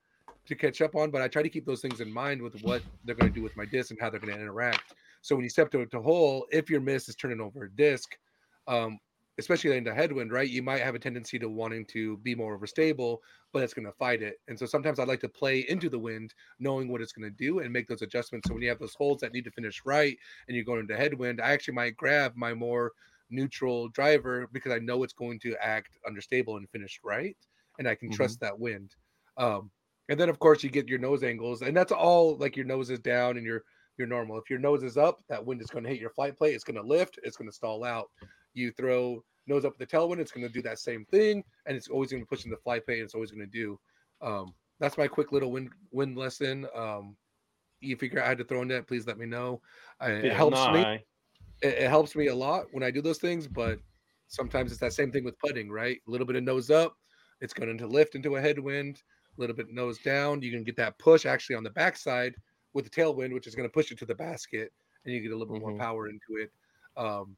to 0.47 0.55
catch 0.55 0.81
up 0.81 0.97
on, 0.97 1.11
but 1.11 1.23
I 1.23 1.29
try 1.29 1.43
to 1.43 1.49
keep 1.49 1.67
those 1.67 1.81
things 1.81 2.01
in 2.01 2.13
mind 2.13 2.43
with 2.43 2.61
what 2.63 2.83
they're 3.05 3.15
going 3.15 3.33
to 3.33 3.35
do 3.35 3.43
with 3.43 3.57
my 3.57 3.65
disc 3.65 3.91
and 3.91 4.01
how 4.01 4.11
they're 4.11 4.21
going 4.21 4.35
to 4.35 4.41
interact. 4.41 4.95
So 5.23 5.37
when 5.37 5.45
you 5.45 5.51
step 5.51 5.71
to 5.73 5.87
to 5.87 6.01
hole, 6.01 6.47
if 6.51 6.71
your 6.71 6.81
miss 6.81 7.09
is 7.09 7.17
turning 7.17 7.41
over 7.41 7.65
a 7.65 7.71
disc, 7.71 8.17
um, 8.67 8.99
especially 9.39 9.77
into 9.77 9.95
headwind, 9.95 10.33
right, 10.33 10.49
you 10.49 10.63
might 10.63 10.83
have 10.83 10.95
a 10.95 10.99
tendency 10.99 11.39
to 11.39 11.49
wanting 11.49 11.87
to 11.87 12.19
be 12.19 12.35
more 12.35 12.59
overstable, 12.59 13.19
but 13.53 13.63
it's 13.63 13.75
going 13.75 13.87
to 13.87 13.93
fight 13.93 14.23
it. 14.23 14.41
And 14.49 14.59
so 14.59 14.67
sometimes 14.67 14.99
I 14.99 15.05
like 15.05 15.21
to 15.21 15.29
play 15.29 15.61
into 15.69 15.89
the 15.89 15.99
wind, 15.99 16.35
knowing 16.59 16.89
what 16.89 17.01
it's 17.01 17.13
going 17.13 17.31
to 17.31 17.37
do, 17.37 17.61
and 17.61 17.73
make 17.73 17.89
those 17.89 18.03
adjustments. 18.03 18.49
So 18.49 18.55
when 18.55 18.63
you 18.63 18.69
have 18.69 18.79
those 18.79 18.95
holes 18.95 19.21
that 19.21 19.33
need 19.33 19.45
to 19.45 19.51
finish 19.51 19.83
right, 19.85 20.17
and 20.47 20.55
you're 20.55 20.65
going 20.65 20.81
into 20.81 20.97
headwind, 20.97 21.41
I 21.41 21.53
actually 21.53 21.75
might 21.75 21.97
grab 21.97 22.33
my 22.37 22.53
more 22.55 22.93
neutral 23.31 23.89
driver 23.91 24.49
because 24.53 24.73
I 24.73 24.79
know 24.79 25.03
it's 25.03 25.13
going 25.13 25.39
to 25.41 25.57
act 25.65 25.99
understable 26.07 26.57
and 26.57 26.69
finish 26.71 27.01
right, 27.05 27.37
and 27.79 27.89
I 27.89 27.95
can 27.95 28.09
Mhm. 28.09 28.15
trust 28.17 28.41
that 28.41 28.59
wind. 28.59 28.95
Um, 29.37 29.71
and 30.09 30.19
then 30.19 30.29
of 30.29 30.39
course 30.39 30.63
you 30.63 30.71
get 30.71 30.89
your 30.89 30.99
nose 30.99 31.23
angles, 31.23 31.63
and 31.63 31.77
that's 31.77 31.93
all 31.93 32.37
like 32.37 32.57
your 32.57 32.67
nose 32.67 32.91
is 32.91 33.01
down 33.01 33.37
and 33.37 33.47
your 33.47 33.65
your 33.99 34.07
normal. 34.07 34.39
If 34.39 34.49
your 34.49 34.59
nose 34.59 34.83
is 34.83 34.97
up, 34.97 35.21
that 35.29 35.45
wind 35.45 35.61
is 35.61 35.71
going 35.71 35.85
to 35.85 35.91
hit 35.91 36.01
your 36.01 36.11
flight 36.11 36.37
plate. 36.37 36.55
It's 36.55 36.65
going 36.65 36.77
to 36.77 36.83
lift. 36.83 37.19
It's 37.23 37.37
going 37.37 37.49
to 37.51 37.55
stall 37.55 37.85
out. 37.85 38.11
You 38.55 38.73
throw 38.73 39.23
nose 39.47 39.65
up 39.65 39.79
with 39.79 39.89
the 39.89 39.97
tailwind, 39.97 40.21
it's 40.21 40.33
going 40.33 40.47
to 40.47 40.53
do 40.53 40.63
that 40.63 40.79
same 40.79 41.05
thing, 41.07 41.45
and 41.67 41.77
it's 41.77 41.89
always 41.89 42.11
going 42.11 42.23
to 42.23 42.27
push 42.27 42.45
in 42.45 42.51
the 42.51 42.57
flight 42.59 42.85
plate. 42.85 42.99
And 42.99 43.05
it's 43.05 43.15
always 43.15 43.31
going 43.31 43.41
to 43.41 43.47
do. 43.47 43.79
Um, 44.21 44.55
that's 44.79 44.97
my 44.99 45.09
quick 45.09 45.33
little 45.33 45.51
wind 45.53 45.71
wind 45.91 46.17
lesson. 46.17 46.67
Um, 46.75 47.17
you 47.81 47.97
figure 47.97 48.21
out 48.21 48.27
how 48.27 48.35
to 48.35 48.45
throw 48.45 48.63
in 48.63 48.69
that, 48.69 48.87
please 48.87 49.07
let 49.07 49.19
me 49.19 49.27
know. 49.27 49.61
It 50.01 50.23
Bill 50.23 50.33
helps 50.33 50.69
me. 50.69 50.87
It, 51.63 51.75
it 51.75 51.89
helps 51.89 52.15
me 52.17 52.29
a 52.29 52.35
lot 52.35 52.67
when 52.73 52.83
I 52.83 52.91
do 52.91 53.03
those 53.03 53.19
things, 53.19 53.47
but 53.47 53.79
sometimes 54.29 54.71
it's 54.71 54.81
that 54.81 54.93
same 54.93 55.11
thing 55.13 55.25
with 55.25 55.39
putting, 55.39 55.71
right? 55.71 55.99
A 56.07 56.11
little 56.11 56.27
bit 56.27 56.37
of 56.37 56.43
nose 56.43 56.71
up, 56.71 56.97
it's 57.41 57.53
going 57.55 57.77
to 57.77 57.87
lift 57.87 58.15
into 58.15 58.37
a 58.37 58.41
headwind, 58.41 59.03
a 59.37 59.41
little 59.41 59.57
bit 59.57 59.71
nose 59.71 59.99
down. 59.99 60.43
You 60.43 60.51
can 60.53 60.65
get 60.65 60.77
that 60.77 60.99
push 60.99 61.27
actually 61.27 61.57
on 61.57 61.65
the 61.65 61.71
backside 61.71 62.35
with 62.73 62.85
the 62.85 62.91
tailwind, 62.91 63.33
which 63.33 63.47
is 63.47 63.55
going 63.55 63.69
to 63.69 63.73
push 63.73 63.91
it 63.91 63.99
to 63.99 64.07
the 64.07 64.15
basket 64.15 64.73
and 65.05 65.15
you 65.15 65.21
get 65.21 65.33
a 65.33 65.37
little 65.37 65.53
bit 65.55 65.63
Mhm. 65.63 65.69
more 65.71 65.79
power 65.79 66.09
into 66.09 66.37
it. 66.37 66.53
Um, 66.97 67.37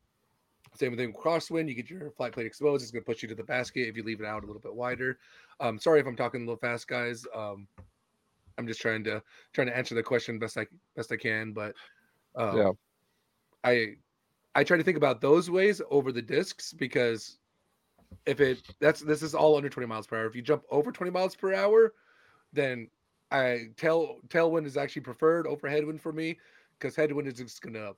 same 0.74 0.96
thing 0.96 1.12
with 1.12 1.22
crosswind, 1.22 1.68
you 1.68 1.74
get 1.74 1.90
your 1.90 2.10
flight 2.12 2.32
plate 2.32 2.46
exposed, 2.46 2.82
it's 2.82 2.90
going 2.90 3.02
to 3.02 3.06
push 3.06 3.22
you 3.22 3.28
to 3.28 3.34
the 3.34 3.44
basket 3.44 3.88
if 3.88 3.96
you 3.96 4.02
leave 4.02 4.20
it 4.20 4.26
out 4.26 4.42
a 4.42 4.46
little 4.46 4.60
bit 4.60 4.74
wider. 4.74 5.18
Um, 5.60 5.78
sorry 5.78 6.00
if 6.00 6.06
I'm 6.06 6.16
talking 6.16 6.40
a 6.42 6.44
little 6.44 6.56
fast, 6.56 6.88
guys. 6.88 7.26
Um, 7.34 7.68
I'm 8.58 8.66
just 8.66 8.80
trying 8.80 9.04
to 9.04 9.22
trying 9.52 9.68
to 9.68 9.76
answer 9.76 9.94
the 9.94 10.02
question 10.02 10.38
best 10.38 10.56
I 10.58 10.66
best 10.94 11.12
I 11.12 11.16
can, 11.16 11.52
but 11.52 11.74
um, 12.34 12.56
Yeah. 12.58 12.72
I 13.64 13.96
I 14.54 14.64
try 14.64 14.76
to 14.76 14.82
think 14.82 14.96
about 14.96 15.20
those 15.20 15.50
ways 15.50 15.80
over 15.90 16.12
the 16.12 16.22
discs 16.22 16.72
because 16.72 17.38
if 18.26 18.40
it 18.40 18.62
that's 18.80 19.00
this 19.00 19.22
is 19.22 19.34
all 19.34 19.56
under 19.56 19.68
20 19.68 19.86
miles 19.86 20.06
per 20.06 20.18
hour. 20.18 20.26
If 20.26 20.36
you 20.36 20.42
jump 20.42 20.64
over 20.70 20.92
20 20.92 21.10
miles 21.10 21.34
per 21.34 21.54
hour, 21.54 21.94
then 22.52 22.90
I 23.30 23.68
tail 23.76 24.20
tailwind 24.28 24.66
is 24.66 24.76
actually 24.76 25.02
preferred 25.02 25.46
over 25.46 25.68
headwind 25.68 26.02
for 26.02 26.12
me 26.12 26.38
because 26.78 26.94
headwind 26.94 27.28
is 27.28 27.34
just 27.34 27.62
gonna 27.62 27.92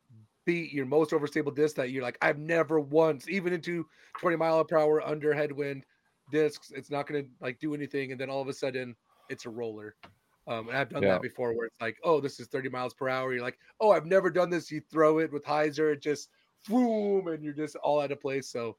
beat 0.45 0.73
your 0.73 0.87
most 0.87 1.11
overstable 1.11 1.55
disc 1.55 1.75
that 1.77 1.91
you're 1.91 2.03
like, 2.03 2.19
I've 2.23 2.39
never 2.39 2.79
once, 2.79 3.29
even 3.29 3.53
into 3.53 3.89
20 4.19 4.37
mile 4.37 4.65
per 4.65 4.79
hour 4.79 5.03
under 5.03 5.33
headwind 5.35 5.87
discs, 6.31 6.71
it's 6.71 6.91
not 6.91 7.07
gonna 7.07 7.25
like 7.41 7.59
do 7.59 7.75
anything, 7.75 8.13
and 8.13 8.21
then 8.21 8.31
all 8.31 8.41
of 8.41 8.49
a 8.49 8.53
sudden 8.53 8.95
it's 9.29 9.47
a 9.47 9.51
roller. 9.51 9.97
Um, 10.47 10.69
and 10.69 10.77
I've 10.77 10.91
done 10.91 11.03
Yeah. 11.03 11.15
that 11.15 11.23
before 11.23 11.55
where 11.55 11.67
it's 11.67 11.81
like, 11.81 11.99
oh, 12.05 12.21
this 12.21 12.39
is 12.39 12.47
30 12.49 12.69
miles 12.69 12.93
per 12.95 13.09
hour. 13.09 13.33
You're 13.33 13.43
like, 13.43 13.59
oh, 13.81 13.91
I've 13.91 14.07
never 14.07 14.31
done 14.31 14.51
this. 14.51 14.71
You 14.71 14.81
throw 14.81 15.19
it 15.19 15.33
with 15.33 15.43
hyzer, 15.45 15.95
it 15.95 16.03
just 16.03 16.29
boom, 16.69 17.29
and 17.29 17.43
you're 17.43 17.53
just 17.53 17.77
all 17.77 18.01
out 18.01 18.13
of 18.13 18.21
place. 18.21 18.49
So 18.49 18.77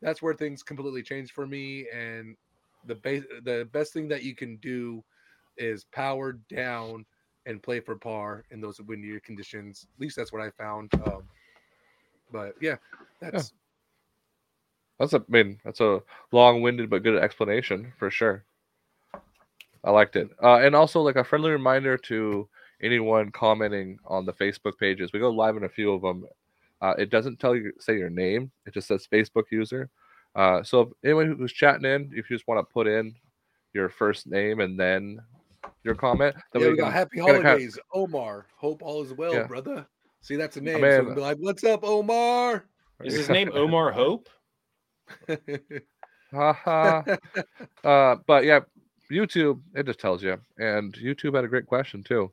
that's 0.00 0.22
where 0.22 0.34
things 0.34 0.62
completely 0.62 1.02
changed 1.02 1.32
for 1.32 1.46
me. 1.46 1.86
And 1.94 2.36
the 2.86 2.94
base, 2.94 3.24
the 3.44 3.68
best 3.72 3.92
thing 3.92 4.08
that 4.08 4.22
you 4.22 4.34
can 4.34 4.56
do 4.56 5.02
is 5.56 5.84
power 5.84 6.32
down 6.48 7.04
and 7.46 7.62
play 7.62 7.80
for 7.80 7.96
par 7.96 8.44
in 8.50 8.60
those 8.60 8.80
windier 8.80 9.20
conditions. 9.20 9.86
At 9.94 10.00
least 10.00 10.16
that's 10.16 10.32
what 10.32 10.42
I 10.42 10.50
found. 10.50 10.92
Um, 11.06 11.22
but 12.32 12.54
yeah, 12.60 12.76
that's 13.20 13.52
That's 14.98 15.14
a 15.14 15.18
I 15.18 15.22
mean, 15.28 15.58
that's 15.64 15.80
a 15.80 16.00
long-winded 16.30 16.88
but 16.88 17.02
good 17.02 17.20
explanation 17.20 17.92
for 17.98 18.10
sure. 18.10 18.44
I 19.84 19.90
liked 19.90 20.14
it. 20.14 20.30
Uh, 20.40 20.58
and 20.58 20.76
also 20.76 21.00
like 21.00 21.16
a 21.16 21.24
friendly 21.24 21.50
reminder 21.50 21.96
to 21.98 22.48
anyone 22.80 23.32
commenting 23.32 23.98
on 24.06 24.24
the 24.24 24.32
Facebook 24.32 24.78
pages. 24.78 25.12
We 25.12 25.18
go 25.18 25.30
live 25.30 25.56
in 25.56 25.64
a 25.64 25.68
few 25.68 25.92
of 25.92 26.02
them. 26.02 26.24
Uh, 26.82 26.94
it 26.98 27.08
doesn't 27.10 27.38
tell 27.38 27.54
you 27.56 27.72
say 27.78 27.96
your 27.96 28.10
name. 28.10 28.50
It 28.66 28.74
just 28.74 28.88
says 28.88 29.06
Facebook 29.10 29.44
user. 29.50 29.88
Uh, 30.34 30.62
so 30.62 30.80
if 30.82 30.88
anyone 31.04 31.36
who's 31.38 31.52
chatting 31.52 31.84
in, 31.84 32.10
if 32.14 32.28
you 32.28 32.36
just 32.36 32.46
want 32.48 32.58
to 32.66 32.72
put 32.72 32.86
in 32.86 33.14
your 33.72 33.88
first 33.88 34.26
name 34.26 34.60
and 34.60 34.78
then 34.78 35.18
your 35.84 35.94
comment, 35.94 36.34
then 36.52 36.62
yeah, 36.62 36.68
we 36.68 36.74
can- 36.76 36.84
got 36.84 36.92
happy 36.92 37.16
kinda 37.18 37.32
kinda- 37.34 37.48
holidays, 37.48 37.78
Omar. 37.94 38.46
Hope 38.56 38.82
all 38.82 39.02
is 39.02 39.14
well, 39.14 39.32
Yeah. 39.32 39.46
brother. 39.46 39.86
See, 40.20 40.36
that's 40.36 40.56
a 40.56 40.60
name. 40.60 40.80
man. 40.80 41.00
so 41.00 41.06
we'll 41.06 41.14
be 41.14 41.20
like, 41.20 41.38
what's 41.38 41.64
up, 41.64 41.84
Omar? 41.84 42.64
Is 43.04 43.14
his 43.14 43.28
name 43.28 43.50
Omar 43.54 43.92
Hope? 43.92 44.28
Haha. 46.32 47.02
uh, 47.84 48.16
but 48.26 48.44
yeah, 48.44 48.60
YouTube, 49.10 49.60
it 49.74 49.86
just 49.86 50.00
tells 50.00 50.22
you. 50.22 50.38
And 50.58 50.94
YouTube 50.94 51.34
had 51.34 51.44
a 51.44 51.48
great 51.48 51.66
question 51.66 52.02
too. 52.02 52.32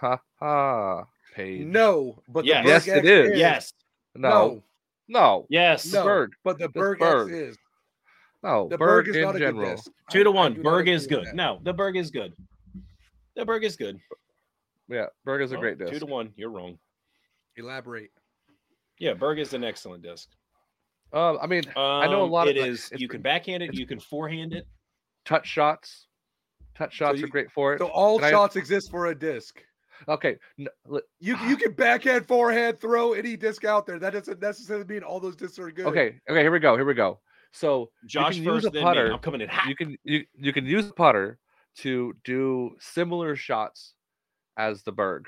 Ha 0.00 0.18
ha. 0.38 1.04
Paige. 1.32 1.66
no, 1.66 2.22
but 2.28 2.44
Yes. 2.44 2.64
the 2.64 2.68
Yes, 2.70 2.86
Berg 2.86 3.04
it 3.04 3.08
X 3.24 3.32
is. 3.32 3.38
Yes. 3.38 3.72
No. 4.14 4.28
no, 4.28 4.62
No. 5.08 5.46
Yes. 5.50 5.92
no. 5.92 6.04
Berg. 6.04 6.32
But 6.44 6.58
the 6.58 6.64
That's 6.68 6.72
Berg, 6.74 6.98
Berg. 7.00 7.32
Is. 7.32 7.58
No. 8.42 8.68
The 8.68 8.76
Berg, 8.78 9.06
Berg, 9.06 9.08
is 9.08 9.16
in 9.16 9.22
not 9.22 9.36
a 9.36 9.38
general. 9.38 9.64
good 9.66 9.76
disc. 9.76 9.90
Two 10.10 10.24
to 10.24 10.30
I- 10.30 10.32
I 10.32 10.36
one. 10.36 10.54
do 10.54 10.62
Berg 10.62 10.88
is 10.88 11.06
good. 11.06 11.26
that. 11.26 11.34
No, 11.34 11.60
the 11.62 11.72
Berg 11.72 11.96
is 11.96 12.10
good. 12.10 12.34
The 13.34 13.44
Berg 13.46 13.64
is 13.64 13.76
good. 13.76 13.98
Yeah, 14.88 15.06
Berg 15.24 15.40
is 15.42 15.52
a 15.52 15.56
Oh, 15.56 15.60
great 15.60 15.78
disc. 15.78 15.92
Two 15.92 15.98
to 16.00 16.06
one. 16.06 16.32
You're 16.36 16.50
wrong. 16.50 16.78
Elaborate. 17.56 18.10
Yeah, 18.98 19.14
Berg 19.14 19.38
is 19.38 19.54
an 19.54 19.64
excellent 19.64 20.02
disc. 20.02 20.28
Uh, 21.12 21.38
I 21.38 21.46
mean, 21.46 21.62
I 21.76 22.06
know 22.08 22.22
a 22.22 22.24
Um, 22.24 22.30
lot 22.30 22.48
of 22.48 22.56
It 22.56 22.60
like, 22.60 22.70
is. 22.70 22.90
it's 22.92 23.00
You 23.00 23.08
can 23.08 23.22
backhand 23.22 23.62
it. 23.62 23.74
You 23.74 23.86
can 23.86 24.00
forehand 24.00 24.52
it. 24.54 24.66
touch 25.24 25.46
shots. 25.46 26.08
Touch 26.74 26.92
shots 26.94 27.18
you- 27.20 27.26
are 27.26 27.28
great 27.28 27.50
for 27.52 27.74
it. 27.74 27.78
So 27.78 27.86
all 27.88 28.16
And 28.16 28.26
I- 28.26 28.30
shots 28.30 28.56
exist 28.56 28.90
for 28.90 29.06
a 29.06 29.14
disc. 29.14 29.62
Okay, 30.08 30.36
n- 30.58 30.68
li- 30.86 31.00
You 31.20 31.36
you 31.48 31.56
can 31.56 31.72
backhand, 31.72 32.26
forehand, 32.26 32.80
throw 32.80 33.12
any 33.12 33.36
disc 33.36 33.64
out 33.64 33.86
there. 33.86 33.98
That 33.98 34.12
doesn't 34.12 34.40
necessarily 34.40 34.84
mean 34.86 35.02
all 35.02 35.20
those 35.20 35.36
discs 35.36 35.58
are 35.58 35.70
good. 35.70 35.86
okay, 35.86 36.20
okay. 36.28 36.40
Here 36.42 36.50
we 36.50 36.58
go. 36.58 36.76
Here 36.76 36.84
we 36.84 36.94
go. 36.94 37.20
So 37.52 37.90
Josh 38.06 38.34
can 38.36 38.44
use 38.44 38.52
first, 38.62 38.66
a 38.66 38.70
then 38.70 38.82
putter. 38.82 39.12
I'm 39.12 39.18
coming 39.18 39.40
in 39.42 39.48
hot. 39.48 39.68
you 39.68 39.76
can 39.76 39.96
you 40.04 40.24
you 40.34 40.52
can 40.52 40.64
use 40.66 40.86
the 40.86 40.94
putter 40.94 41.38
to 41.78 42.14
do 42.24 42.76
similar 42.80 43.36
shots 43.36 43.94
as 44.56 44.82
the 44.82 44.92
berg, 44.92 45.26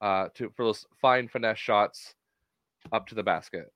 uh, 0.00 0.28
to 0.34 0.50
for 0.56 0.64
those 0.64 0.84
fine 1.00 1.28
finesse 1.28 1.58
shots 1.58 2.14
up 2.92 3.06
to 3.08 3.14
the 3.14 3.22
basket. 3.22 3.72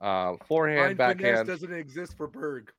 Uh, 0.00 0.34
forehand, 0.46 0.98
Fine 0.98 1.16
finesse 1.16 1.22
backhand. 1.32 1.48
doesn't 1.48 1.72
exist 1.72 2.16
for 2.16 2.26
Berg. 2.26 2.70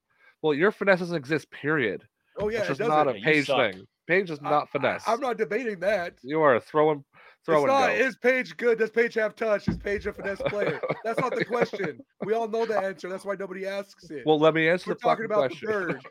Well, 0.43 0.53
your 0.53 0.71
finesse 0.71 0.99
doesn't 0.99 1.15
exist. 1.15 1.49
Period. 1.49 2.07
Oh 2.39 2.49
yeah, 2.49 2.59
it's 2.59 2.67
just 2.67 2.79
doesn't. 2.79 3.07
a 3.17 3.19
Paige 3.21 3.47
thing. 3.47 3.87
Paige 4.07 4.29
is 4.29 4.39
not 4.41 4.63
I- 4.63 4.65
finesse. 4.67 5.03
I'm 5.07 5.19
not 5.19 5.37
debating 5.37 5.79
that. 5.79 6.13
You 6.21 6.41
are 6.41 6.59
throwing, 6.59 7.03
throwing. 7.47 7.63
it's 7.63 7.69
not. 7.71 7.91
Is 7.91 8.15
Paige 8.17 8.55
good? 8.57 8.77
Does 8.77 8.91
Paige 8.91 9.15
have 9.15 9.35
touch? 9.35 9.67
Is 9.67 9.77
Paige 9.77 10.05
a 10.07 10.13
finesse 10.13 10.41
player? 10.47 10.79
That's 11.03 11.19
not 11.19 11.35
the 11.35 11.43
question. 11.55 11.99
We 12.25 12.33
all 12.33 12.47
know 12.47 12.65
the 12.65 12.77
answer. 12.77 13.09
That's 13.09 13.25
why 13.25 13.35
nobody 13.39 13.65
asks 13.65 14.09
it. 14.11 14.23
Well, 14.25 14.37
let 14.39 14.53
me 14.53 14.67
answer 14.69 14.91
we're 14.91 14.93
the 14.95 14.99
talking 14.99 15.25
about 15.25 15.49
question. 15.49 15.67
the 15.67 15.73
Berg. 15.73 16.01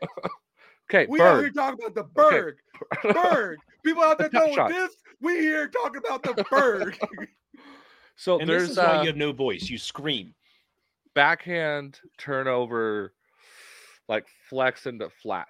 Okay, 0.89 1.05
We 1.09 1.19
are 1.21 1.39
here 1.39 1.49
talking 1.51 1.79
about 1.85 1.95
the 1.95 2.03
Berg. 2.15 2.57
Berg. 3.13 3.57
People 3.85 4.03
out 4.03 4.17
there 4.17 4.29
The 4.29 4.39
touch 4.39 4.53
throwing 4.53 4.71
shots. 4.71 4.73
this. 4.73 4.95
We 5.21 5.39
here 5.39 5.67
talking 5.67 6.01
about 6.05 6.23
the 6.23 6.43
Berg. 6.49 6.97
so 8.15 8.39
and 8.39 8.49
this 8.49 8.57
there's 8.57 8.69
is 8.71 8.77
why 8.77 8.83
uh, 8.83 9.01
you 9.01 9.07
have 9.07 9.15
no 9.17 9.31
voice. 9.31 9.69
You 9.69 9.77
scream. 9.77 10.33
backhand 11.13 11.99
turnover, 12.17 13.13
like 14.07 14.25
flex 14.49 14.85
into 14.85 15.09
flat. 15.09 15.47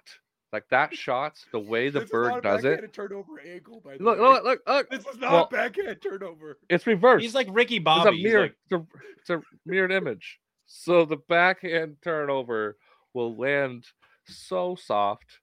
Like 0.52 0.64
that 0.70 0.94
shot, 0.94 1.38
the 1.52 1.58
way 1.60 1.90
the 1.90 2.00
this 2.00 2.08
is 2.08 2.12
not 2.14 2.38
a 2.38 2.40
does 2.40 2.64
it. 2.64 2.92
turnover 2.94 3.38
angle. 3.40 3.80
By 3.84 3.98
the 3.98 4.04
Look, 4.04 4.18
way. 4.18 4.24
look, 4.24 4.44
look, 4.44 4.60
look. 4.66 4.90
This 4.90 5.06
is 5.06 5.18
not 5.18 5.30
Well, 5.32 5.48
backhand 5.50 5.98
turnover. 6.02 6.58
It's 6.70 6.86
reversed. 6.86 7.22
He's 7.22 7.34
like 7.34 7.48
Ricky 7.50 7.76
it's 7.76 7.82
a 7.82 7.84
Bobby. 7.84 8.22
Mirror. 8.22 8.42
like, 8.42 8.54
it's, 8.64 8.72
a, 8.72 8.86
it's 9.20 9.30
a 9.30 9.40
mirrored 9.66 9.92
image. 9.92 10.38
So 10.66 11.04
the 11.04 11.18
backhand 11.28 11.96
turnover 12.02 12.76
will 13.12 13.36
land 13.36 13.84
so 14.26 14.74
soft, 14.74 15.38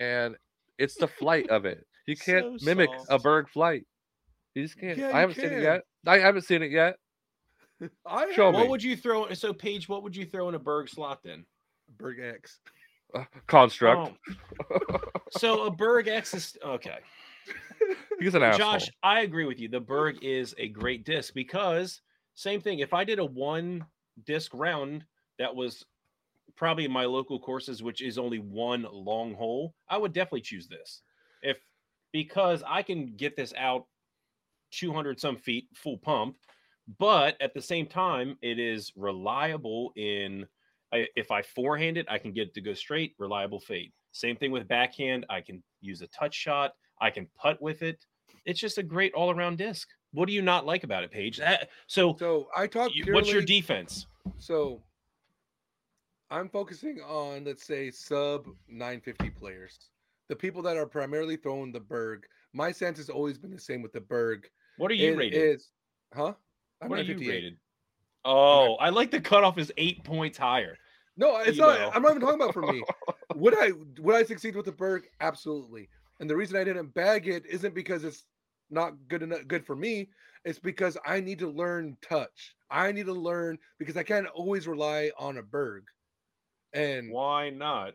and 0.00 0.34
it's 0.76 0.96
the 0.96 1.08
flight 1.08 1.48
of 1.50 1.64
it. 1.64 1.86
You 2.06 2.16
can't 2.24 2.60
So 2.60 2.66
mimic 2.66 2.90
a 3.08 3.18
bird 3.18 3.48
flight. 3.48 3.84
You 4.54 4.62
just 4.64 4.78
can't. 4.80 4.98
Yeah, 4.98 5.12
I 5.16 5.20
haven't 5.20 5.36
seen 5.36 5.52
it 5.52 5.62
yet. 5.62 5.82
I 6.04 6.18
haven't 6.18 6.42
seen 6.42 6.62
it 6.64 6.72
yet. 6.72 6.96
I 8.06 8.32
Show 8.32 8.46
have 8.46 8.54
me. 8.54 8.60
what 8.60 8.68
would 8.70 8.82
you 8.82 8.96
throw? 8.96 9.32
So, 9.34 9.52
Paige, 9.52 9.88
what 9.88 10.02
would 10.02 10.16
you 10.16 10.24
throw 10.26 10.48
in 10.48 10.56
a 10.56 10.58
Berg 10.58 10.88
slot 10.88 11.22
then? 11.22 11.44
Berg 11.96 12.18
X. 12.20 12.58
Construct. 13.46 14.12
Oh. 14.70 14.98
so 15.30 15.64
a 15.64 15.70
Berg 15.70 16.08
X 16.08 16.34
is 16.34 16.56
okay. 16.64 16.98
He's 18.20 18.34
an 18.34 18.42
asshole. 18.42 18.58
Josh, 18.58 18.90
I 19.02 19.20
agree 19.20 19.44
with 19.44 19.60
you. 19.60 19.68
The 19.68 19.80
Berg 19.80 20.18
is 20.22 20.54
a 20.58 20.68
great 20.68 21.04
disc 21.04 21.32
because 21.34 22.00
same 22.34 22.60
thing. 22.60 22.80
If 22.80 22.92
I 22.92 23.04
did 23.04 23.18
a 23.18 23.24
one 23.24 23.84
disc 24.26 24.50
round 24.54 25.04
that 25.38 25.54
was 25.54 25.84
probably 26.56 26.84
in 26.84 26.92
my 26.92 27.04
local 27.04 27.38
courses, 27.38 27.82
which 27.82 28.02
is 28.02 28.18
only 28.18 28.38
one 28.38 28.86
long 28.90 29.34
hole, 29.34 29.74
I 29.88 29.96
would 29.96 30.12
definitely 30.12 30.42
choose 30.42 30.68
this. 30.68 31.02
If 31.42 31.58
because 32.12 32.62
I 32.66 32.82
can 32.82 33.14
get 33.16 33.36
this 33.36 33.52
out 33.56 33.86
200 34.72 35.20
some 35.20 35.36
feet 35.36 35.68
full 35.74 35.98
pump, 35.98 36.36
but 36.98 37.36
at 37.40 37.54
the 37.54 37.62
same 37.62 37.86
time, 37.86 38.36
it 38.42 38.58
is 38.58 38.92
reliable 38.96 39.92
in 39.96 40.46
I, 40.92 41.06
if 41.16 41.30
I 41.30 41.42
forehand 41.42 41.96
it, 41.98 42.06
I 42.08 42.18
can 42.18 42.32
get 42.32 42.48
it 42.48 42.54
to 42.54 42.60
go 42.60 42.72
straight, 42.74 43.14
reliable 43.18 43.60
fade. 43.60 43.92
Same 44.12 44.36
thing 44.36 44.50
with 44.50 44.66
backhand. 44.68 45.26
I 45.28 45.40
can 45.40 45.62
use 45.80 46.00
a 46.02 46.06
touch 46.08 46.34
shot. 46.34 46.72
I 47.00 47.10
can 47.10 47.26
putt 47.36 47.60
with 47.60 47.82
it. 47.82 48.04
It's 48.46 48.58
just 48.58 48.78
a 48.78 48.82
great 48.82 49.12
all 49.14 49.30
around 49.30 49.58
disc. 49.58 49.88
What 50.12 50.26
do 50.26 50.32
you 50.32 50.40
not 50.42 50.64
like 50.64 50.84
about 50.84 51.04
it, 51.04 51.10
Paige? 51.10 51.36
That- 51.38 51.68
so, 51.86 52.16
So 52.18 52.48
I 52.56 52.66
talk. 52.66 52.94
you- 52.94 53.12
what's 53.12 53.30
your 53.30 53.42
defense? 53.42 54.06
So 54.38 54.82
I'm 56.30 56.48
focusing 56.48 57.00
on 57.00 57.44
let's 57.44 57.64
say 57.64 57.90
sub 57.90 58.46
950 58.68 59.30
players. 59.30 59.78
The 60.28 60.36
people 60.36 60.62
that 60.62 60.76
are 60.76 60.86
primarily 60.86 61.36
throwing 61.36 61.72
the 61.72 61.80
Berg. 61.80 62.26
My 62.52 62.72
sense 62.72 62.98
has 62.98 63.08
always 63.10 63.38
been 63.38 63.50
the 63.50 63.60
same 63.60 63.82
with 63.82 63.92
the 63.92 64.00
Berg. 64.00 64.48
What 64.78 64.90
are 64.90 64.94
you 64.94 65.12
It 65.12 65.16
rated? 65.16 65.42
is- 65.42 65.70
huh? 66.14 66.34
I'm 66.80 66.88
what 66.88 66.98
are 67.00 67.02
you 67.02 67.18
rated? 67.18 67.58
Oh, 68.30 68.74
I 68.74 68.90
like 68.90 69.10
the 69.10 69.20
cutoff 69.20 69.56
is 69.56 69.72
eight 69.78 70.04
points 70.04 70.36
higher. 70.36 70.76
No, 71.16 71.38
it's 71.38 71.56
not. 71.56 71.78
know. 71.78 71.90
I'm 71.94 72.02
not 72.02 72.10
even 72.10 72.20
talking 72.20 72.40
about 72.40 72.52
for 72.52 72.60
me. 72.60 72.82
would 73.34 73.54
I 73.58 73.72
would 74.00 74.14
I 74.14 74.22
succeed 74.22 74.54
with 74.54 74.66
the 74.66 74.72
Berg? 74.72 75.04
Absolutely. 75.20 75.88
And 76.20 76.28
the 76.28 76.36
reason 76.36 76.56
I 76.56 76.64
didn't 76.64 76.92
bag 76.94 77.26
it 77.26 77.46
isn't 77.46 77.74
because 77.74 78.04
it's 78.04 78.24
not 78.70 78.92
good 79.08 79.22
enough 79.22 79.46
good 79.48 79.64
for 79.64 79.74
me. 79.74 80.10
It's 80.44 80.58
because 80.58 80.98
I 81.06 81.20
need 81.20 81.38
to 81.38 81.48
learn 81.48 81.96
touch. 82.02 82.54
I 82.70 82.92
need 82.92 83.06
to 83.06 83.14
learn 83.14 83.58
because 83.78 83.96
I 83.96 84.02
can't 84.02 84.26
always 84.28 84.68
rely 84.68 85.10
on 85.18 85.38
a 85.38 85.42
Berg. 85.42 85.84
And 86.74 87.10
Why 87.10 87.48
not? 87.48 87.94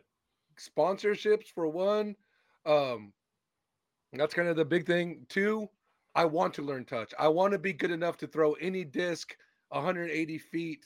sponsorships 0.58 1.46
for 1.54 1.68
one. 1.68 2.16
Um, 2.66 3.12
that's 4.12 4.34
kind 4.34 4.48
of 4.48 4.56
the 4.56 4.64
big 4.64 4.84
thing. 4.84 5.26
Two, 5.28 5.68
I 6.14 6.24
want 6.24 6.54
to 6.54 6.62
learn 6.62 6.84
touch. 6.84 7.14
I 7.18 7.28
want 7.28 7.52
to 7.52 7.58
be 7.58 7.72
good 7.72 7.90
enough 7.92 8.16
to 8.18 8.26
throw 8.26 8.54
any 8.54 8.84
disc 8.84 9.36
180 9.74 10.38
feet 10.38 10.84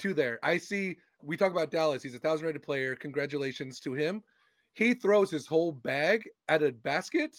to 0.00 0.14
there. 0.14 0.38
I 0.42 0.58
see. 0.58 0.96
We 1.22 1.36
talk 1.36 1.52
about 1.52 1.70
Dallas. 1.70 2.02
He's 2.02 2.14
a 2.14 2.18
thousand 2.18 2.46
rated 2.46 2.62
player. 2.62 2.96
Congratulations 2.96 3.78
to 3.80 3.92
him. 3.92 4.22
He 4.74 4.94
throws 4.94 5.30
his 5.30 5.46
whole 5.46 5.72
bag 5.72 6.28
at 6.48 6.62
a 6.62 6.72
basket, 6.72 7.36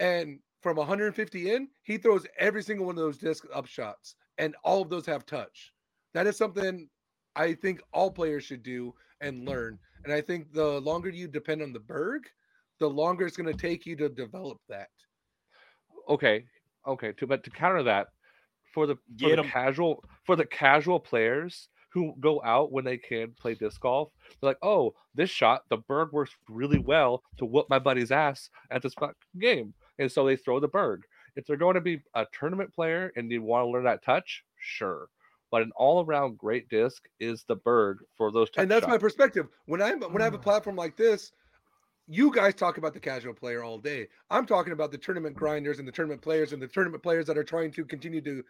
and 0.00 0.40
from 0.60 0.76
150 0.76 1.50
in, 1.50 1.68
he 1.82 1.96
throws 1.96 2.26
every 2.38 2.62
single 2.62 2.86
one 2.86 2.96
of 2.96 3.02
those 3.02 3.18
disc 3.18 3.44
up 3.54 3.66
shots, 3.66 4.16
and 4.38 4.54
all 4.64 4.82
of 4.82 4.90
those 4.90 5.06
have 5.06 5.24
touch. 5.24 5.72
That 6.14 6.26
is 6.26 6.36
something 6.36 6.88
I 7.36 7.54
think 7.54 7.80
all 7.92 8.10
players 8.10 8.44
should 8.44 8.62
do 8.62 8.92
and 9.20 9.48
learn. 9.48 9.78
And 10.04 10.12
I 10.12 10.20
think 10.20 10.52
the 10.52 10.80
longer 10.80 11.10
you 11.10 11.28
depend 11.28 11.62
on 11.62 11.72
the 11.72 11.80
Berg, 11.80 12.22
the 12.80 12.90
longer 12.90 13.26
it's 13.26 13.36
going 13.36 13.52
to 13.52 13.58
take 13.58 13.86
you 13.86 13.94
to 13.96 14.08
develop 14.08 14.58
that. 14.68 14.88
okay, 16.08 16.44
okay. 16.86 17.12
To 17.12 17.26
but 17.26 17.44
to 17.44 17.50
counter 17.50 17.84
that, 17.84 18.08
for 18.72 18.86
the 18.86 18.96
for 19.20 19.30
Get 19.30 19.30
the 19.30 19.38
'em. 19.38 19.52
casual 19.52 20.04
for 20.24 20.36
the 20.36 20.46
casual 20.46 21.00
players 21.00 21.68
who 21.90 22.14
go 22.20 22.42
out 22.42 22.72
when 22.72 22.84
they 22.84 22.96
can 22.96 23.32
play 23.34 23.54
disc 23.54 23.80
golf, 23.80 24.12
they're 24.40 24.50
like, 24.50 24.58
oh, 24.62 24.94
this 25.14 25.28
shot, 25.30 25.64
the 25.68 25.76
Berg 25.76 26.10
works 26.12 26.34
really 26.48 26.78
well 26.78 27.22
to 27.36 27.44
whoop 27.44 27.66
my 27.68 27.78
buddy's 27.78 28.10
ass 28.10 28.48
at 28.70 28.80
this 28.82 28.94
game, 29.38 29.74
and 29.98 30.10
so 30.10 30.24
they 30.24 30.36
throw 30.36 30.58
the 30.58 30.68
Berg. 30.68 31.02
If 31.36 31.46
they're 31.46 31.56
going 31.56 31.74
to 31.74 31.80
be 31.82 32.02
a 32.14 32.26
tournament 32.32 32.72
player 32.74 33.12
and 33.16 33.30
you 33.30 33.42
want 33.42 33.64
to 33.66 33.70
learn 33.70 33.84
that 33.84 34.02
touch, 34.02 34.44
sure. 34.58 35.08
But 35.50 35.62
an 35.62 35.72
all-around 35.76 36.38
great 36.38 36.68
disc 36.70 37.04
is 37.20 37.44
the 37.44 37.56
Berg 37.56 37.98
for 38.16 38.32
those. 38.32 38.48
And 38.56 38.70
that's 38.70 38.86
my 38.86 38.96
perspective. 38.98 39.48
When 39.66 39.82
I'm 39.82 40.00
when 40.00 40.22
I 40.22 40.24
have 40.24 40.34
a 40.34 40.38
Mm. 40.38 40.42
platform 40.42 40.76
like 40.76 40.96
this, 40.96 41.32
you 42.08 42.32
guys 42.32 42.54
talk 42.54 42.78
about 42.78 42.94
the 42.94 43.00
casual 43.00 43.34
player 43.34 43.62
all 43.62 43.78
day. 43.78 44.08
I'm 44.30 44.46
talking 44.46 44.72
about 44.72 44.90
the 44.92 44.98
tournament 44.98 45.36
grinders 45.36 45.78
and 45.78 45.86
the 45.86 45.92
tournament 45.92 46.20
players 46.20 46.52
and 46.52 46.60
the 46.60 46.66
tournament 46.66 47.02
players 47.02 47.26
that 47.26 47.38
are 47.38 47.44
trying 47.44 47.70
to 47.72 47.84
continue 47.84 48.20
to 48.22 48.42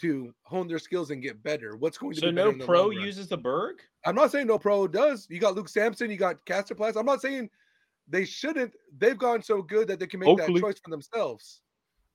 to 0.00 0.32
hone 0.44 0.66
their 0.66 0.78
skills 0.78 1.10
and 1.10 1.20
get 1.22 1.42
better. 1.42 1.76
What's 1.76 1.98
going 1.98 2.14
to 2.14 2.20
So 2.20 2.26
be 2.28 2.32
better 2.34 2.46
no 2.46 2.52
in 2.52 2.58
the 2.58 2.64
pro 2.64 2.88
uses 2.88 3.28
the 3.28 3.36
Berg? 3.36 3.80
I'm 4.06 4.14
not 4.14 4.30
saying 4.30 4.46
no 4.46 4.58
pro 4.58 4.88
does. 4.88 5.26
You 5.28 5.38
got 5.40 5.54
Luke 5.54 5.68
Samson, 5.68 6.10
you 6.10 6.16
got 6.16 6.44
Kastaplast. 6.46 6.96
I'm 6.96 7.04
not 7.04 7.20
saying 7.20 7.50
they 8.08 8.24
shouldn't. 8.24 8.72
They've 8.96 9.18
gone 9.18 9.42
so 9.42 9.60
good 9.60 9.88
that 9.88 9.98
they 10.00 10.06
can 10.06 10.20
make 10.20 10.30
Oakley. 10.30 10.54
that 10.54 10.60
choice 10.60 10.80
for 10.82 10.90
themselves. 10.90 11.60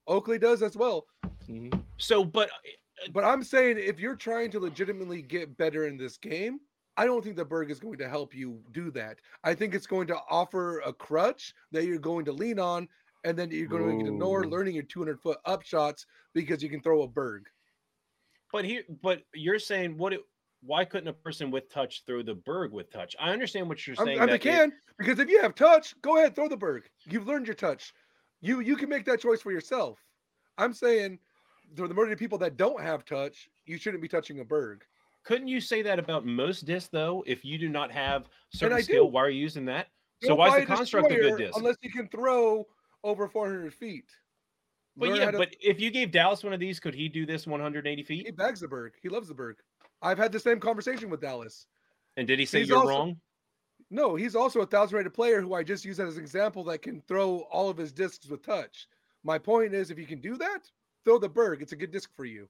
Oakley 0.08 0.38
does 0.38 0.62
as 0.64 0.76
well. 0.76 1.06
Mhm. 1.48 1.80
So, 1.98 2.24
but 2.24 2.50
But 3.12 3.24
I'm 3.24 3.44
saying 3.44 3.76
if 3.78 4.00
you're 4.00 4.16
trying 4.16 4.50
to 4.52 4.58
legitimately 4.58 5.22
get 5.22 5.56
better 5.56 5.86
in 5.86 5.96
this 5.96 6.16
game, 6.16 6.58
I 6.96 7.04
don't 7.04 7.22
think 7.22 7.36
the 7.36 7.44
Berg 7.44 7.70
is 7.70 7.78
going 7.78 7.98
to 7.98 8.08
help 8.08 8.34
you 8.34 8.58
do 8.72 8.90
that. 8.92 9.18
I 9.44 9.54
think 9.54 9.74
it's 9.74 9.86
going 9.86 10.06
to 10.08 10.16
offer 10.30 10.80
a 10.80 10.92
crutch 10.92 11.52
that 11.72 11.84
you're 11.84 11.98
going 11.98 12.24
to 12.24 12.32
lean 12.32 12.58
on, 12.58 12.88
and 13.24 13.36
then 13.38 13.50
you're 13.50 13.68
going 13.68 14.00
to 14.00 14.06
ignore 14.06 14.46
learning 14.46 14.74
your 14.74 14.84
200 14.84 15.20
foot 15.20 15.38
up 15.44 15.62
shots 15.62 16.06
because 16.32 16.62
you 16.62 16.70
can 16.70 16.80
throw 16.80 17.02
a 17.02 17.08
Berg. 17.08 17.44
but 18.52 18.64
here, 18.64 18.82
but 19.02 19.22
you're 19.34 19.58
saying 19.58 19.98
what? 19.98 20.12
It, 20.14 20.20
why 20.62 20.84
couldn't 20.84 21.08
a 21.08 21.12
person 21.12 21.50
with 21.50 21.70
touch 21.72 22.02
throw 22.06 22.22
the 22.22 22.34
Berg 22.34 22.72
with 22.72 22.90
touch? 22.90 23.14
I 23.20 23.30
understand 23.30 23.68
what 23.68 23.86
you're 23.86 23.96
saying. 23.96 24.18
They 24.18 24.26
that 24.26 24.34
it- 24.34 24.40
can 24.40 24.72
because 24.98 25.18
if 25.18 25.28
you 25.28 25.40
have 25.42 25.54
touch, 25.54 25.94
go 26.00 26.16
ahead 26.16 26.34
throw 26.34 26.48
the 26.48 26.56
Berg. 26.56 26.88
You've 27.04 27.26
learned 27.26 27.46
your 27.46 27.54
touch. 27.54 27.92
You 28.40 28.60
you 28.60 28.76
can 28.76 28.88
make 28.88 29.04
that 29.04 29.20
choice 29.20 29.42
for 29.42 29.52
yourself. 29.52 29.98
I'm 30.56 30.72
saying 30.72 31.18
for 31.76 31.88
the 31.88 31.94
majority 31.94 32.14
of 32.14 32.18
people 32.18 32.38
that 32.38 32.56
don't 32.56 32.80
have 32.80 33.04
touch, 33.04 33.48
you 33.66 33.76
shouldn't 33.76 34.02
be 34.02 34.08
touching 34.08 34.40
a 34.40 34.44
Berg. 34.44 34.82
Couldn't 35.26 35.48
you 35.48 35.60
say 35.60 35.82
that 35.82 35.98
about 35.98 36.24
most 36.24 36.64
discs 36.64 36.88
though? 36.88 37.24
If 37.26 37.44
you 37.44 37.58
do 37.58 37.68
not 37.68 37.90
have 37.90 38.28
certain 38.54 38.80
skill, 38.82 39.06
do. 39.06 39.10
why 39.10 39.22
are 39.22 39.30
you 39.30 39.40
using 39.40 39.64
that? 39.66 39.88
So 40.22 40.34
why 40.36 40.56
is 40.56 40.66
the 40.66 40.74
construct 40.74 41.10
a 41.10 41.16
good 41.16 41.36
disc? 41.36 41.58
Unless 41.58 41.76
you 41.82 41.90
can 41.90 42.08
throw 42.08 42.64
over 43.02 43.28
400 43.28 43.74
feet. 43.74 44.10
But 44.96 45.10
Learn 45.10 45.18
yeah, 45.18 45.30
to- 45.32 45.38
but 45.38 45.54
if 45.60 45.80
you 45.80 45.90
gave 45.90 46.10
Dallas 46.12 46.42
one 46.42 46.52
of 46.52 46.60
these, 46.60 46.80
could 46.80 46.94
he 46.94 47.08
do 47.08 47.26
this 47.26 47.46
180 47.46 48.02
feet? 48.04 48.24
he 48.24 48.30
bags 48.32 48.60
the 48.60 48.68
Berg. 48.68 48.94
He 49.02 49.08
loves 49.08 49.28
the 49.28 49.34
Berg. 49.34 49.56
I've 50.00 50.16
had 50.16 50.32
the 50.32 50.40
same 50.40 50.60
conversation 50.60 51.10
with 51.10 51.20
Dallas. 51.20 51.66
And 52.16 52.26
did 52.26 52.38
he 52.38 52.46
say 52.46 52.60
He's 52.60 52.68
you're 52.68 52.78
also- 52.78 52.88
wrong? 52.90 53.20
No, 53.90 54.16
he's 54.16 54.34
also 54.34 54.60
a 54.62 54.66
thousand 54.66 54.96
rated 54.96 55.12
player 55.14 55.40
who 55.40 55.54
I 55.54 55.62
just 55.62 55.84
use 55.84 56.00
as 56.00 56.16
an 56.16 56.22
example 56.22 56.64
that 56.64 56.82
can 56.82 57.00
throw 57.02 57.40
all 57.52 57.68
of 57.68 57.76
his 57.76 57.92
discs 57.92 58.26
with 58.26 58.42
touch. 58.42 58.88
My 59.22 59.38
point 59.38 59.74
is, 59.74 59.90
if 59.90 59.98
you 59.98 60.06
can 60.06 60.20
do 60.20 60.36
that, 60.38 60.70
throw 61.04 61.18
the 61.18 61.28
berg. 61.28 61.62
It's 61.62 61.72
a 61.72 61.76
good 61.76 61.92
disc 61.92 62.10
for 62.16 62.24
you. 62.24 62.48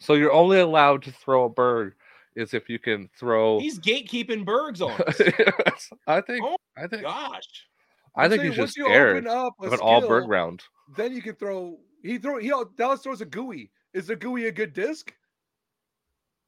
So 0.00 0.14
you're 0.14 0.32
only 0.32 0.60
allowed 0.60 1.02
to 1.04 1.12
throw 1.12 1.44
a 1.44 1.48
Berg 1.48 1.94
is 2.36 2.54
if 2.54 2.68
you 2.68 2.78
can 2.78 3.08
throw. 3.18 3.58
He's 3.58 3.78
gatekeeping 3.80 4.44
Bergs 4.44 4.80
on 4.80 4.92
us. 5.02 5.20
I 6.06 6.20
think. 6.20 6.44
Oh, 6.44 6.56
I 6.76 6.86
think. 6.86 7.02
Gosh. 7.02 7.66
I 8.14 8.24
I'm 8.24 8.30
think 8.30 8.40
saying 8.42 8.52
he's 8.52 8.56
just 8.58 8.74
scared 8.74 9.26
open 9.26 9.28
up 9.28 9.54
a 9.60 9.66
of 9.66 9.72
an 9.74 9.80
all 9.80 10.00
Berg 10.06 10.28
round. 10.28 10.62
Then 10.96 11.12
you 11.12 11.22
can 11.22 11.34
throw. 11.34 11.78
He 12.02 12.18
throw. 12.18 12.38
He 12.38 12.52
Dallas 12.76 13.00
throws 13.02 13.20
a 13.20 13.26
gooey. 13.26 13.70
Is 13.92 14.06
the 14.06 14.16
gooey 14.16 14.46
a 14.46 14.52
good 14.52 14.72
disc? 14.72 15.12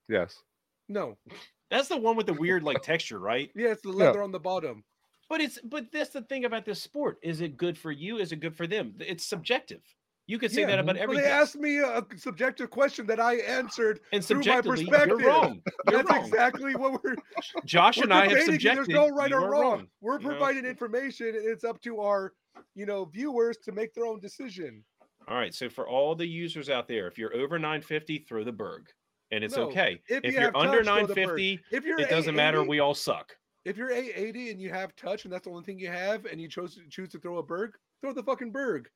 Yes. 0.09 0.43
No. 0.89 1.17
That's 1.71 1.89
the 1.89 1.97
one 1.97 2.17
with 2.17 2.27
the 2.27 2.35
weird 2.35 2.65
like 2.65 2.83
texture, 2.83 3.21
right? 3.21 3.51
Yeah, 3.57 3.69
it's 3.69 3.83
the 3.83 3.91
Yeah. 3.91 4.07
leather 4.07 4.23
on 4.23 4.33
the 4.33 4.41
bottom. 4.41 4.83
But 5.29 5.41
it's 5.41 5.61
but 5.63 5.93
that's 5.93 6.11
the 6.11 6.23
thing 6.23 6.45
about 6.45 6.65
this 6.65 6.83
sport. 6.83 7.19
Is 7.23 7.41
it 7.41 7.57
good 7.57 7.79
for 7.79 7.93
you? 7.93 8.19
Is 8.19 8.33
it 8.33 8.41
good 8.41 8.57
for 8.57 8.67
them? 8.67 8.95
It's 8.99 9.25
subjective. 9.25 9.83
You 10.31 10.39
could 10.39 10.53
say 10.53 10.61
Yeah, 10.61 10.69
that 10.69 10.79
about 10.79 10.95
Well, 10.95 11.03
every 11.03 11.17
they 11.17 11.25
asked 11.27 11.57
me 11.57 11.79
a 11.79 12.07
subjective 12.17 12.71
question 12.71 13.05
that 13.07 13.19
I 13.19 13.35
answered. 13.39 13.99
and 14.13 14.25
through 14.25 14.37
my 14.39 14.43
subjectively, 14.45 14.85
you're 14.85 14.91
perspective. 14.93 15.27
wrong. 15.27 15.63
You're 15.91 15.97
That's 16.05 16.11
wrong. 16.11 16.25
exactly 16.25 16.77
what 16.77 17.03
we're. 17.03 17.17
Josh 17.65 17.97
we're 17.99 18.05
and 18.05 18.15
I 18.15 18.29
have 18.29 18.43
subjected. 18.45 18.87
There's 18.87 18.89
no 18.89 19.09
right 19.09 19.33
or 19.33 19.41
are 19.45 19.51
wrong. 19.51 19.89
We're 20.01 20.21
you 20.21 20.29
know? 20.29 20.29
providing 20.31 20.67
information, 20.67 21.27
and 21.29 21.37
it's 21.49 21.65
up 21.65 21.81
to 21.83 21.99
our, 22.01 22.33
you 22.77 22.87
know, 22.87 23.07
viewers 23.07 23.57
to 23.65 23.73
make 23.73 23.93
their 23.93 24.05
own 24.07 24.21
decision. 24.21 24.85
All 25.27 25.37
right. 25.37 25.53
So 25.53 25.69
for 25.69 25.89
all 25.89 26.15
the 26.15 26.27
users 26.29 26.71
out 26.71 26.87
there, 26.87 27.09
if 27.09 27.19
you're 27.19 27.35
over 27.35 27.59
950, 27.59 28.19
throw 28.29 28.45
the 28.45 28.53
Berg, 28.53 28.87
and 29.33 29.43
it's 29.43 29.57
No, 29.57 29.65
okay. 29.65 30.01
if 30.09 30.23
If, 30.25 30.33
you 30.33 30.41
you're 30.43 30.57
under 30.57 30.85
touch, 30.85 30.87
throw 30.87 31.07
the 31.09 31.15
Berg. 31.15 31.27
950, 31.27 31.61
If 31.73 31.85
you're 31.85 31.99
it 31.99 32.09
doesn't 32.09 32.37
matter. 32.37 32.63
We 32.63 32.79
all 32.79 32.95
suck. 32.95 33.37
if 33.65 33.77
you're 33.77 33.91
880 33.91 34.51
and 34.53 34.61
you 34.61 34.71
have 34.71 34.95
touch, 34.95 35.25
and 35.25 35.33
that's 35.33 35.45
the 35.47 35.51
only 35.51 35.65
thing 35.65 35.81
you 35.81 35.89
have, 35.89 36.25
and 36.27 36.41
you 36.41 36.47
chose 36.49 36.77
to 36.77 36.83
choose 36.89 37.09
to 37.11 37.19
throw 37.19 37.39
a 37.39 37.43
berg, 37.43 37.73
throw 38.01 38.13
the 38.13 38.23
fucking 38.23 38.53
berg. 38.53 38.89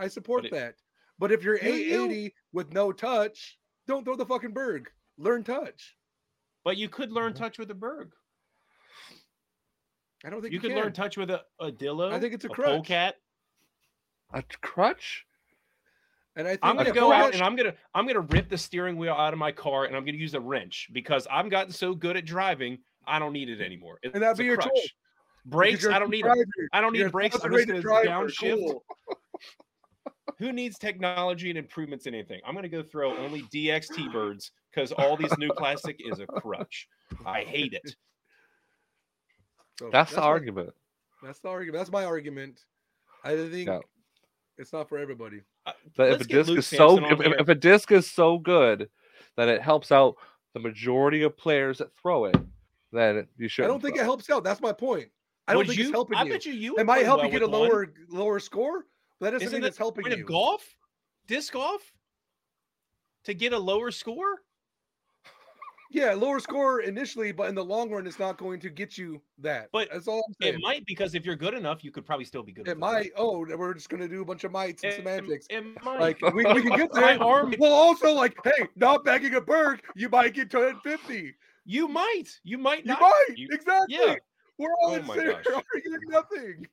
I 0.00 0.08
support 0.08 0.46
it- 0.46 0.52
that. 0.52 0.74
But 1.18 1.30
if 1.30 1.42
you're 1.44 1.56
you? 1.56 1.68
880 1.94 2.34
with 2.52 2.72
no 2.72 2.92
touch, 2.92 3.58
don't 3.86 4.04
throw 4.04 4.16
the 4.16 4.24
fucking 4.24 4.52
berg. 4.54 4.90
Learn 5.18 5.44
touch. 5.44 5.96
But 6.64 6.78
you 6.78 6.88
could 6.88 7.12
learn 7.12 7.32
Mm-hmm. 7.34 7.42
Mhm. 7.42 7.46
touch 7.46 7.58
with 7.58 7.70
a 7.70 7.74
Berg. 7.74 8.12
I 10.24 10.30
don't 10.30 10.40
think 10.42 10.52
You 10.52 10.56
you, 10.56 10.60
could 10.60 10.70
can. 10.72 10.78
learn 10.80 10.92
touch 10.92 11.16
with 11.16 11.30
a, 11.30 11.42
a 11.58 11.70
Dillo. 11.70 12.12
I 12.12 12.18
think 12.20 12.34
it's 12.34 12.44
a 12.44 12.48
a 12.48 12.50
crutch. 12.50 12.66
polecat. 12.68 13.16
A 14.32 14.42
crutch? 14.62 15.24
And 16.36 16.46
I 16.46 16.52
think 16.52 16.60
I'm 16.62 16.76
gonna 16.76 16.90
that 16.90 16.94
go 16.94 17.12
out 17.12 17.34
and 17.34 17.42
I'm 17.42 17.56
gonna 17.56 17.74
I'm 17.94 18.06
gonna 18.06 18.20
rip 18.20 18.48
the 18.48 18.56
steering 18.58 18.96
wheel 18.96 19.12
out 19.14 19.32
of 19.32 19.38
my 19.38 19.50
car 19.52 19.84
and 19.86 19.96
I'm 19.96 20.04
gonna 20.04 20.18
use 20.18 20.34
a 20.34 20.40
wrench 20.40 20.88
because 20.92 21.26
I've 21.30 21.50
gotten 21.50 21.72
so 21.72 21.94
good 21.94 22.16
at 22.16 22.24
driving, 22.24 22.78
I 23.06 23.18
don't 23.18 23.32
need 23.32 23.48
it 23.50 23.60
anymore. 23.60 23.98
It's 24.02 24.14
And 24.14 24.22
that'd 24.22 24.36
be 24.38 24.44
a 24.44 24.46
your 24.46 24.56
crutch. 24.56 24.68
choice. 24.74 24.90
Brakes, 25.46 25.82
you're 25.82 25.92
a 25.92 25.96
I 25.96 25.98
don't 25.98 26.10
need 26.10 26.24
them. 26.24 26.34
driver. 26.34 26.68
I 26.72 26.80
don't 26.80 26.94
You're 26.94 27.06
need 27.06 27.12
brakes. 27.12 27.34
I'm 27.42 27.50
just 27.52 27.66
thousand-rated 27.68 27.84
gonna 27.84 28.06
downshift. 28.26 28.58
Cool. 28.58 28.84
Who 30.38 30.52
needs 30.52 30.78
technology 30.78 31.50
and 31.50 31.58
improvements 31.58 32.06
in 32.06 32.14
anything? 32.14 32.40
I'm 32.46 32.54
gonna 32.54 32.68
go 32.68 32.82
throw 32.82 33.16
only 33.16 33.42
DXT 33.54 34.12
birds 34.12 34.50
because 34.72 34.92
all 34.92 35.16
these 35.16 35.36
new 35.38 35.52
plastic 35.54 36.00
is 36.04 36.20
a 36.20 36.26
crutch. 36.26 36.88
I 37.26 37.42
hate 37.42 37.72
it. 37.72 37.94
So 39.78 39.88
That's 39.92 40.12
the 40.12 40.20
my- 40.20 40.26
argument. 40.26 40.70
That's 41.22 41.40
the 41.40 41.48
argument. 41.48 41.80
That's 41.80 41.90
my 41.92 42.04
argument. 42.04 42.60
I 43.24 43.36
think 43.36 43.68
Yeah. 43.68 43.80
it's 44.56 44.72
not 44.72 44.88
for 44.88 44.98
everybody. 44.98 45.42
Uh, 45.66 45.72
if 45.96 46.20
a 46.20 46.24
disc 46.24 46.48
Luke 46.48 46.58
is 46.58 46.66
so 46.66 47.04
if, 47.04 47.20
if, 47.20 47.40
if 47.40 47.48
a 47.48 47.54
disc 47.54 47.92
is 47.92 48.10
so 48.10 48.38
good 48.38 48.88
that 49.36 49.48
it 49.48 49.60
helps 49.60 49.92
out 49.92 50.16
the 50.54 50.60
majority 50.60 51.22
of 51.22 51.36
players 51.36 51.78
that 51.78 51.94
throw 52.00 52.24
it, 52.24 52.36
then 52.92 53.26
you 53.36 53.48
should. 53.48 53.64
I 53.66 53.68
don't 53.68 53.82
think 53.82 53.96
it 53.96 54.02
helps 54.02 54.28
out. 54.30 54.42
That's 54.44 54.60
my 54.60 54.72
point. 54.72 55.08
I 55.46 55.52
don't 55.52 55.66
think 55.66 55.78
you, 55.78 55.84
it's 55.84 55.92
helping 55.92 56.16
I 56.16 56.22
you. 56.24 56.30
bet 56.32 56.46
you 56.46 56.52
you 56.52 56.76
It 56.76 56.86
might 56.86 57.04
help 57.04 57.18
well 57.18 57.26
you 57.26 57.32
get 57.32 57.42
a 57.42 57.46
with 57.46 57.60
one. 57.60 57.68
lower 57.68 57.92
lower 58.08 58.38
score, 58.40 58.86
but 59.20 59.26
that 59.26 59.30
doesn't 59.32 59.46
Isn't 59.48 59.60
mean 59.60 59.68
it's 59.68 59.78
helping 59.78 60.04
point 60.04 60.16
you. 60.16 60.22
of 60.24 60.28
golf? 60.28 60.64
Disc 61.26 61.52
golf? 61.52 61.82
To 63.24 63.34
get 63.34 63.52
a 63.52 63.58
lower 63.58 63.90
score? 63.90 64.38
Yeah, 65.92 66.12
lower 66.14 66.38
score 66.38 66.82
initially, 66.82 67.32
but 67.32 67.48
in 67.48 67.56
the 67.56 67.64
long 67.64 67.90
run, 67.90 68.06
it's 68.06 68.20
not 68.20 68.38
going 68.38 68.60
to 68.60 68.70
get 68.70 68.96
you 68.96 69.20
that. 69.38 69.70
But 69.72 69.88
that's 69.92 70.06
all 70.06 70.22
I'm 70.24 70.34
It 70.38 70.52
saying. 70.52 70.60
might 70.62 70.86
because 70.86 71.16
if 71.16 71.26
you're 71.26 71.34
good 71.34 71.52
enough, 71.52 71.82
you 71.82 71.90
could 71.90 72.06
probably 72.06 72.24
still 72.24 72.44
be 72.44 72.52
good. 72.52 72.68
It 72.68 72.70
with 72.70 72.78
might. 72.78 73.10
Oh, 73.16 73.40
we're 73.44 73.74
just 73.74 73.88
gonna 73.88 74.06
do 74.06 74.22
a 74.22 74.24
bunch 74.24 74.44
of 74.44 74.52
mites 74.52 74.84
and 74.84 74.92
It- 74.92 74.96
semantics. 74.96 75.46
It, 75.50 75.64
might. 75.84 75.98
Like 76.00 76.20
we, 76.32 76.44
we 76.44 76.62
can 76.62 76.76
get 76.76 76.92
there. 76.94 77.20
arm- 77.20 77.52
Well, 77.58 77.72
also 77.72 78.12
like, 78.12 78.36
hey, 78.44 78.68
not 78.76 79.04
bagging 79.04 79.34
a 79.34 79.40
berg, 79.40 79.82
you 79.96 80.08
might 80.08 80.32
get 80.32 80.48
to 80.52 80.58
150. 80.58 81.34
you 81.64 81.88
might. 81.88 82.38
You 82.44 82.56
might 82.58 82.86
You 82.86 82.96
might 82.98 83.24
you- 83.36 83.48
exactly. 83.50 83.96
yeah. 83.98 84.14
We're 84.58 84.72
all 84.82 84.92
Oh 84.92 84.94
in 84.94 85.04
my 85.06 85.16
there 85.16 85.42
gosh. 85.42 85.64
arguing 85.74 86.00
nothing. 86.08 86.66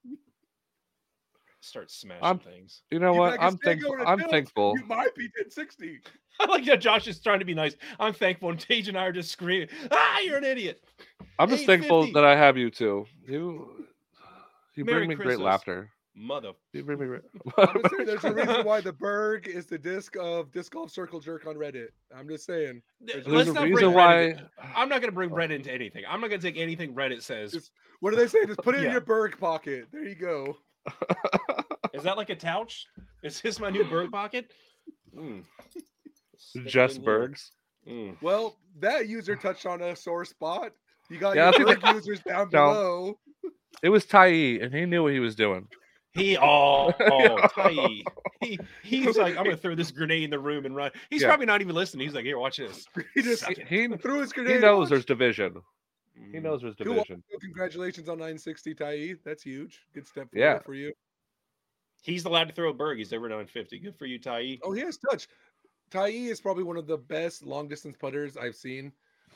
Start 1.67 1.91
smashing 1.91 2.23
I'm- 2.23 2.39
things. 2.39 2.81
You 2.91 2.99
know 2.99 3.13
You 3.13 3.19
what? 3.19 3.31
back 3.31 3.39
a 3.41 3.43
I'm 3.43 3.57
thankful. 3.57 3.95
I'm 4.05 4.19
tilt, 4.19 4.31
thankful. 4.31 4.73
You 4.77 4.85
might 4.85 5.13
be 5.15 5.25
1060. 5.25 5.99
I 6.39 6.45
like 6.45 6.65
that 6.65 6.79
Josh 6.81 7.07
is 7.07 7.19
trying 7.19 7.39
to 7.39 7.45
be 7.45 7.53
nice. 7.53 7.75
I'm 7.99 8.13
thankful. 8.13 8.49
And 8.49 8.59
Paige 8.67 8.87
and 8.87 8.97
I 8.97 9.05
are 9.05 9.11
just 9.11 9.31
screaming, 9.31 9.69
ah, 9.91 10.19
you're 10.23 10.37
an 10.37 10.43
idiot. 10.43 10.81
I'm 11.39 11.49
just 11.49 11.65
thankful 11.65 12.11
that 12.13 12.23
I 12.23 12.35
have 12.35 12.57
you 12.57 12.69
too. 12.69 13.05
You, 13.27 13.85
you 14.75 14.85
Merry 14.85 14.99
bring 15.05 15.09
me 15.09 15.15
great 15.15 15.39
laughter. 15.39 15.91
Mother. 16.19 16.53
You 16.73 16.83
bring 16.83 16.99
me 16.99 17.05
great. 17.05 17.21
I'm 17.59 17.79
just 17.81 17.95
saying 17.95 18.05
there's 18.07 18.23
a 18.23 18.33
reason 18.33 18.65
why 18.65 18.81
the 18.81 18.91
Berg 18.93 19.47
is 19.47 19.67
the 19.67 19.77
disc 19.77 20.15
of 20.19 20.51
disc 20.51 20.71
golf 20.71 20.89
circle 20.89 21.19
jerk 21.19 21.45
on 21.45 21.55
Reddit. 21.55 21.89
I'm 22.15 22.27
just 22.27 22.43
saying. 22.45 22.81
There's 23.01 23.27
Let's 23.27 23.45
There's 23.45 23.47
a 23.49 23.53
not 23.53 23.63
reason 23.65 23.75
bring 23.83 23.93
why. 23.93 24.13
Reddit. 24.15 24.47
I'm 24.75 24.89
not 24.89 25.01
going 25.01 25.11
to 25.11 25.15
bring 25.15 25.29
Reddit 25.29 25.51
into 25.57 25.71
anything. 25.73 26.03
I'm 26.09 26.19
not 26.21 26.29
going 26.29 26.41
to 26.41 26.47
take 26.51 26.59
anything 26.59 26.95
Reddit 26.95 27.21
says. 27.21 27.51
Just- 27.51 27.71
What 27.99 28.11
do 28.11 28.15
they 28.17 28.25
say? 28.27 28.45
Just 28.47 28.59
put 28.63 28.73
it 28.75 28.83
in 28.83 28.91
your 28.91 29.01
Berg 29.01 29.39
pocket. 29.39 29.87
There 29.91 30.03
you 30.05 30.15
go. 30.15 30.57
Is 31.93 32.03
that 32.03 32.17
like 32.17 32.29
a 32.29 32.35
couch? 32.35 32.87
Is 33.23 33.41
this 33.41 33.59
my 33.59 33.69
new 33.69 33.83
Berg 33.85 34.11
pocket? 34.11 34.51
Mm. 35.15 35.43
Stick 36.37 36.67
Just 36.67 36.97
in. 36.97 37.03
Bergs. 37.03 37.51
Mm. 37.87 38.17
Well, 38.21 38.57
that 38.79 39.07
user 39.07 39.35
touched 39.35 39.65
on 39.65 39.81
a 39.81 39.95
sore 39.95 40.25
spot. 40.25 40.71
You 41.09 41.17
got 41.19 41.35
Yeah, 41.35 41.51
your 41.57 41.67
Berg 41.75 41.95
users 41.95 42.19
down 42.21 42.49
No. 42.51 42.67
below. 42.73 43.19
It 43.83 43.89
was 43.89 44.05
Tai, 44.05 44.27
and 44.27 44.73
he 44.73 44.85
knew 44.85 45.03
what 45.03 45.13
he 45.13 45.19
was 45.19 45.35
doing. 45.35 45.67
He 46.13 46.37
oh 46.37 46.91
oh 46.99 47.47
Tai. 47.55 47.71
He 48.41 48.59
he's 48.83 49.17
like 49.17 49.37
I'm 49.37 49.43
gonna 49.45 49.57
throw 49.57 49.75
this 49.75 49.91
grenade 49.91 50.23
in 50.23 50.29
the 50.29 50.39
room 50.39 50.65
and 50.65 50.75
run. 50.75 50.91
He's 51.09 51.21
Yeah. 51.21 51.27
probably 51.29 51.45
not 51.45 51.61
even 51.61 51.75
listening. 51.75 52.07
He's 52.07 52.15
like, 52.15 52.25
here, 52.25 52.37
watch 52.39 52.57
this. 52.57 52.85
He 53.13 53.21
just 53.21 53.45
He, 53.47 53.63
he, 53.67 53.87
threw 53.97 54.19
his 54.19 54.33
grenade. 54.33 54.55
he 54.55 54.59
knows 54.61 54.89
there's 54.89 55.05
division. 55.05 55.61
He 56.31 56.37
Mm. 56.37 56.43
knows 56.43 56.61
there's 56.61 56.75
Cool. 56.75 56.95
division. 56.95 57.23
So 57.31 57.37
Congratulations 57.39 58.09
on 58.09 58.17
960 58.19 58.73
Tai. 58.75 59.13
That's 59.23 59.43
huge. 59.43 59.81
Good 59.93 60.07
step 60.07 60.29
forward 60.31 60.39
Yeah. 60.43 60.59
for 60.59 60.73
you. 60.73 60.93
He's 62.01 62.25
allowed 62.25 62.45
to 62.49 62.53
throw 62.53 62.69
a 62.69 62.73
berg. 62.73 62.97
He's 62.99 63.13
over 63.13 63.27
950. 63.27 63.79
Good 63.79 63.95
for 63.97 64.05
you, 64.05 64.19
Tai. 64.19 64.59
Oh, 64.63 64.71
he 64.71 64.81
has 64.81 64.97
touch. 64.97 65.27
Tai 65.89 66.07
is 66.09 66.41
probably 66.41 66.63
one 66.63 66.77
of 66.77 66.87
the 66.87 66.97
best 66.97 67.43
long 67.45 67.67
distance 67.67 67.97
putters 67.97 68.37
I've 68.37 68.55
seen. 68.55 68.91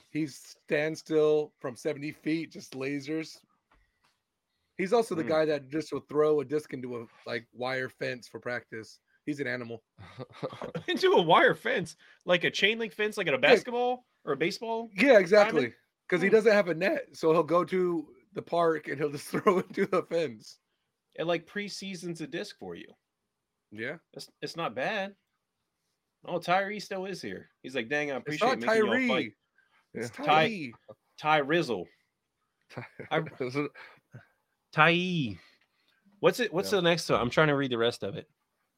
He 0.09 0.27
stands 0.27 0.99
still 0.99 1.53
from 1.59 1.75
70 1.75 2.11
feet, 2.11 2.51
just 2.51 2.73
lasers. 2.73 3.41
He's 4.77 4.93
also 4.93 5.15
the 5.15 5.23
Hmm. 5.23 5.29
guy 5.29 5.45
that 5.45 5.67
just 5.69 5.91
will 5.93 6.01
throw 6.01 6.39
a 6.41 6.45
disc 6.45 6.73
into 6.73 6.97
a 7.01 7.07
like 7.25 7.47
wire 7.53 7.89
fence 7.89 8.27
for 8.27 8.39
practice. 8.39 8.99
He's 9.25 9.39
an 9.39 9.47
animal. 9.47 9.84
Into 10.88 11.11
a 11.11 11.21
wire 11.21 11.53
fence, 11.53 11.95
like 12.25 12.43
a 12.43 12.49
chain 12.51 12.79
link 12.79 12.91
fence, 12.93 13.17
like 13.17 13.27
at 13.27 13.34
a 13.34 13.38
basketball 13.38 14.05
or 14.25 14.34
a 14.34 14.38
baseball. 14.38 14.89
Yeah, 14.95 15.19
exactly. 15.19 15.73
Because 16.12 16.22
he 16.22 16.28
Hmm. 16.28 16.36
doesn't 16.36 16.51
have 16.51 16.68
a 16.68 16.74
net, 16.74 17.07
so 17.14 17.32
he'll 17.32 17.41
go 17.41 17.64
to 17.64 18.14
the 18.34 18.41
park 18.41 18.89
and 18.89 18.97
he'll 18.99 19.12
just 19.12 19.28
throw 19.47 19.59
it 19.59 19.74
to 19.76 19.86
the 19.86 20.03
fence. 20.03 20.59
It 21.16 21.26
like 21.26 21.47
pre-seasons 21.47 22.20
a 22.20 22.28
disc 22.28 22.57
for 22.59 22.76
you. 22.76 22.88
Yeah, 23.72 23.95
It's 24.12 24.30
it's 24.41 24.57
not 24.57 24.76
bad. 24.76 25.16
Oh, 26.26 26.38
Tyree 26.39 26.82
still 26.82 27.05
is 27.05 27.22
here. 27.22 27.49
He's 27.64 27.76
like, 27.76 27.88
dang, 27.88 28.12
I 28.12 28.18
it's 28.18 28.24
appreciate 28.24 28.59
not 28.59 28.59
making 28.59 28.86
y'all 28.86 28.91
fight. 28.91 29.07
Tyree. 29.07 29.36
It's 29.93 30.09
Ty- 30.09 30.26
Tyree. 30.26 30.74
Ty 31.18 31.38
Rizzle. 31.39 31.86
I- 33.09 33.24
Is 33.39 33.55
it- 33.55 33.72
Tai. 34.74 35.39
What's 36.20 36.39
it? 36.41 36.53
What's 36.53 36.72
Yeah. 36.72 36.78
the 36.78 36.82
next 36.84 37.09
one? 37.09 37.22
I'm 37.22 37.30
trying 37.30 37.47
to 37.47 37.55
read 37.55 37.72
the 37.72 37.78
rest 37.78 38.03
of 38.03 38.16
it. 38.18 38.30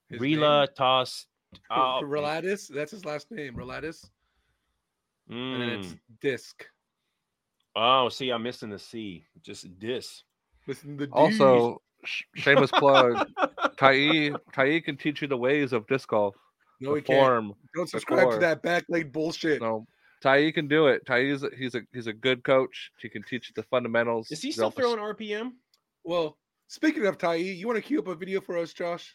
His 0.10 0.22
Rela 0.22 0.68
Toss. 0.76 1.26
Oh, 1.70 2.02
Relatus. 2.04 2.68
That's 2.68 2.92
his 2.92 3.06
last 3.06 3.30
name. 3.32 3.56
Relatus. 3.56 4.10
And 5.30 5.62
then 5.62 5.70
it's 5.70 5.88
mm. 5.90 6.00
disc. 6.20 6.66
Oh, 7.76 8.10
see, 8.10 8.30
I'm 8.30 8.44
missing 8.44 8.70
the 8.70 8.80
C. 8.80 9.26
Just 9.42 9.80
dis. 9.80 10.24
Listen 10.68 10.98
to 10.98 11.06
the 11.06 11.08
D. 11.08 11.12
also, 11.14 11.82
shameless 12.36 12.72
plug. 12.72 13.28
Tai 13.78 14.32
Tai 14.54 14.80
can 14.82 14.98
teach 14.98 15.22
you 15.22 15.28
the 15.28 15.38
ways 15.38 15.74
of 15.74 15.88
disc 15.88 16.10
golf. 16.10 16.36
no, 16.80 16.92
the 16.92 16.96
he 16.98 17.02
can't. 17.02 17.54
Don't 17.76 17.90
subscribe 17.90 18.30
to 18.32 18.38
that 18.38 18.62
back 18.62 18.86
leg 18.90 19.12
bullshit. 19.12 19.62
No, 19.62 19.86
Tai 20.22 20.52
can 20.52 20.68
do 20.68 20.88
it. 20.88 21.06
Tai 21.06 21.20
is 21.20 21.44
a, 21.44 21.50
he's 21.58 21.76
a 21.76 21.82
he's 21.92 22.08
a 22.08 22.14
good 22.14 22.44
coach. 22.44 22.92
He 23.02 23.10
can 23.10 23.24
teach 23.24 23.50
you 23.50 23.54
the 23.56 23.64
fundamentals. 23.64 24.32
Is 24.32 24.42
he 24.42 24.50
the 24.50 24.54
still 24.54 24.68
upper- 24.68 24.82
throwing 24.84 25.00
RPM 25.00 25.52
Well, 26.04 26.38
speaking 26.68 27.06
of 27.08 27.18
Tai, 27.18 27.36
you 27.36 27.66
want 27.68 27.78
to 27.78 27.82
queue 27.82 28.00
up 28.00 28.08
a 28.08 28.16
video 28.16 28.40
for 28.42 28.58
us, 28.58 28.72
Josh? 28.74 29.14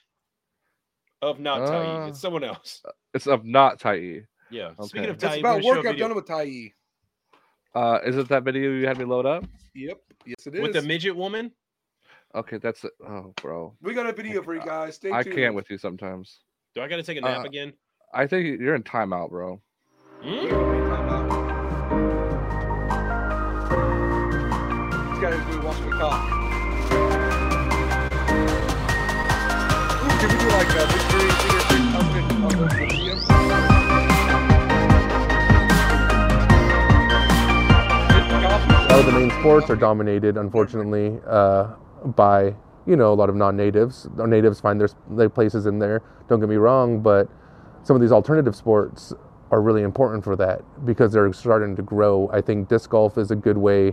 of 1.22 1.40
not 1.40 1.66
Tai? 1.66 1.84
Uh, 1.84 2.06
It's 2.08 2.20
someone 2.20 2.44
else. 2.44 2.82
It's 3.14 3.26
of 3.26 3.44
not 3.44 3.80
Tai. 3.80 4.22
Yeah. 4.50 4.66
okay. 4.78 4.86
Speaking 4.86 5.08
of 5.10 5.14
It's 5.16 5.24
Tai, 5.24 5.30
we're 5.30 5.38
about 5.40 5.50
gonna 5.52 5.62
show 5.62 5.70
a 5.70 5.76
work 5.76 5.86
I've 5.86 5.98
done 5.98 6.14
with 6.14 6.26
Tai. 6.26 6.72
Uh, 7.74 7.98
is 8.04 8.16
it 8.16 8.28
that 8.28 8.44
video 8.44 8.70
you 8.72 8.86
had 8.86 8.98
me 8.98 9.04
load 9.04 9.26
up? 9.26 9.44
Yep. 9.74 9.98
Yes, 10.26 10.46
it 10.46 10.54
is. 10.54 10.60
with 10.60 10.72
the 10.72 10.82
midget 10.82 11.14
woman. 11.16 11.52
Okay, 12.34 12.58
that's 12.58 12.84
it. 12.84 12.92
Oh, 13.06 13.32
bro. 13.40 13.74
We 13.80 13.94
got 13.94 14.06
a 14.06 14.12
video 14.12 14.42
for 14.42 14.54
you 14.54 14.60
guys. 14.60 14.96
Stay 14.96 15.10
I 15.12 15.22
tuned. 15.22 15.36
can't 15.36 15.54
with 15.54 15.70
you 15.70 15.78
sometimes. 15.78 16.40
Do 16.74 16.82
I 16.82 16.88
got 16.88 16.96
to 16.96 17.02
take 17.02 17.18
a 17.18 17.20
nap 17.20 17.44
Uh, 17.44 17.48
again? 17.48 17.72
I 18.12 18.26
think 18.26 18.60
you're 18.60 18.74
in 18.74 18.82
timeout, 18.82 19.30
bro. 19.30 19.60
We 20.22 20.28
Hmm? 20.28 20.48
don't 20.48 20.72
need 20.72 20.88
time 20.88 21.08
out. 21.08 21.28
These 25.10 25.20
guys 25.22 25.38
do 25.50 25.60
watch 25.62 25.80
me 25.80 25.90
talk. 25.90 26.20
Ooh, 30.02 30.16
can 30.18 30.28
we 30.28 30.36
do 30.38 30.48
like 30.48 30.68
a 30.68 30.86
victory 30.86 31.30
fingerprint 31.40 31.94
up 31.94 32.16
in 32.16 32.24
on 32.42 32.52
the 32.58 32.66
a 38.88 38.92
lot 38.92 39.00
of 39.00 39.06
the 39.06 39.20
main 39.20 39.30
sports 39.40 39.68
are 39.68 39.76
dominated, 39.76 40.38
unfortunately, 40.38 41.20
uh, 41.26 41.74
by 42.16 42.54
you 42.86 42.96
know 42.96 43.12
a 43.12 43.14
lot 43.14 43.28
of 43.28 43.36
non-natives. 43.36 44.08
Natives 44.16 44.60
find 44.60 44.80
their, 44.80 44.88
their 45.10 45.28
places 45.28 45.66
in 45.66 45.78
there. 45.78 46.02
Don't 46.26 46.40
get 46.40 46.48
me 46.48 46.56
wrong, 46.56 47.02
but 47.02 47.28
some 47.82 47.94
of 47.94 48.00
these 48.00 48.12
alternative 48.12 48.56
sports 48.56 49.12
are 49.50 49.60
really 49.60 49.82
important 49.82 50.24
for 50.24 50.36
that 50.36 50.62
because 50.86 51.12
they're 51.12 51.30
starting 51.34 51.76
to 51.76 51.82
grow. 51.82 52.30
I 52.32 52.40
think 52.40 52.70
disc 52.70 52.88
golf 52.88 53.18
is 53.18 53.30
a 53.30 53.36
good 53.36 53.58
way, 53.58 53.92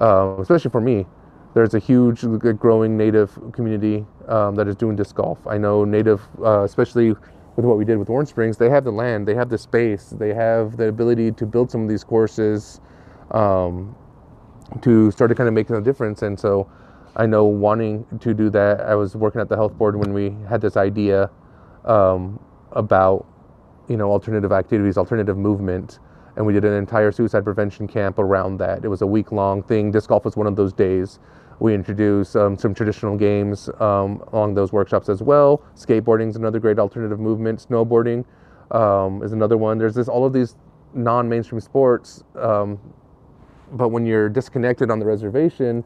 uh, 0.00 0.36
especially 0.38 0.70
for 0.70 0.80
me. 0.80 1.04
There's 1.52 1.74
a 1.74 1.78
huge 1.78 2.22
growing 2.58 2.96
native 2.96 3.38
community 3.52 4.06
um, 4.26 4.54
that 4.54 4.68
is 4.68 4.74
doing 4.74 4.96
disc 4.96 5.14
golf. 5.14 5.38
I 5.46 5.58
know 5.58 5.84
native, 5.84 6.22
uh, 6.42 6.62
especially 6.64 7.10
with 7.10 7.64
what 7.66 7.76
we 7.76 7.84
did 7.84 7.98
with 7.98 8.08
Warm 8.08 8.24
Springs, 8.24 8.56
they 8.56 8.70
have 8.70 8.84
the 8.84 8.90
land, 8.90 9.28
they 9.28 9.34
have 9.34 9.50
the 9.50 9.58
space, 9.58 10.14
they 10.18 10.32
have 10.32 10.78
the 10.78 10.88
ability 10.88 11.30
to 11.32 11.44
build 11.44 11.70
some 11.70 11.82
of 11.82 11.90
these 11.90 12.02
courses. 12.02 12.80
Um, 13.30 13.94
to 14.82 15.10
start 15.10 15.28
to 15.30 15.34
kind 15.34 15.48
of 15.48 15.54
make 15.54 15.70
a 15.70 15.80
difference. 15.80 16.22
And 16.22 16.38
so 16.38 16.70
I 17.16 17.26
know 17.26 17.44
wanting 17.44 18.04
to 18.20 18.34
do 18.34 18.50
that, 18.50 18.80
I 18.80 18.94
was 18.94 19.14
working 19.14 19.40
at 19.40 19.48
the 19.48 19.56
health 19.56 19.74
board 19.74 19.96
when 19.96 20.12
we 20.12 20.36
had 20.48 20.60
this 20.60 20.76
idea 20.76 21.30
um, 21.84 22.40
about, 22.72 23.26
you 23.88 23.96
know, 23.96 24.10
alternative 24.10 24.52
activities, 24.52 24.98
alternative 24.98 25.36
movement. 25.36 25.98
And 26.36 26.44
we 26.44 26.52
did 26.52 26.64
an 26.64 26.72
entire 26.72 27.12
suicide 27.12 27.44
prevention 27.44 27.86
camp 27.86 28.18
around 28.18 28.58
that. 28.58 28.84
It 28.84 28.88
was 28.88 29.02
a 29.02 29.06
week 29.06 29.30
long 29.30 29.62
thing. 29.62 29.92
Disc 29.92 30.08
golf 30.08 30.24
was 30.24 30.36
one 30.36 30.48
of 30.48 30.56
those 30.56 30.72
days. 30.72 31.20
We 31.60 31.72
introduced 31.72 32.34
um, 32.34 32.58
some 32.58 32.74
traditional 32.74 33.16
games 33.16 33.68
um, 33.78 34.24
along 34.32 34.54
those 34.54 34.72
workshops 34.72 35.08
as 35.08 35.22
well. 35.22 35.62
Skateboarding 35.76 36.30
is 36.30 36.36
another 36.36 36.58
great 36.58 36.80
alternative 36.80 37.20
movement. 37.20 37.64
Snowboarding 37.68 38.24
um, 38.72 39.22
is 39.22 39.32
another 39.32 39.56
one. 39.56 39.78
There's 39.78 39.94
this 39.94 40.08
all 40.08 40.26
of 40.26 40.32
these 40.32 40.56
non-mainstream 40.94 41.60
sports 41.60 42.24
um, 42.34 42.80
but 43.74 43.88
when 43.88 44.06
you're 44.06 44.28
disconnected 44.28 44.90
on 44.90 44.98
the 44.98 45.04
reservation, 45.04 45.84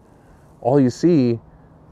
all 0.61 0.79
you 0.79 0.91
see 0.91 1.41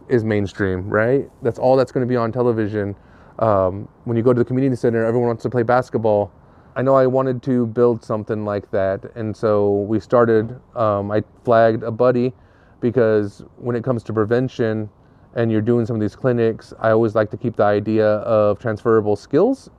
is 0.09 0.23
mainstream, 0.23 0.89
right? 0.89 1.29
That's 1.43 1.59
all 1.59 1.77
that's 1.77 1.91
going 1.91 2.07
to 2.07 2.09
be 2.09 2.17
on 2.17 2.31
television. 2.31 2.95
Um, 3.39 3.89
when 4.05 4.17
you 4.17 4.23
go 4.23 4.33
to 4.33 4.39
the 4.39 4.45
community 4.45 4.77
center, 4.77 5.05
everyone 5.05 5.29
wants 5.29 5.43
to 5.43 5.51
play 5.51 5.63
basketball. 5.63 6.31
I 6.77 6.83
know 6.83 6.95
I 6.95 7.07
wanted 7.07 7.43
to 7.45 7.67
build 7.67 8.05
something 8.05 8.45
like 8.45 8.71
that, 8.71 9.05
and 9.17 9.35
so 9.35 9.81
we 9.89 9.99
started. 9.99 10.61
Um, 10.77 11.11
I 11.11 11.23
flagged 11.45 11.83
a 11.83 11.91
buddy 11.91 12.35
because 12.81 13.43
when 13.57 13.75
it 13.75 13.83
comes 13.83 14.03
to 14.05 14.13
prevention 14.13 14.91
and 15.35 15.51
you're 15.51 15.63
doing 15.63 15.87
some 15.87 15.97
of 15.97 16.03
these 16.03 16.15
clinics, 16.15 16.75
I 16.79 16.91
always 16.91 17.15
like 17.15 17.31
to 17.31 17.37
keep 17.39 17.57
the 17.57 17.65
idea 17.65 18.07
of 18.07 18.59
transferable 18.59 19.17
skills 19.17 19.71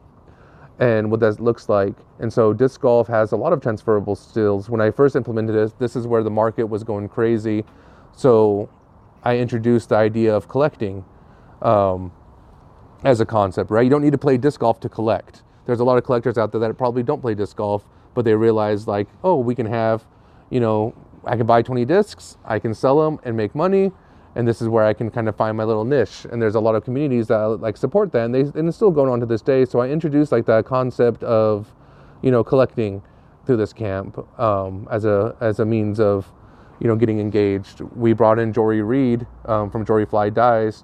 and 0.79 1.09
what 1.09 1.19
that 1.21 1.39
looks 1.39 1.69
like. 1.69 1.95
And 2.19 2.31
so 2.31 2.53
disc 2.53 2.81
golf 2.81 3.07
has 3.07 3.31
a 3.31 3.35
lot 3.35 3.53
of 3.53 3.61
transferable 3.61 4.15
skills. 4.15 4.69
When 4.69 4.81
I 4.81 4.91
first 4.91 5.15
implemented 5.15 5.55
it, 5.55 5.79
this 5.79 5.95
is 5.95 6.05
where 6.05 6.23
the 6.23 6.29
market 6.29 6.65
was 6.65 6.83
going 6.83 7.09
crazy. 7.09 7.63
So 8.15 8.69
I 9.23 9.37
introduced 9.37 9.89
the 9.89 9.95
idea 9.95 10.35
of 10.35 10.47
collecting 10.47 11.03
um, 11.61 12.11
as 13.03 13.19
a 13.19 13.25
concept, 13.25 13.71
right? 13.71 13.83
You 13.83 13.89
don't 13.89 14.03
need 14.03 14.11
to 14.11 14.17
play 14.17 14.37
disc 14.37 14.59
golf 14.59 14.79
to 14.81 14.89
collect. 14.89 15.43
There's 15.65 15.79
a 15.79 15.83
lot 15.83 15.97
of 15.97 16.03
collectors 16.03 16.37
out 16.37 16.51
there 16.51 16.61
that 16.61 16.77
probably 16.77 17.03
don't 17.03 17.21
play 17.21 17.33
disc 17.33 17.57
golf, 17.57 17.83
but 18.13 18.23
they 18.23 18.33
realize 18.33 18.87
like, 18.87 19.07
oh, 19.23 19.37
we 19.37 19.55
can 19.55 19.65
have, 19.65 20.05
you 20.49 20.59
know, 20.59 20.95
I 21.25 21.35
can 21.35 21.45
buy 21.45 21.61
20 21.61 21.83
discs, 21.85 22.37
I 22.45 22.59
can 22.59 22.73
sell 22.73 23.03
them 23.03 23.19
and 23.23 23.35
make 23.35 23.53
money, 23.53 23.91
and 24.37 24.47
this 24.47 24.61
is 24.61 24.67
where 24.69 24.85
I 24.85 24.93
can 24.93 25.09
kind 25.09 25.27
of 25.27 25.35
find 25.35 25.57
my 25.57 25.63
little 25.63 25.83
niche. 25.83 26.27
And 26.31 26.39
there's 26.39 26.53
a 26.53 26.59
lot 26.59 26.75
of 26.75 26.83
communities 26.83 27.27
that 27.27 27.35
like 27.59 27.75
support 27.75 28.11
that, 28.11 28.25
and 28.25 28.35
they 28.35 28.41
and 28.41 28.67
it's 28.67 28.77
still 28.77 28.91
going 28.91 29.09
on 29.09 29.19
to 29.19 29.25
this 29.25 29.41
day. 29.41 29.65
So 29.65 29.79
I 29.79 29.89
introduced 29.89 30.31
like 30.31 30.45
that 30.45 30.65
concept 30.65 31.23
of, 31.23 31.73
you 32.21 32.29
know, 32.29 32.43
collecting 32.43 33.01
through 33.47 33.57
this 33.57 33.73
camp 33.73 34.15
um, 34.39 34.87
as 34.91 35.05
a 35.05 35.35
as 35.41 35.59
a 35.59 35.65
means 35.65 35.99
of, 35.99 36.31
you 36.79 36.87
know, 36.87 36.95
getting 36.95 37.19
engaged. 37.19 37.81
We 37.81 38.13
brought 38.13 38.37
in 38.37 38.53
Jory 38.53 38.83
Reed 38.83 39.25
um, 39.45 39.71
from 39.71 39.83
Jory 39.83 40.05
Fly 40.05 40.29
Dyes 40.29 40.83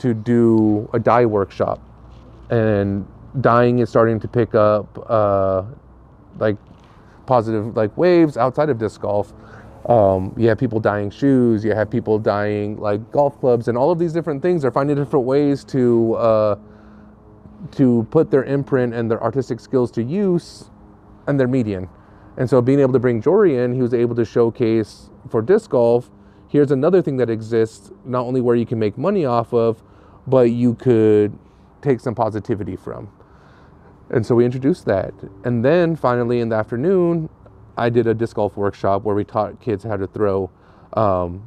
to 0.00 0.12
do 0.12 0.90
a 0.92 0.98
dye 0.98 1.26
workshop, 1.26 1.80
and 2.50 3.06
dyeing 3.40 3.78
is 3.78 3.88
starting 3.88 4.18
to 4.18 4.26
pick 4.26 4.56
up 4.56 4.98
uh, 5.08 5.62
like 6.40 6.56
positive 7.26 7.76
like 7.76 7.96
waves 7.96 8.36
outside 8.36 8.68
of 8.68 8.78
disc 8.78 9.00
golf. 9.00 9.32
Um, 9.90 10.32
you 10.38 10.48
have 10.48 10.56
people 10.56 10.78
dyeing 10.78 11.10
shoes, 11.10 11.64
you 11.64 11.74
have 11.74 11.90
people 11.90 12.20
dyeing 12.20 12.76
like 12.76 13.10
golf 13.10 13.40
clubs, 13.40 13.66
and 13.66 13.76
all 13.76 13.90
of 13.90 13.98
these 13.98 14.12
different 14.12 14.40
things. 14.40 14.62
They're 14.62 14.70
finding 14.70 14.94
different 14.94 15.26
ways 15.26 15.64
to 15.64 16.14
uh, 16.14 16.56
to 17.72 18.06
put 18.12 18.30
their 18.30 18.44
imprint 18.44 18.94
and 18.94 19.10
their 19.10 19.20
artistic 19.20 19.58
skills 19.58 19.90
to 19.92 20.02
use 20.04 20.70
and 21.26 21.40
their 21.40 21.48
median. 21.48 21.88
And 22.36 22.48
so, 22.48 22.62
being 22.62 22.78
able 22.78 22.92
to 22.92 23.00
bring 23.00 23.20
Jory 23.20 23.58
in, 23.58 23.74
he 23.74 23.82
was 23.82 23.92
able 23.92 24.14
to 24.14 24.24
showcase 24.24 25.10
for 25.28 25.42
disc 25.42 25.70
golf. 25.70 26.08
Here's 26.46 26.70
another 26.70 27.02
thing 27.02 27.16
that 27.16 27.28
exists, 27.28 27.90
not 28.04 28.24
only 28.24 28.40
where 28.40 28.54
you 28.54 28.66
can 28.66 28.78
make 28.78 28.96
money 28.96 29.24
off 29.24 29.52
of, 29.52 29.82
but 30.24 30.52
you 30.52 30.74
could 30.74 31.36
take 31.82 31.98
some 31.98 32.14
positivity 32.14 32.76
from. 32.76 33.10
And 34.10 34.24
so 34.24 34.36
we 34.36 34.44
introduced 34.44 34.84
that. 34.86 35.14
And 35.44 35.64
then 35.64 35.96
finally 35.96 36.38
in 36.38 36.48
the 36.48 36.56
afternoon, 36.56 37.28
I 37.80 37.88
did 37.88 38.06
a 38.06 38.12
disc 38.12 38.36
golf 38.36 38.58
workshop 38.58 39.04
where 39.04 39.16
we 39.16 39.24
taught 39.24 39.58
kids 39.58 39.84
how 39.84 39.96
to 39.96 40.06
throw. 40.06 40.50
Um, 40.92 41.42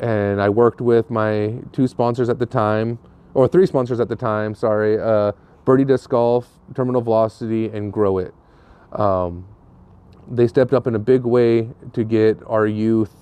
and 0.00 0.42
I 0.42 0.48
worked 0.48 0.80
with 0.80 1.08
my 1.08 1.54
two 1.70 1.86
sponsors 1.86 2.28
at 2.28 2.40
the 2.40 2.46
time, 2.46 2.98
or 3.32 3.46
three 3.46 3.64
sponsors 3.64 4.00
at 4.00 4.08
the 4.08 4.16
time, 4.16 4.56
sorry, 4.56 4.98
uh, 4.98 5.32
Birdie 5.64 5.84
Disc 5.84 6.10
Golf, 6.10 6.48
Terminal 6.74 7.00
Velocity, 7.00 7.66
and 7.66 7.92
Grow 7.92 8.18
It. 8.18 8.34
Um, 8.92 9.46
they 10.28 10.48
stepped 10.48 10.72
up 10.72 10.88
in 10.88 10.96
a 10.96 10.98
big 10.98 11.22
way 11.22 11.70
to 11.92 12.02
get 12.02 12.38
our 12.46 12.66
youth 12.66 13.12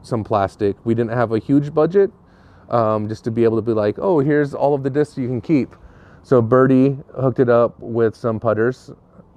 some 0.00 0.24
plastic. 0.24 0.76
We 0.86 0.94
didn't 0.94 1.12
have 1.12 1.32
a 1.32 1.38
huge 1.38 1.74
budget, 1.74 2.10
um, 2.70 3.08
just 3.08 3.22
to 3.24 3.30
be 3.30 3.44
able 3.44 3.56
to 3.56 3.62
be 3.62 3.72
like, 3.72 3.98
oh, 3.98 4.20
here's 4.20 4.54
all 4.54 4.74
of 4.74 4.82
the 4.82 4.90
discs 4.90 5.18
you 5.18 5.28
can 5.28 5.42
keep. 5.42 5.76
So 6.22 6.40
Birdie 6.40 6.96
hooked 7.14 7.38
it 7.38 7.50
up 7.50 7.78
with 7.80 8.16
some 8.16 8.40
putters, 8.40 8.90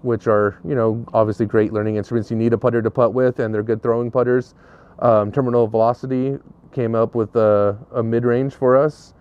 which 0.04 0.28
are 0.28 0.60
you 0.68 0.76
know 0.76 1.06
obviously 1.14 1.46
great 1.46 1.74
learning 1.74 1.96
instruments. 1.96 2.32
You 2.32 2.38
need 2.38 2.54
a 2.54 2.58
putter 2.58 2.82
to 2.82 2.92
putt 2.92 3.14
with, 3.14 3.40
and 3.40 3.54
they're 3.54 3.64
good 3.64 3.82
throwing 3.82 4.12
putters. 4.12 4.56
Um, 5.00 5.32
Terminal 5.32 5.68
Velocity 5.68 6.38
came 6.72 6.96
up 6.96 7.16
with 7.16 7.36
a, 7.36 7.78
a 7.94 8.04
mid-range 8.04 8.54
for 8.54 8.78
us, 8.78 9.14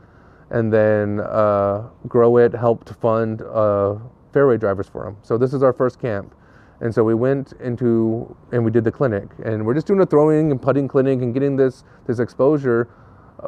and 0.51 0.73
then 0.73 1.21
uh, 1.21 1.89
Grow 2.07 2.37
It 2.37 2.53
helped 2.53 2.91
fund 3.01 3.43
uh, 3.43 3.97
fairway 4.33 4.57
drivers 4.57 4.89
for 4.89 5.05
them. 5.05 5.17
So 5.23 5.39
this 5.39 5.53
is 5.53 5.63
our 5.63 5.73
first 5.73 6.01
camp. 6.01 6.35
And 6.83 6.95
so 6.95 7.05
we 7.05 7.15
went 7.15 7.53
into 7.61 8.35
and 8.53 8.65
we 8.65 8.71
did 8.71 8.85
the 8.85 8.93
clinic, 8.93 9.29
and 9.45 9.67
we're 9.67 9.75
just 9.75 9.87
doing 9.87 10.01
a 10.01 10.07
throwing 10.07 10.51
and 10.51 10.61
putting 10.61 10.89
clinic 10.89 11.21
and 11.21 11.35
getting 11.35 11.57
this 11.57 11.85
this 12.07 12.19
exposure, 12.19 12.89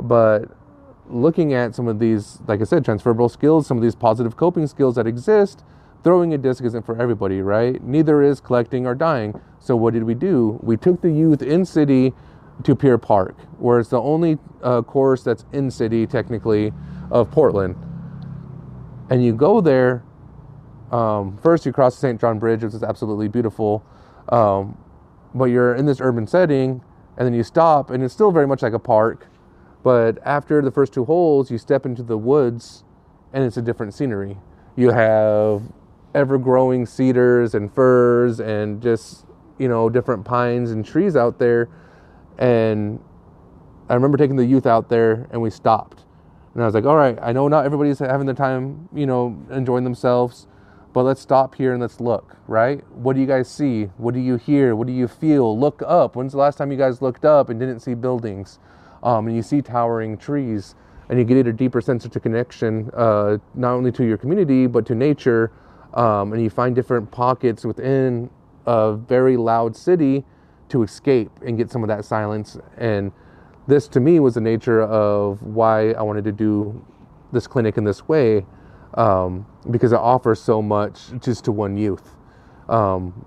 but 0.02 0.50
looking 1.08 1.52
at 1.54 1.74
some 1.74 1.88
of 1.88 1.98
these, 1.98 2.40
like 2.46 2.60
I 2.60 2.64
said, 2.64 2.84
transferable 2.84 3.28
skills, 3.28 3.66
some 3.66 3.76
of 3.76 3.82
these 3.82 3.94
positive 3.94 4.36
coping 4.36 4.66
skills 4.66 4.94
that 4.96 5.06
exist, 5.06 5.64
throwing 6.02 6.34
a 6.34 6.38
disc 6.38 6.64
isn't 6.64 6.84
for 6.84 7.00
everybody, 7.00 7.42
right? 7.42 7.82
Neither 7.82 8.22
is 8.22 8.40
collecting 8.40 8.86
or 8.86 8.94
dying. 8.94 9.40
So 9.60 9.76
what 9.76 9.94
did 9.94 10.04
we 10.04 10.14
do? 10.14 10.58
We 10.62 10.76
took 10.76 11.00
the 11.00 11.10
youth 11.10 11.42
in 11.42 11.64
city 11.64 12.12
to 12.64 12.76
Pier 12.76 12.98
Park, 12.98 13.36
where 13.58 13.78
it's 13.78 13.90
the 13.90 14.00
only 14.00 14.38
uh, 14.62 14.82
course 14.82 15.22
that's 15.22 15.44
in 15.52 15.70
city 15.70 16.06
technically 16.06 16.72
of 17.10 17.30
Portland. 17.30 17.76
And 19.10 19.24
you 19.24 19.32
go 19.34 19.60
there. 19.60 20.04
Um, 20.90 21.38
first, 21.38 21.64
you 21.64 21.72
cross 21.72 21.94
the 21.94 22.00
St. 22.00 22.20
John 22.20 22.38
Bridge, 22.38 22.62
which 22.62 22.74
is 22.74 22.82
absolutely 22.82 23.28
beautiful. 23.28 23.84
Um, 24.28 24.76
but 25.34 25.46
you're 25.46 25.74
in 25.74 25.86
this 25.86 26.00
urban 26.00 26.26
setting, 26.26 26.82
and 27.16 27.26
then 27.26 27.34
you 27.34 27.42
stop, 27.42 27.90
and 27.90 28.02
it's 28.02 28.12
still 28.12 28.30
very 28.30 28.46
much 28.46 28.62
like 28.62 28.72
a 28.72 28.78
park. 28.78 29.28
But 29.82 30.18
after 30.24 30.62
the 30.62 30.70
first 30.70 30.92
two 30.92 31.04
holes, 31.04 31.50
you 31.50 31.58
step 31.58 31.86
into 31.86 32.02
the 32.02 32.18
woods, 32.18 32.84
and 33.32 33.42
it's 33.44 33.56
a 33.56 33.62
different 33.62 33.94
scenery. 33.94 34.36
You 34.76 34.90
have 34.90 35.62
ever 36.14 36.38
growing 36.38 36.86
cedars 36.86 37.54
and 37.54 37.72
firs, 37.72 38.40
and 38.40 38.82
just, 38.82 39.26
you 39.58 39.68
know, 39.68 39.88
different 39.88 40.24
pines 40.24 40.70
and 40.70 40.84
trees 40.84 41.16
out 41.16 41.38
there. 41.38 41.68
And 42.38 43.00
I 43.88 43.94
remember 43.94 44.18
taking 44.18 44.36
the 44.36 44.44
youth 44.44 44.66
out 44.66 44.88
there, 44.88 45.28
and 45.30 45.40
we 45.40 45.50
stopped. 45.50 46.04
And 46.54 46.62
I 46.62 46.66
was 46.66 46.74
like, 46.74 46.84
all 46.84 46.96
right, 46.96 47.18
I 47.22 47.32
know 47.32 47.48
not 47.48 47.64
everybody's 47.64 47.98
having 47.98 48.26
the 48.26 48.34
time, 48.34 48.88
you 48.94 49.06
know, 49.06 49.38
enjoying 49.50 49.84
themselves, 49.84 50.46
but 50.92 51.04
let's 51.04 51.20
stop 51.20 51.54
here 51.54 51.72
and 51.72 51.80
let's 51.80 52.00
look, 52.00 52.36
right? 52.46 52.86
What 52.92 53.14
do 53.14 53.20
you 53.20 53.26
guys 53.26 53.50
see? 53.50 53.84
What 53.96 54.12
do 54.12 54.20
you 54.20 54.36
hear? 54.36 54.76
What 54.76 54.86
do 54.86 54.92
you 54.92 55.08
feel? 55.08 55.58
Look 55.58 55.82
up. 55.86 56.16
When's 56.16 56.32
the 56.32 56.38
last 56.38 56.58
time 56.58 56.70
you 56.70 56.76
guys 56.76 57.00
looked 57.00 57.24
up 57.24 57.48
and 57.48 57.58
didn't 57.58 57.80
see 57.80 57.94
buildings? 57.94 58.58
um, 59.02 59.26
and 59.26 59.36
you 59.36 59.42
see 59.42 59.62
towering 59.62 60.16
trees, 60.16 60.74
and 61.08 61.18
you 61.18 61.24
get 61.24 61.46
a 61.46 61.52
deeper 61.52 61.80
sense 61.80 62.04
of 62.04 62.12
connection, 62.22 62.90
uh, 62.94 63.38
not 63.54 63.72
only 63.72 63.92
to 63.92 64.04
your 64.04 64.16
community 64.16 64.66
but 64.66 64.86
to 64.86 64.94
nature, 64.94 65.52
um, 65.94 66.32
and 66.32 66.42
you 66.42 66.50
find 66.50 66.74
different 66.74 67.10
pockets 67.10 67.64
within 67.64 68.30
a 68.66 68.94
very 68.94 69.36
loud 69.36 69.76
city 69.76 70.24
to 70.68 70.82
escape 70.82 71.30
and 71.44 71.58
get 71.58 71.70
some 71.70 71.82
of 71.82 71.88
that 71.88 72.04
silence. 72.04 72.58
And 72.78 73.12
this, 73.66 73.88
to 73.88 74.00
me, 74.00 74.20
was 74.20 74.34
the 74.34 74.40
nature 74.40 74.82
of 74.82 75.42
why 75.42 75.92
I 75.92 76.02
wanted 76.02 76.24
to 76.24 76.32
do 76.32 76.84
this 77.32 77.46
clinic 77.46 77.76
in 77.76 77.84
this 77.84 78.08
way, 78.08 78.44
um, 78.94 79.46
because 79.70 79.92
it 79.92 79.98
offers 79.98 80.40
so 80.40 80.60
much 80.62 80.98
just 81.20 81.44
to 81.44 81.52
one 81.52 81.76
youth. 81.76 82.16
Um, 82.68 83.24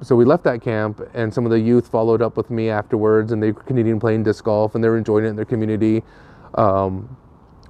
so 0.00 0.14
we 0.14 0.24
left 0.24 0.44
that 0.44 0.60
camp, 0.62 1.00
and 1.14 1.32
some 1.32 1.44
of 1.44 1.50
the 1.50 1.58
youth 1.58 1.88
followed 1.88 2.22
up 2.22 2.36
with 2.36 2.50
me 2.50 2.68
afterwards, 2.68 3.32
and 3.32 3.42
they 3.42 3.52
continued 3.52 4.00
playing 4.00 4.22
disc 4.22 4.44
golf, 4.44 4.74
and 4.74 4.84
they 4.84 4.88
were 4.88 4.98
enjoying 4.98 5.24
it 5.24 5.28
in 5.28 5.36
their 5.36 5.44
community. 5.44 6.04
Um, 6.54 7.16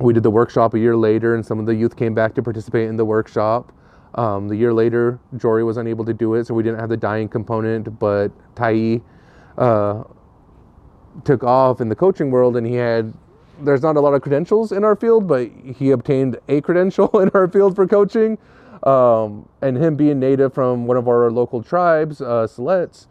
we 0.01 0.13
did 0.13 0.23
the 0.23 0.31
workshop 0.31 0.75
a 0.75 0.79
year 0.79 0.97
later, 0.97 1.35
and 1.35 1.45
some 1.45 1.59
of 1.59 1.67
the 1.67 1.75
youth 1.75 1.97
came 1.97 2.15
back 2.15 2.35
to 2.35 2.43
participate 2.43 2.89
in 2.89 2.97
the 2.97 3.05
workshop. 3.05 3.73
Um, 4.19 4.49
the 4.49 4.57
year 4.57 4.75
later, 4.75 5.21
Jory 5.37 5.63
was 5.63 5.77
unable 5.77 6.05
to 6.05 6.13
do 6.13 6.35
it, 6.35 6.45
so 6.45 6.53
we 6.53 6.65
didn't 6.65 6.81
have 6.81 6.89
the 6.89 6.97
dying 6.97 7.29
component, 7.29 8.01
but 8.01 8.33
Tai 8.57 9.01
uh, 9.57 10.03
took 11.25 11.45
off 11.45 11.81
in 11.81 11.89
the 11.89 11.95
coaching 11.95 12.33
world, 12.33 12.57
and 12.57 12.67
he 12.67 12.75
had. 12.75 13.15
There's 13.61 13.83
not 13.83 13.97
a 13.97 14.01
lot 14.01 14.15
of 14.15 14.23
credentials 14.23 14.73
in 14.73 14.83
our 14.85 14.97
field, 14.97 15.29
but 15.29 15.51
he 15.77 15.93
obtained 15.93 16.37
a 16.49 16.61
credential 16.61 17.09
in 17.21 17.29
our 17.31 17.47
field 17.47 17.77
for 17.77 17.87
coaching. 17.87 18.39
Um, 18.83 19.49
and 19.63 19.77
him 19.77 19.95
being 19.95 20.19
native 20.19 20.53
from 20.53 20.87
one 20.87 20.97
of 20.97 21.09
our 21.09 21.31
local 21.31 21.63
tribes, 21.63 22.21
uh, 22.21 22.47
Siletz, 22.47 23.07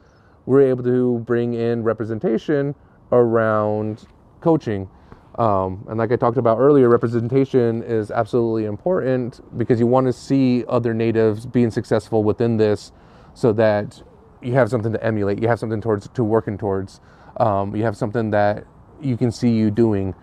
we're 0.45 0.61
able 0.61 0.83
to 0.83 1.19
bring 1.19 1.53
in 1.53 1.83
representation 1.83 2.75
around 3.13 4.07
coaching. 4.39 4.89
Um, 5.37 5.85
and 5.87 5.99
like 5.99 6.11
I 6.11 6.15
talked 6.15 6.37
about 6.37 6.57
earlier, 6.57 6.89
representation 6.89 7.83
is 7.83 8.09
absolutely 8.09 8.65
important 8.65 9.39
because 9.57 9.79
you 9.79 9.85
want 9.85 10.07
to 10.07 10.13
see 10.13 10.65
other 10.67 10.93
natives 10.93 11.45
being 11.45 11.69
successful 11.69 12.23
within 12.23 12.57
this 12.57 12.91
so 13.35 13.53
that 13.53 14.01
you 14.41 14.53
have 14.53 14.69
something 14.69 14.91
to 14.91 15.03
emulate, 15.03 15.39
you 15.39 15.47
have 15.47 15.59
something 15.59 15.81
towards 15.81 16.07
to 16.07 16.23
working 16.23 16.57
towards, 16.57 17.01
um, 17.39 17.75
you 17.75 17.83
have 17.83 17.95
something 17.95 18.31
that 18.31 18.65
you 18.99 19.15
can 19.15 19.31
see 19.31 19.49
you 19.49 19.69
doing. 19.69 20.15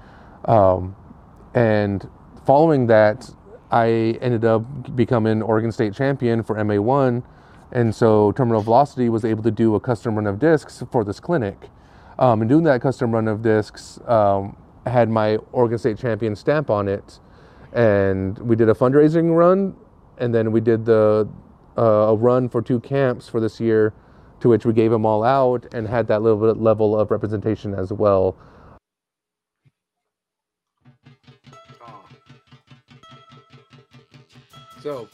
Um, 0.47 0.97
and 1.55 2.09
following 2.45 2.89
that, 2.89 3.31
I 3.71 4.19
ended 4.21 4.45
up 4.45 4.97
becoming 4.97 5.43
Oregon 5.43 5.71
State 5.71 5.95
champion 5.95 6.43
for 6.43 6.57
MA1. 6.57 7.23
And 7.73 7.95
so 7.95 8.33
Terminal 8.33 8.63
Velocity 8.63 9.09
was 9.09 9.25
able 9.25 9.43
to 9.43 9.51
do 9.51 9.75
a 9.75 9.81
custom 9.81 10.17
run 10.17 10.27
of 10.27 10.39
discs 10.39 10.83
for 10.91 11.05
this 11.05 11.19
clinic. 11.19 11.71
Um, 12.19 12.41
and 12.41 12.49
doing 12.49 12.65
that 12.65 12.81
custom 12.81 13.11
run 13.11 13.27
of 13.27 13.43
discs 13.43 13.99
um, 14.07 14.57
had 14.87 15.09
my 15.09 15.37
Oregon 15.53 15.79
State 15.79 15.99
champion 15.99 16.37
stamp 16.37 16.71
on 16.71 16.89
it. 16.89 17.21
And 17.73 18.39
we 18.39 18.55
did 18.57 18.69
a 18.69 18.75
fundraising 18.75 19.35
run, 19.37 19.75
and 20.19 20.35
then 20.35 20.53
we 20.53 20.61
did 20.61 20.85
the 20.85 21.29
uh, 21.77 21.83
a 21.83 22.15
run 22.15 22.49
for 22.49 22.63
two 22.63 22.79
camps 22.81 23.29
for 23.29 23.41
this 23.41 23.59
year, 23.61 23.93
to 24.41 24.49
which 24.49 24.65
we 24.65 24.73
gave 24.73 24.91
them 24.91 25.05
all 25.05 25.25
out 25.25 25.67
and 25.75 25.89
had 25.89 26.07
that 26.07 26.23
little 26.23 26.39
bit 26.39 26.63
level 26.63 26.99
of 26.99 27.11
representation 27.11 27.75
as 27.75 27.93
well. 27.93 28.37
So, 34.81 35.09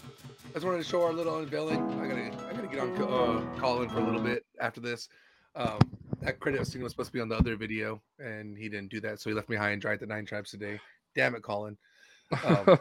I 0.50 0.54
just 0.54 0.66
wanted 0.66 0.78
to 0.78 0.84
show 0.84 1.02
our 1.02 1.12
little 1.12 1.38
unveiling. 1.38 1.80
I 2.00 2.08
gotta, 2.08 2.48
I 2.48 2.52
gotta 2.54 2.66
get 2.66 2.80
on 2.80 2.90
uh, 3.00 3.60
Colin 3.60 3.88
for 3.88 3.98
a 3.98 4.04
little 4.04 4.20
bit 4.20 4.44
after 4.60 4.80
this. 4.80 5.08
Um, 5.54 5.78
that 6.20 6.40
credit 6.40 6.66
scene 6.66 6.82
was 6.82 6.92
supposed 6.92 7.08
to 7.08 7.12
be 7.12 7.20
on 7.20 7.28
the 7.28 7.36
other 7.36 7.56
video, 7.56 8.00
and 8.18 8.56
he 8.56 8.68
didn't 8.68 8.90
do 8.90 9.00
that, 9.00 9.20
so 9.20 9.30
he 9.30 9.34
left 9.34 9.48
me 9.48 9.56
high 9.56 9.70
and 9.70 9.80
dry 9.80 9.94
at 9.94 10.00
the 10.00 10.06
Nine 10.06 10.26
Tribes 10.26 10.50
today. 10.50 10.78
Damn 11.14 11.34
it, 11.34 11.42
Colin. 11.42 11.76
Um, 12.44 12.78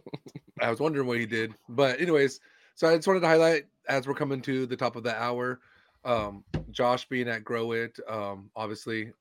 I 0.60 0.70
was 0.70 0.80
wondering 0.80 1.06
what 1.06 1.18
he 1.18 1.26
did, 1.26 1.54
but 1.68 2.00
anyways, 2.00 2.40
so 2.74 2.88
I 2.88 2.96
just 2.96 3.06
wanted 3.06 3.20
to 3.20 3.28
highlight 3.28 3.64
as 3.88 4.06
we're 4.06 4.14
coming 4.14 4.40
to 4.42 4.66
the 4.66 4.76
top 4.76 4.96
of 4.96 5.02
the 5.02 5.14
hour, 5.14 5.60
um, 6.04 6.44
Josh 6.70 7.08
being 7.08 7.28
at 7.28 7.44
Grow 7.44 7.72
It. 7.72 7.98
Um, 8.08 8.50
obviously, 8.56 9.12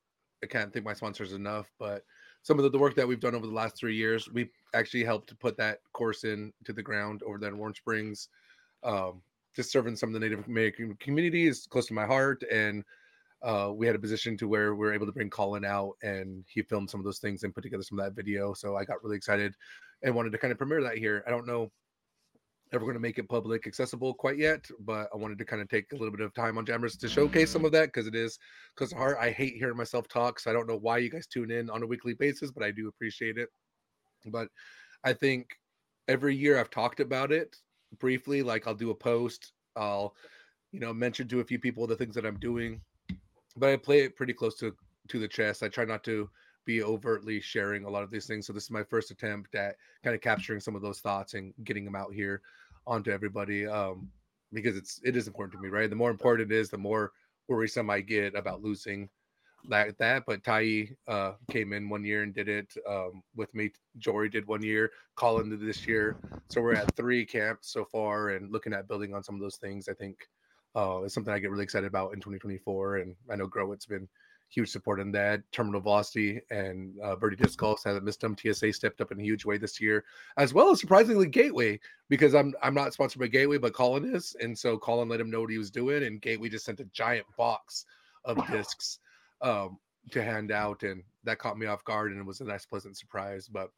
I 0.43 0.47
can't 0.47 0.74
thank 0.74 0.86
my 0.86 0.93
sponsors 0.93 1.34
enough, 1.34 1.72
but 1.80 2.04
some 2.41 2.60
of 2.60 2.64
the, 2.64 2.70
the 2.70 2.80
work 2.80 2.95
that 2.95 3.08
we've 3.08 3.20
done 3.20 3.36
over 3.36 3.47
the 3.47 3.54
last 3.54 3.78
three 3.78 3.95
years, 3.95 4.30
we 4.32 4.49
actually 4.74 5.04
helped 5.04 5.30
to 5.30 5.36
put 5.36 5.56
that 5.58 5.80
course 5.93 6.24
in 6.24 6.51
to 6.66 6.74
the 6.74 6.84
ground 6.84 7.22
over 7.24 7.38
there 7.38 7.49
in 7.49 7.58
Warm 7.58 7.74
Springs. 7.74 8.28
Um, 8.84 9.22
just 9.56 9.72
serving 9.72 9.95
some 9.95 10.10
of 10.10 10.14
the 10.14 10.20
Native 10.20 10.45
American 10.47 10.95
community 10.95 11.47
is 11.47 11.68
close 11.68 11.86
to 11.88 11.93
my 11.93 12.06
heart, 12.06 12.43
and 12.51 12.84
uh, 13.44 13.72
we 13.74 13.86
had 13.86 13.96
a 13.96 14.00
position 14.00 14.38
to 14.38 14.48
where 14.48 14.74
we 14.74 14.86
were 14.86 14.94
able 14.94 15.06
to 15.06 15.12
bring 15.12 15.30
Colin 15.30 15.66
out, 15.66 15.94
and 16.02 16.44
he 16.48 16.62
filmed 16.62 16.89
some 16.89 17.00
of 17.00 17.06
those 17.06 17.20
things 17.20 17.44
and 17.44 17.54
put 17.54 17.62
together 17.62 17.84
some 17.84 18.00
of 18.00 18.06
that 18.06 18.16
video. 18.16 18.54
So 18.54 18.78
I 18.78 18.86
got 18.86 19.04
really 19.04 19.18
excited 19.18 19.54
and 20.02 20.16
wanted 20.16 20.32
to 20.32 20.38
kind 20.38 20.52
of 20.52 20.58
premiere 20.58 20.84
that 20.84 20.98
here. 20.98 21.24
I 21.28 21.32
don't 21.32 21.48
know 21.48 21.72
ever 22.74 22.86
going 22.86 22.96
to 22.96 23.00
make 23.00 23.20
it 23.20 23.30
public 23.30 23.68
accessible 23.68 24.14
quite 24.14 24.38
yet, 24.38 24.66
but 24.80 25.08
I 25.14 25.18
wanted 25.18 25.38
to 25.38 25.46
kind 25.46 25.62
of 25.62 25.70
take 25.70 25.91
a 25.91 25.96
little 25.96 26.12
bit 26.12 26.22
of 26.22 26.34
time 26.34 26.58
on 26.58 26.66
Jammers 26.66 26.98
to 26.98 27.08
showcase 27.08 27.52
some 27.52 27.66
of 27.66 27.72
that 27.74 27.88
because 27.88 28.08
it 28.08 28.16
is 28.16 28.39
because 28.76 28.91
heart. 28.91 29.18
I 29.22 29.30
hate 29.30 29.56
hearing 29.56 29.78
myself 29.78 30.08
talk, 30.08 30.39
so 30.39 30.50
I 30.50 30.54
don't 30.54 30.68
know 30.68 30.78
why 30.78 30.98
you 30.98 31.10
guys 31.10 31.28
tune 31.28 31.52
in 31.52 31.70
on 31.70 31.84
a 31.84 31.88
weekly 31.88 32.16
basis, 32.16 32.52
but 32.52 32.64
I 32.64 32.72
do 32.72 32.88
appreciate 32.88 33.38
it. 33.38 33.50
But 34.26 34.48
I 35.04 35.14
think 35.14 35.48
every 36.08 36.36
year 36.36 36.60
I've 36.60 36.72
talked 36.72 37.00
about 37.00 37.32
it 37.32 37.56
briefly, 38.00 38.41
like 38.41 38.66
I'll 38.66 38.74
do 38.74 38.89
a 38.89 38.96
post, 38.96 39.54
I'll 39.76 40.16
you 40.72 40.80
know 40.80 40.94
mention 40.94 41.28
to 41.28 41.41
a 41.41 41.46
few 41.46 41.60
people 41.60 41.86
the 41.86 41.96
things 41.96 42.16
that 42.16 42.26
I'm 42.26 42.39
doing, 42.39 42.82
but 43.56 43.70
I 43.70 43.78
play 43.78 43.99
it 44.01 44.16
pretty 44.16 44.34
close 44.34 44.58
to 44.60 44.76
to 45.10 45.20
the 45.20 45.28
chest. 45.28 45.64
I 45.64 45.68
try 45.68 45.86
not 45.86 46.04
to 46.06 46.30
be 46.66 46.82
overtly 46.82 47.41
sharing 47.41 47.84
a 47.84 47.89
lot 47.89 48.04
of 48.04 48.12
these 48.12 48.26
things. 48.26 48.47
So 48.47 48.54
this 48.54 48.64
is 48.64 48.72
my 48.72 48.84
first 48.84 49.12
attempt 49.12 49.54
at 49.56 49.76
kind 50.04 50.16
of 50.16 50.22
capturing 50.22 50.60
some 50.60 50.76
of 50.76 50.82
those 50.82 50.99
thoughts 50.99 51.34
and 51.34 51.54
getting 51.64 51.84
them 51.84 51.95
out 51.95 52.14
here 52.14 52.41
onto 52.88 53.12
everybody 53.12 53.66
um, 53.66 54.10
because 54.54 54.78
it's 54.78 55.01
it 55.04 55.16
is 55.16 55.28
important 55.28 55.54
to 55.54 55.62
me, 55.62 55.70
right? 55.70 55.89
The 55.89 55.95
more 55.95 56.12
important 56.12 56.51
it 56.51 56.56
is, 56.56 56.70
the 56.70 56.78
more 56.78 57.12
worrisome 57.47 57.89
I 57.89 58.01
get 58.01 58.36
about 58.36 58.62
losing 58.62 59.10
like 59.68 59.97
that. 59.97 60.24
But 60.26 60.43
Tai 60.43 60.89
uh, 61.08 61.34
came 61.51 61.74
in 61.74 61.89
one 61.89 62.04
year 62.04 62.24
and 62.24 62.34
did 62.34 62.49
it 62.49 62.74
um, 62.88 63.24
with 63.36 63.54
me. 63.54 63.72
Jory 63.97 64.30
did 64.30 64.47
one 64.47 64.62
year. 64.62 64.91
Colin 65.16 65.49
did 65.49 65.62
this 65.62 65.88
year. 65.88 66.18
So 66.49 66.62
we're 66.62 66.76
at 66.76 66.95
three 66.95 67.26
camps 67.26 67.72
so 67.72 67.86
far, 67.86 68.30
and 68.30 68.51
looking 68.51 68.74
at 68.74 68.88
building 68.88 69.14
on 69.14 69.24
some 69.24 69.36
of 69.36 69.41
those 69.41 69.58
things. 69.58 69.88
I 69.89 69.93
think 69.93 70.18
uh, 70.76 71.01
is 71.03 71.13
something 71.13 71.34
I 71.34 71.39
get 71.39 71.51
really 71.51 71.63
excited 71.63 71.88
about 71.88 72.13
in 72.13 72.19
2024. 72.19 72.97
And 72.97 73.15
I 73.32 73.36
know 73.36 73.47
Grow 73.47 73.71
It's 73.71 73.86
been 73.86 74.07
huge 74.53 74.69
support 74.69 74.99
in 74.99 75.11
that. 75.11 75.41
Terminal 75.51 75.82
Velocity 75.82 76.39
and 76.51 76.93
uh, 77.03 77.15
Birdie 77.15 77.36
Disc 77.36 77.57
Golf 77.57 77.84
hasn't 77.84 78.05
missed 78.05 78.21
them. 78.21 78.36
TSA 78.38 78.74
stepped 78.74 79.01
up 79.01 79.11
in 79.11 79.19
a 79.19 79.24
huge 79.24 79.45
way 79.45 79.57
this 79.57 79.82
year, 79.82 80.03
as 80.38 80.53
well 80.53 80.69
as 80.69 80.80
surprisingly 80.80 81.28
Gateway, 81.28 81.80
because 82.09 82.36
I'm 82.36 82.53
I'm 82.61 82.74
not 82.74 82.93
sponsored 82.93 83.19
by 83.19 83.28
Gateway, 83.28 83.57
but 83.57 83.74
Colin 83.74 84.13
is, 84.15 84.36
and 84.39 84.57
so 84.57 84.78
Colin 84.78 85.09
let 85.09 85.19
him 85.19 85.32
know 85.32 85.41
what 85.41 85.49
he 85.49 85.57
was 85.57 85.71
doing, 85.71 86.03
and 86.03 86.21
Gateway 86.21 86.49
just 86.49 86.65
sent 86.65 86.80
a 86.80 86.86
giant 86.86 87.26
box 87.38 87.86
of 88.26 88.45
discs 88.51 88.99
um, 89.41 89.80
to 90.11 90.24
hand 90.24 90.51
out, 90.51 90.84
and 90.84 91.03
that 91.24 91.39
caught 91.39 91.57
me 91.57 91.65
off 91.65 91.84
guard, 91.84 92.11
and 92.11 92.19
it 92.19 92.26
was 92.26 92.41
a 92.41 92.45
nice, 92.45 92.65
pleasant 92.65 92.97
surprise. 92.97 93.47
But 93.47 93.71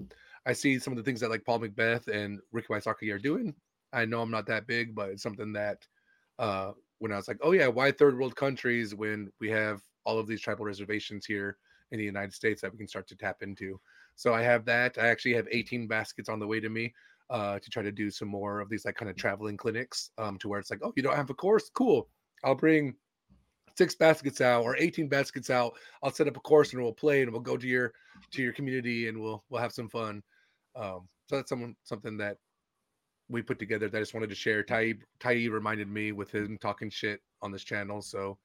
I 0.45 0.53
see 0.53 0.79
some 0.79 0.93
of 0.93 0.97
the 0.97 1.03
things 1.03 1.21
that 1.21 1.29
like 1.29 1.45
Paul 1.45 1.59
McBeth 1.59 2.07
and 2.07 2.39
Ricky 2.51 2.67
Wysocki 2.69 3.13
are 3.13 3.19
doing. 3.19 3.53
I 3.93 4.03
know 4.05 4.21
I'm 4.21 4.31
not 4.31 4.47
that 4.47 4.67
big, 4.67 4.93
but 4.93 5.09
it's 5.09 5.23
something 5.23 5.53
that 5.53 5.87
uh, 6.37 6.71
when 7.05 7.13
I 7.13 7.17
was 7.17 7.27
like, 7.27 7.37
oh 7.43 7.51
yeah, 7.51 7.67
why 7.67 7.91
third 7.91 8.17
world 8.17 8.35
countries 8.35 8.95
when 8.95 9.31
we 9.39 9.47
have 9.51 9.79
all 10.05 10.17
of 10.17 10.25
these 10.25 10.41
tribal 10.41 10.65
reservations 10.65 11.23
here 11.23 11.55
in 11.91 11.99
the 11.99 12.03
United 12.03 12.33
States 12.33 12.61
that 12.61 12.71
we 12.71 12.79
can 12.79 12.87
start 12.87 13.07
to 13.09 13.15
tap 13.15 13.43
into. 13.43 13.79
So 14.15 14.33
I 14.33 14.41
have 14.41 14.65
that. 14.65 14.97
I 14.97 15.07
actually 15.09 15.35
have 15.35 15.47
18 15.51 15.85
baskets 15.87 16.29
on 16.29 16.39
the 16.39 16.47
way 16.47 16.59
to 16.59 16.67
me 16.67 16.95
uh, 17.29 17.59
to 17.59 17.69
try 17.69 17.83
to 17.83 17.91
do 17.91 18.09
some 18.09 18.27
more 18.27 18.59
of 18.59 18.69
these 18.69 18.85
like 18.85 18.95
kind 18.95 19.11
of 19.11 19.15
traveling 19.17 19.55
clinics 19.55 20.09
um, 20.17 20.39
to 20.39 20.47
where 20.47 20.59
it's 20.59 20.71
like, 20.71 20.79
oh, 20.81 20.93
you 20.95 21.03
don't 21.03 21.15
have 21.15 21.29
a 21.29 21.35
course? 21.35 21.69
Cool. 21.75 22.09
I'll 22.43 22.55
bring 22.55 22.95
six 23.77 23.93
baskets 23.93 24.41
out 24.41 24.63
or 24.63 24.75
18 24.75 25.07
baskets 25.07 25.51
out. 25.51 25.73
I'll 26.01 26.11
set 26.11 26.27
up 26.27 26.37
a 26.37 26.39
course 26.39 26.73
and 26.73 26.81
we'll 26.81 26.91
play 26.91 27.21
and 27.21 27.31
we'll 27.31 27.39
go 27.39 27.55
to 27.55 27.67
your 27.67 27.93
to 28.31 28.41
your 28.41 28.53
community 28.53 29.09
and 29.09 29.21
we'll 29.21 29.43
we'll 29.51 29.61
have 29.61 29.73
some 29.73 29.89
fun. 29.89 30.23
Um, 30.75 31.07
so 31.29 31.35
that's 31.35 31.49
someone 31.49 31.75
something 31.83 32.17
that 32.17 32.37
we 33.29 33.41
put 33.41 33.59
together 33.59 33.89
that 33.89 33.97
I 33.97 34.01
just 34.01 34.13
wanted 34.13 34.29
to 34.29 34.35
share. 34.35 34.63
Tai 34.63 34.95
Tai 35.19 35.33
reminded 35.47 35.89
me 35.89 36.11
with 36.11 36.33
him 36.33 36.57
talking 36.61 36.89
shit 36.89 37.21
on 37.41 37.51
this 37.51 37.63
channel. 37.63 38.01
So 38.01 38.37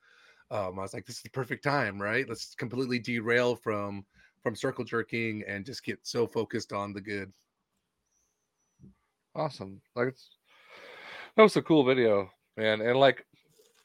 um, 0.50 0.78
I 0.78 0.82
was 0.82 0.94
like, 0.94 1.06
this 1.06 1.16
is 1.16 1.22
the 1.22 1.30
perfect 1.30 1.62
time, 1.62 2.00
right? 2.00 2.28
Let's 2.28 2.54
completely 2.54 2.98
derail 2.98 3.56
from 3.56 4.04
from 4.42 4.56
circle 4.56 4.84
jerking 4.84 5.44
and 5.46 5.66
just 5.66 5.84
get 5.84 5.98
so 6.02 6.26
focused 6.26 6.72
on 6.72 6.92
the 6.92 7.00
good. 7.00 7.32
Awesome. 9.34 9.80
Like 9.94 10.08
it's 10.08 10.30
that 11.36 11.42
was 11.42 11.56
a 11.56 11.62
cool 11.62 11.84
video, 11.84 12.30
man. 12.56 12.80
And 12.80 12.98
like 12.98 13.24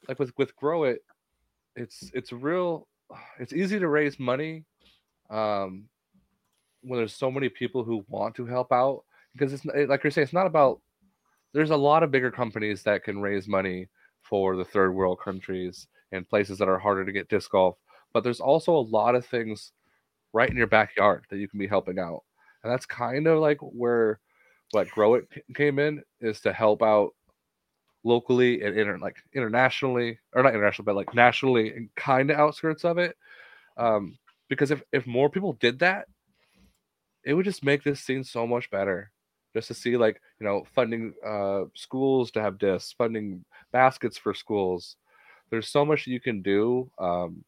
like 0.08 0.20
with 0.20 0.32
with 0.38 0.56
Grow 0.56 0.86
It, 0.86 1.00
it's 1.76 2.10
it's 2.14 2.32
real 2.32 2.88
it's 3.40 3.54
easy 3.54 3.78
to 3.78 3.88
raise 3.88 4.20
money 4.20 4.64
um 5.30 5.86
when 6.82 7.00
there's 7.00 7.14
so 7.14 7.30
many 7.30 7.50
people 7.50 7.84
who 7.84 8.04
want 8.08 8.36
to 8.36 8.46
help 8.46 8.72
out 8.72 9.04
because 9.34 9.54
it's 9.54 9.66
like 9.66 10.04
you're 10.04 10.12
saying 10.12 10.24
it's 10.24 10.34
not 10.34 10.48
about 10.48 10.82
there's 11.56 11.72
a 11.72 11.78
lot 11.78 12.04
of 12.04 12.12
bigger 12.12 12.32
companies 12.32 12.84
that 12.84 13.06
can 13.06 13.22
raise 13.22 13.50
money 13.50 13.90
for 14.24 14.58
the 14.58 14.66
third 14.66 14.94
world 14.94 15.20
countries 15.24 15.88
and 16.14 16.30
places 16.30 16.60
that 16.60 16.70
are 16.70 16.80
harder 16.80 17.06
to 17.06 17.14
get 17.14 17.30
disc 17.30 17.52
golf. 17.52 17.78
But 18.14 18.24
there's 18.24 18.42
also 18.42 18.76
a 18.76 18.90
lot 18.90 19.16
of 19.16 19.26
things 19.26 19.74
right 20.34 20.50
in 20.50 20.58
your 20.58 20.68
backyard 20.68 21.26
that 21.32 21.38
you 21.40 21.50
can 21.50 21.60
be 21.60 21.68
helping 21.68 22.00
out. 22.00 22.24
And 22.64 22.74
that's 22.74 22.88
kind 22.88 23.28
of 23.28 23.40
like 23.40 23.60
where 23.62 24.20
what 24.72 24.90
Grow 24.92 25.16
It 25.16 25.30
came 25.56 25.80
in 25.80 26.04
is 26.22 26.42
to 26.42 26.54
help 26.54 26.84
out 26.84 27.12
locally 28.06 28.62
and 28.64 28.78
inter- 28.78 29.00
like 29.00 29.18
internationally 29.34 30.20
or 30.34 30.44
not 30.44 30.54
internationally 30.54 30.86
but 30.86 30.96
like 30.96 31.16
nationally 31.16 31.74
and 31.76 31.90
kind 31.96 32.32
of 32.32 32.38
outskirts 32.40 32.86
of 32.86 33.00
it 33.00 33.18
um 33.78 34.18
because 34.50 34.72
if 34.72 34.84
if 34.94 35.08
more 35.08 35.30
people 35.30 35.54
did 35.54 35.80
that 35.80 36.08
it 37.26 37.34
would 37.34 37.46
just 37.46 37.64
make 37.64 37.84
this 37.84 38.02
scene 38.02 38.24
so 38.24 38.46
much 38.48 38.70
better 38.70 39.12
just 39.56 39.68
to 39.70 39.74
see 39.74 39.98
like 39.98 40.22
you 40.40 40.46
know 40.46 40.64
funding 40.76 41.14
uh 41.26 41.64
schools 41.74 42.30
to 42.30 42.42
have 42.42 42.60
discs 42.60 42.94
funding 42.98 43.44
baskets 43.72 44.18
for 44.18 44.34
schools 44.34 44.98
there's 45.50 45.70
so 45.70 45.84
much 45.84 46.06
you 46.06 46.20
can 46.20 46.42
do 46.44 46.90
um 47.00 47.44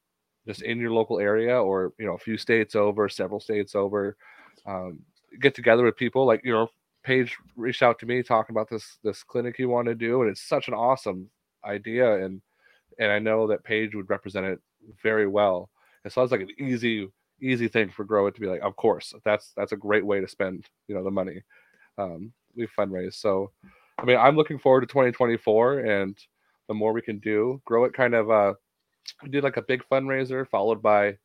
just 0.48 0.64
in 0.64 0.80
your 0.80 0.92
local 0.92 1.20
area 1.20 1.62
or 1.62 1.94
you 2.00 2.06
know 2.08 2.14
a 2.16 2.20
few 2.20 2.38
states 2.38 2.76
over 2.76 3.08
several 3.10 3.40
states 3.40 3.76
over 3.76 4.18
um 4.66 4.98
get 5.42 5.54
together 5.54 5.84
with 5.84 5.96
people 5.98 6.26
like 6.26 6.42
you 6.44 6.54
know 6.54 6.68
Paige 7.08 7.38
reached 7.56 7.84
out 7.84 8.00
to 8.00 8.06
me 8.06 8.22
talking 8.22 8.54
about 8.54 8.70
this 8.70 8.98
this 9.02 9.24
clinic 9.24 9.58
you 9.58 9.70
want 9.70 9.88
to 9.88 9.96
do, 9.96 10.22
and 10.22 10.30
it's 10.30 10.42
such 10.42 10.68
an 10.68 10.74
awesome 10.74 11.30
idea, 11.64 12.26
and 12.26 12.42
and 13.00 13.10
I 13.14 13.18
know 13.18 13.48
that 13.48 13.64
Paige 13.64 13.96
would 13.96 14.10
represent 14.10 14.46
it 14.46 14.60
very 15.02 15.26
well. 15.26 15.70
It 16.04 16.12
sounds 16.12 16.32
like 16.32 16.42
an 16.42 16.52
easy 16.60 17.08
easy 17.42 17.70
thing 17.70 17.90
for 17.90 18.04
Grow 18.04 18.28
It 18.28 18.36
to 18.36 18.42
be 18.42 18.48
like, 18.48 18.62
of 18.62 18.76
course, 18.76 19.14
that's 19.24 19.54
that's 19.56 19.72
a 19.72 19.78
great 19.78 20.06
way 20.06 20.20
to 20.20 20.28
spend 20.28 20.66
you 20.90 20.96
know 20.96 21.04
the 21.04 21.10
money 21.12 21.44
um, 21.98 22.32
we 22.56 22.68
fundraise. 22.68 23.16
So, 23.16 23.52
I 23.98 24.06
mean, 24.06 24.18
I'm 24.18 24.36
looking 24.36 24.60
forward 24.60 24.82
to 24.82 24.88
2024, 24.88 25.80
and 25.80 26.18
the 26.68 26.74
more 26.74 26.94
we 26.94 27.02
can 27.02 27.20
do, 27.20 27.62
Grow 27.66 27.86
It 27.86 27.94
kind 27.94 28.14
of 28.14 28.30
uh, 28.30 28.54
we 29.24 29.30
did 29.30 29.44
like 29.44 29.58
a 29.58 29.62
big 29.62 29.84
fundraiser 29.90 30.48
followed 30.48 30.82
by 30.82 31.18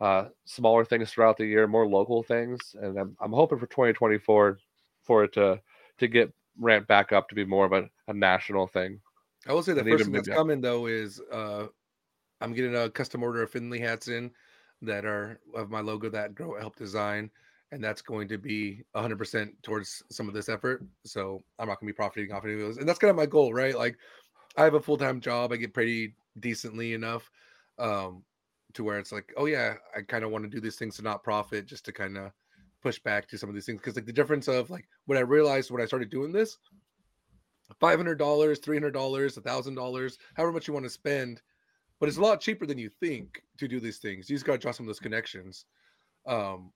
uh, 0.00 0.28
smaller 0.44 0.84
things 0.84 1.10
throughout 1.10 1.36
the 1.36 1.46
year, 1.46 1.66
more 1.66 1.86
local 1.86 2.22
things, 2.22 2.74
and 2.80 2.98
I'm, 2.98 3.16
I'm 3.20 3.32
hoping 3.32 3.58
for 3.58 3.66
2024 3.66 4.58
for 5.02 5.24
it 5.24 5.32
to 5.34 5.60
to 5.98 6.08
get 6.08 6.32
ramped 6.60 6.88
back 6.88 7.12
up 7.12 7.28
to 7.28 7.34
be 7.34 7.44
more 7.44 7.64
of 7.64 7.72
a, 7.72 7.88
a 8.08 8.14
national 8.14 8.66
thing. 8.66 9.00
I 9.46 9.52
will 9.52 9.62
say 9.62 9.72
the 9.72 9.80
And 9.80 9.88
first 9.90 10.04
thing 10.04 10.12
that's 10.12 10.28
maybe- 10.28 10.36
coming 10.36 10.60
though 10.60 10.86
is 10.86 11.20
uh 11.32 11.66
I'm 12.40 12.52
getting 12.52 12.76
a 12.76 12.88
custom 12.90 13.22
order 13.24 13.42
of 13.42 13.50
Finley 13.50 13.80
hats 13.80 14.06
in 14.08 14.30
that 14.82 15.04
are 15.04 15.40
of 15.56 15.70
my 15.70 15.80
logo 15.80 16.08
that 16.10 16.34
Grow 16.36 16.56
Help 16.58 16.76
design, 16.76 17.30
and 17.72 17.82
that's 17.82 18.02
going 18.02 18.28
to 18.28 18.38
be 18.38 18.82
100% 18.96 19.50
towards 19.62 20.02
some 20.10 20.28
of 20.28 20.34
this 20.34 20.48
effort. 20.48 20.84
So 21.04 21.42
I'm 21.58 21.68
not 21.68 21.80
going 21.80 21.88
to 21.88 21.92
be 21.92 21.96
profiting 21.96 22.32
off 22.32 22.44
any 22.44 22.54
of 22.54 22.60
those, 22.60 22.78
and 22.78 22.88
that's 22.88 22.98
kind 22.98 23.10
of 23.10 23.16
my 23.16 23.26
goal, 23.26 23.52
right? 23.52 23.76
Like 23.76 23.96
I 24.56 24.64
have 24.64 24.74
a 24.74 24.80
full 24.80 24.96
time 24.96 25.20
job, 25.20 25.52
I 25.52 25.56
get 25.56 25.74
pretty 25.74 26.14
decently 26.40 26.94
enough, 26.94 27.30
um, 27.78 28.22
to 28.74 28.84
where 28.84 28.98
it's 28.98 29.12
like, 29.12 29.32
oh 29.36 29.46
yeah, 29.46 29.74
I 29.96 30.02
kind 30.02 30.24
of 30.24 30.30
want 30.30 30.44
to 30.44 30.50
do 30.50 30.60
these 30.60 30.76
things 30.76 30.96
to 30.96 31.02
not 31.02 31.24
profit, 31.24 31.66
just 31.66 31.84
to 31.86 31.92
kind 31.92 32.16
of 32.16 32.32
push 32.82 32.98
back 33.00 33.28
to 33.28 33.38
some 33.38 33.48
of 33.48 33.54
these 33.54 33.66
things 33.66 33.80
because 33.80 33.96
like 33.96 34.06
the 34.06 34.12
difference 34.12 34.46
of 34.46 34.70
like 34.70 34.86
when 35.06 35.18
I 35.18 35.22
realized 35.22 35.70
when 35.70 35.82
I 35.82 35.86
started 35.86 36.10
doing 36.10 36.30
this 36.30 36.58
five 37.80 37.98
hundred 37.98 38.18
dollars, 38.18 38.58
three 38.58 38.76
hundred 38.76 38.92
dollars, 38.92 39.36
thousand 39.36 39.74
dollars, 39.74 40.18
however 40.34 40.52
much 40.52 40.68
you 40.68 40.74
want 40.74 40.84
to 40.84 40.90
spend. 40.90 41.42
But 42.00 42.08
it's 42.08 42.18
a 42.18 42.22
lot 42.22 42.40
cheaper 42.40 42.64
than 42.66 42.78
you 42.78 42.88
think 43.00 43.42
to 43.58 43.66
do 43.66 43.80
these 43.80 43.98
things. 43.98 44.30
You 44.30 44.36
just 44.36 44.46
gotta 44.46 44.58
draw 44.58 44.72
some 44.72 44.84
of 44.84 44.88
those 44.88 45.00
connections. 45.00 45.64
Um, 46.26 46.72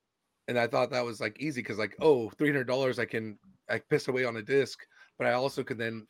and 0.48 0.58
I 0.58 0.66
thought 0.66 0.90
that 0.90 1.04
was 1.04 1.20
like 1.20 1.40
easy 1.40 1.62
because 1.62 1.78
like, 1.78 1.92
mm. 1.92 2.04
oh, 2.04 2.30
three 2.30 2.48
hundred 2.48 2.66
dollars 2.66 2.98
I 2.98 3.04
can 3.04 3.38
I 3.70 3.78
piss 3.78 4.08
away 4.08 4.24
on 4.24 4.36
a 4.36 4.42
disc, 4.42 4.78
but 5.18 5.26
I 5.26 5.32
also 5.32 5.62
could 5.62 5.78
then 5.78 6.06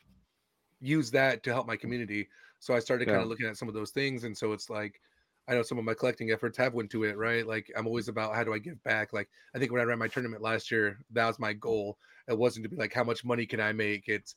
use 0.79 1.11
that 1.11 1.43
to 1.43 1.53
help 1.53 1.67
my 1.67 1.75
mm. 1.77 1.81
community. 1.81 2.27
So 2.59 2.73
I 2.73 2.79
started 2.79 3.07
kind 3.07 3.21
of 3.21 3.27
looking 3.27 3.45
at 3.45 3.57
some 3.57 3.67
of 3.67 3.73
those 3.73 3.91
things. 3.91 4.23
And 4.23 4.37
so 4.37 4.53
it's 4.53 4.69
like 4.69 4.99
I 5.47 5.53
know 5.53 5.63
some 5.63 5.77
of 5.77 5.83
my 5.83 5.93
collecting 5.93 6.31
efforts 6.31 6.57
have 6.57 6.73
went 6.73 6.89
to 6.91 7.03
it, 7.03 7.17
right? 7.17 7.45
Like 7.45 7.69
I'm 7.77 7.87
always 7.87 8.07
about 8.07 8.35
how 8.35 8.43
do 8.43 8.53
I 8.53 8.59
give 8.59 8.81
back? 8.83 9.11
Like 9.11 9.29
I 9.53 9.59
think 9.59 9.71
when 9.71 9.81
I 9.81 9.85
ran 9.85 9.99
my 9.99 10.07
tournament 10.07 10.41
last 10.41 10.71
year, 10.71 10.99
that 11.11 11.27
was 11.27 11.39
my 11.39 11.53
goal. 11.53 11.97
It 12.29 12.37
wasn't 12.37 12.63
to 12.63 12.69
be 12.69 12.77
like 12.77 12.93
how 12.93 13.03
much 13.03 13.25
money 13.25 13.45
can 13.45 13.59
I 13.59 13.73
make? 13.73 14.07
It's 14.07 14.35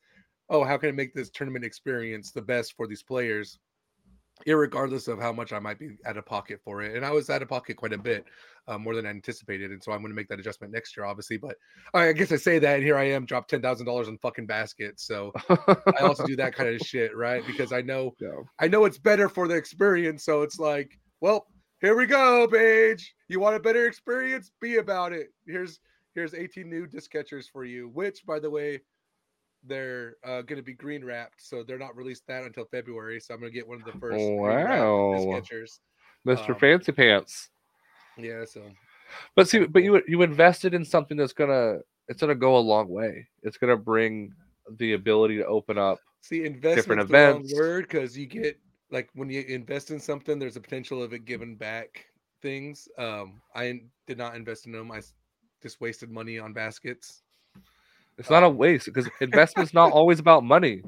oh, 0.49 0.65
how 0.65 0.77
can 0.77 0.89
I 0.89 0.93
make 0.93 1.15
this 1.15 1.31
tournament 1.31 1.65
experience 1.65 2.31
the 2.31 2.43
best 2.43 2.75
for 2.77 2.87
these 2.87 3.03
players, 3.03 3.59
irregardless 4.47 5.09
of 5.09 5.19
how 5.21 5.33
much 5.33 5.53
I 5.53 5.59
might 5.59 5.79
be 5.79 5.97
out 6.05 6.17
of 6.17 6.27
pocket 6.27 6.61
for 6.65 6.83
it. 6.83 6.97
And 6.97 7.05
I 7.05 7.11
was 7.11 7.31
out 7.31 7.43
of 7.43 7.49
pocket 7.49 7.77
quite 7.77 7.93
a 7.93 7.99
bit, 7.99 8.25
uh, 8.69 8.79
more 8.79 8.95
than 8.95 9.07
I 9.07 9.11
anticipated. 9.11 9.71
And 9.71 9.83
so 9.83 9.93
I'm 9.93 10.01
going 10.01 10.11
to 10.11 10.17
make 10.17 10.29
that 10.29 10.39
adjustment 10.41 10.73
next 10.73 10.97
year, 10.97 11.07
obviously. 11.07 11.37
But 11.37 11.57
I 11.95 12.13
guess 12.13 12.33
I 12.33 12.37
say 12.37 12.59
that, 12.59 12.75
and 12.77 12.85
here 12.85 12.97
I 12.97 13.05
am, 13.05 13.25
dropped 13.25 13.51
ten 13.51 13.63
thousand 13.63 13.87
dollars 13.87 14.09
on 14.09 14.19
fucking 14.19 14.47
baskets. 14.47 15.07
So 15.07 15.33
I 15.49 16.03
also 16.03 16.27
do 16.27 16.37
that 16.37 16.55
kind 16.55 16.69
of 16.69 16.81
shit, 16.87 17.17
right? 17.17 17.47
Because 17.47 17.73
I 17.73 17.81
know 17.83 18.15
Yeah. 18.21 18.43
I 18.59 18.69
know 18.69 18.85
it's 18.85 18.99
better 18.99 19.29
for 19.29 19.49
the 19.49 19.57
experience. 19.57 20.25
So 20.25 20.43
it's 20.43 20.59
like, 20.59 20.99
well, 21.21 21.47
here 21.81 21.97
we 21.97 22.07
go, 22.07 22.47
Paige. 22.49 23.15
You 23.29 23.41
want 23.41 23.57
a 23.57 23.61
better 23.61 23.87
experience? 23.87 24.51
Be 24.61 24.77
about 24.77 25.13
it. 25.13 25.29
Here's 25.47 25.79
here's 26.15 26.35
18 26.35 26.69
new 26.69 26.87
disc 26.87 27.11
catchers 27.11 27.49
for 27.49 27.65
you, 27.65 27.89
which 27.93 28.25
by 28.27 28.39
the 28.39 28.51
way, 28.51 28.81
they're 29.67 30.17
uh, 30.25 30.43
going 30.43 30.57
to 30.57 30.63
be 30.63 30.75
green 30.75 31.05
wrapped, 31.05 31.43
so 31.43 31.63
they're 31.63 31.79
not 31.79 31.97
released 31.97 32.27
that 32.29 32.45
until 32.45 32.65
February. 32.67 33.21
So 33.21 33.35
I'm 33.35 33.41
going 33.41 33.53
to 33.53 33.57
get 33.59 33.67
one 33.67 33.79
of 33.79 33.85
the 33.85 33.93
first 33.99 34.33
green 34.39 34.65
wrapped 34.65 35.01
disc 35.13 35.29
Wow. 35.29 35.41
Mr. 36.27 36.51
Um, 36.51 36.59
Fancy 36.59 36.93
Pants. 36.93 37.51
Yeah, 38.19 38.45
so 38.45 38.63
But 39.35 39.49
see, 39.49 39.67
but 39.67 39.83
you 39.83 40.03
you 40.09 40.23
invested 40.23 40.75
in 40.75 40.85
something 40.85 41.17
that's 41.17 41.33
gonna 41.33 41.79
it's 42.09 42.21
gonna 42.21 42.35
go 42.35 42.57
a 42.57 42.59
long 42.59 42.89
way. 42.89 43.27
It's 43.43 43.57
gonna 43.59 43.77
bring 43.77 44.33
the 44.79 44.95
ability 44.95 45.37
to 45.39 45.47
open 45.47 45.79
up. 45.79 46.01
see, 46.23 46.45
investment 46.45 47.01
Different 47.01 47.03
events. 47.03 47.55
word 47.55 47.89
because 47.89 48.17
you 48.19 48.27
get 48.27 48.59
like 48.91 49.09
when 49.15 49.29
you 49.31 49.43
invest 49.43 49.91
in 49.91 50.01
something, 50.01 50.39
there's 50.39 50.57
a 50.57 50.61
potential 50.61 51.03
of 51.03 51.13
it 51.13 51.25
giving 51.25 51.57
back 51.57 52.07
things. 52.43 52.89
Um, 52.99 53.41
I 53.55 53.83
did 54.07 54.19
not 54.19 54.35
invest 54.35 54.67
in 54.67 54.73
them. 54.73 54.91
I 54.91 55.03
just 55.63 55.81
wasted 55.81 56.11
money 56.11 56.39
on 56.39 56.53
baskets. 56.53 57.23
It's 58.19 58.31
not 58.31 58.43
a 58.43 58.49
waste 58.49 58.87
because 58.87 59.09
investment's 59.21 59.75
not 59.75 59.93
always 59.99 60.19
about 60.19 60.43
money. 60.45 60.83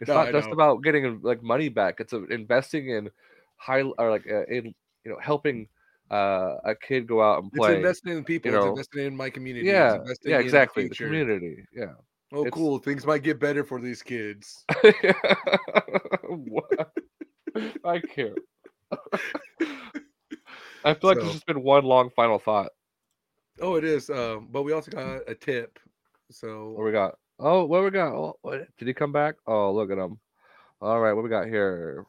It's 0.00 0.08
No, 0.08 0.14
not 0.14 0.28
I 0.28 0.32
just 0.32 0.46
know. 0.48 0.52
about 0.52 0.82
getting 0.82 1.20
like 1.22 1.42
money 1.42 1.68
back. 1.68 1.96
It's 2.00 2.12
a, 2.12 2.24
investing 2.26 2.90
in 2.90 3.10
high 3.56 3.82
or 3.82 4.10
like 4.10 4.26
uh, 4.30 4.44
in 4.46 4.74
you 5.04 5.10
know 5.12 5.18
helping 5.20 5.68
uh, 6.10 6.56
a 6.64 6.74
kid 6.74 7.06
go 7.06 7.22
out 7.22 7.42
and 7.42 7.52
play. 7.52 7.70
It's 7.72 7.76
investing 7.76 8.16
in 8.18 8.24
people. 8.24 8.52
know, 8.52 8.58
it's 8.58 8.68
investing 8.68 9.06
in 9.06 9.16
my 9.16 9.30
community. 9.30 9.68
it's 9.68 9.72
yeah, 9.72 9.94
investing 9.96 10.30
yeah, 10.30 10.36
in 10.36 10.42
the 10.42 10.44
exactly. 10.46 10.88
The, 10.88 10.94
community. 10.94 11.64
Yeah. 11.74 11.94
Oh, 12.32 12.40
It's- 12.42 12.52
cool. 12.52 12.78
Things 12.78 13.06
might 13.06 13.22
get 13.22 13.40
better 13.40 13.64
for 13.64 13.80
these 13.80 14.02
kids. 14.02 14.64
What? 16.28 16.92
I 17.84 18.00
can't. 18.00 18.38
I 20.84 20.94
feel 20.94 21.10
like 21.10 21.16
So- 21.16 21.22
there's 21.22 21.32
just 21.32 21.46
been 21.46 21.62
one 21.62 21.84
long 21.84 22.10
final 22.10 22.38
thought. 22.38 22.70
Oh, 23.60 23.74
it 23.74 23.84
is. 23.84 24.08
Um, 24.10 24.48
but 24.52 24.62
we 24.62 24.72
also 24.72 24.90
got 24.90 25.22
a 25.26 25.34
tip. 25.34 25.78
So 26.30 26.70
What 26.70 26.84
we 26.84 26.92
got? 26.92 27.18
Oh, 27.38 27.64
what 27.64 27.84
we 27.84 27.90
got? 27.90 28.12
Oh, 28.12 28.38
what, 28.42 28.66
did 28.78 28.88
he 28.88 28.94
come 28.94 29.12
back? 29.12 29.36
Oh, 29.46 29.72
look 29.72 29.90
at 29.90 29.98
him. 29.98 30.18
All 30.80 31.00
right, 31.00 31.12
what 31.12 31.24
we 31.24 31.30
got 31.30 31.46
here? 31.46 32.04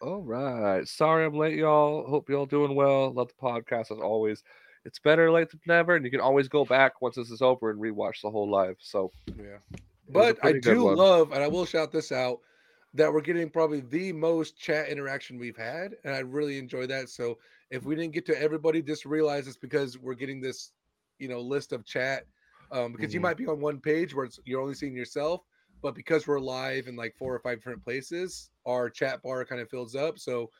All 0.00 0.22
right. 0.22 0.86
Sorry 0.86 1.24
I'm 1.24 1.34
late, 1.34 1.56
y'all. 1.56 2.06
Hope 2.06 2.28
y'all 2.28 2.46
doing 2.46 2.74
well. 2.74 3.12
Love 3.12 3.28
the 3.28 3.42
podcast 3.42 3.90
as 3.90 3.98
always. 3.98 4.42
It's 4.84 4.98
better 4.98 5.32
late 5.32 5.50
than 5.50 5.60
never, 5.66 5.96
and 5.96 6.04
you 6.04 6.10
can 6.10 6.20
always 6.20 6.48
go 6.48 6.64
back 6.64 7.00
once 7.00 7.16
this 7.16 7.30
is 7.30 7.42
over 7.42 7.70
and 7.70 7.80
rewatch 7.80 8.20
the 8.22 8.30
whole 8.30 8.48
live. 8.48 8.76
So, 8.78 9.10
yeah. 9.36 9.58
But 10.08 10.38
I 10.44 10.52
do 10.52 10.94
love, 10.94 11.32
and 11.32 11.42
I 11.42 11.48
will 11.48 11.64
shout 11.64 11.90
this 11.90 12.12
out, 12.12 12.40
that 12.94 13.12
we're 13.12 13.20
getting 13.20 13.50
probably 13.50 13.80
the 13.80 14.12
most 14.12 14.56
chat 14.56 14.88
interaction 14.88 15.38
we've 15.38 15.56
had, 15.56 15.96
and 16.04 16.14
I 16.14 16.20
really 16.20 16.58
enjoy 16.58 16.86
that. 16.86 17.08
So 17.08 17.38
if 17.70 17.84
we 17.84 17.96
didn't 17.96 18.12
get 18.12 18.26
to 18.26 18.40
everybody, 18.40 18.82
just 18.82 19.04
realize 19.04 19.48
it's 19.48 19.56
because 19.56 19.98
we're 19.98 20.14
getting 20.14 20.40
this, 20.40 20.72
you 21.18 21.28
know, 21.28 21.40
list 21.40 21.72
of 21.72 21.84
chat. 21.84 22.26
Um, 22.70 22.92
because 22.92 23.14
you 23.14 23.20
Mhm. 23.20 23.24
might 23.24 23.36
be 23.36 23.46
on 23.46 23.60
one 23.60 23.80
page 23.80 24.14
where 24.14 24.24
it's, 24.24 24.40
you're 24.44 24.60
only 24.60 24.74
seeing 24.74 24.96
yourself, 24.96 25.42
but 25.82 25.94
because 25.94 26.26
we're 26.26 26.40
live 26.40 26.88
in 26.88 26.96
like 26.96 27.14
four 27.16 27.34
or 27.34 27.38
five 27.40 27.58
different 27.58 27.84
places, 27.84 28.50
our 28.66 28.90
chat 28.90 29.22
bar 29.22 29.44
kind 29.44 29.60
of 29.60 29.70
fills 29.70 29.94
up. 29.94 30.18
So 30.18 30.50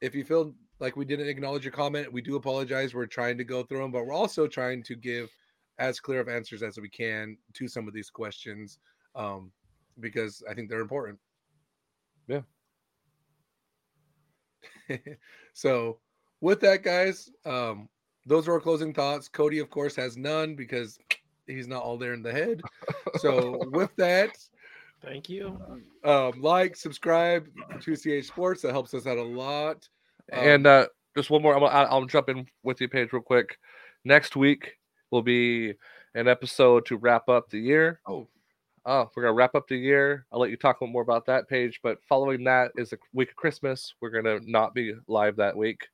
if 0.00 0.14
you 0.14 0.24
feel 0.24 0.54
like 0.80 0.96
we 0.96 1.04
didn't 1.04 1.28
acknowledge 1.28 1.64
your 1.64 1.72
comment, 1.72 2.12
we 2.12 2.20
do 2.20 2.36
apologize. 2.36 2.94
We're 2.94 3.06
trying 3.06 3.38
to 3.38 3.44
go 3.44 3.62
through 3.62 3.78
them, 3.78 3.92
but 3.92 4.04
we're 4.04 4.12
also 4.12 4.46
trying 4.46 4.82
to 4.84 4.94
give 4.94 5.30
as 5.78 6.00
clear 6.00 6.20
of 6.20 6.28
answers 6.28 6.62
as 6.62 6.78
we 6.78 6.88
can 6.88 7.36
to 7.54 7.68
some 7.68 7.88
of 7.88 7.94
these 7.94 8.10
questions 8.10 8.78
um, 9.14 9.52
because 10.00 10.42
I 10.48 10.54
think 10.54 10.68
they're 10.68 10.80
important. 10.80 11.18
Yeah. 12.28 12.42
so, 15.54 15.98
with 16.40 16.60
that, 16.60 16.82
guys, 16.82 17.30
um, 17.44 17.88
those 18.26 18.48
are 18.48 18.52
our 18.52 18.60
closing 18.60 18.92
thoughts. 18.92 19.28
Cody, 19.28 19.58
of 19.58 19.70
course, 19.70 19.96
has 19.96 20.16
none 20.16 20.54
because 20.54 20.98
he's 21.46 21.68
not 21.68 21.82
all 21.82 21.98
there 21.98 22.14
in 22.14 22.22
the 22.22 22.32
head. 22.32 22.62
So, 23.18 23.62
with 23.70 23.94
that, 23.96 24.30
Thank 25.02 25.28
you. 25.28 25.58
um, 26.04 26.40
like, 26.40 26.76
subscribe 26.76 27.46
to 27.80 27.94
CH 27.96 28.26
Sports. 28.26 28.62
That 28.62 28.72
helps 28.72 28.94
us 28.94 29.06
out 29.06 29.18
a 29.18 29.22
lot. 29.22 29.88
Um, 30.32 30.48
and 30.48 30.66
uh, 30.66 30.86
just 31.16 31.30
one 31.30 31.42
more. 31.42 31.56
I'm, 31.56 31.62
I'll, 31.62 31.86
I'll 32.00 32.04
jump 32.06 32.28
in 32.28 32.46
with 32.62 32.80
you, 32.80 32.88
Paige, 32.88 33.12
real 33.12 33.22
quick. 33.22 33.58
Next 34.04 34.36
week 34.36 34.76
will 35.10 35.22
be 35.22 35.74
an 36.14 36.28
episode 36.28 36.86
to 36.86 36.96
wrap 36.96 37.28
up 37.28 37.50
the 37.50 37.60
year. 37.60 38.00
oh, 38.06 38.28
Oh, 38.88 39.10
we're 39.16 39.24
gonna 39.24 39.34
wrap 39.34 39.56
up 39.56 39.66
the 39.66 39.76
year. 39.76 40.26
I'll 40.30 40.38
let 40.38 40.50
you 40.50 40.56
talk 40.56 40.80
a 40.80 40.84
little 40.84 40.92
more 40.92 41.02
about 41.02 41.26
that 41.26 41.48
Paige. 41.48 41.80
But 41.82 41.98
following 42.08 42.44
that 42.44 42.70
is 42.76 42.90
the 42.90 42.98
week 43.12 43.30
of 43.30 43.34
Christmas. 43.36 43.92
We're 44.00 44.10
gonna 44.10 44.38
not 44.44 44.74
be 44.74 44.94
live 45.08 45.34
that 45.36 45.56
week, 45.56 45.88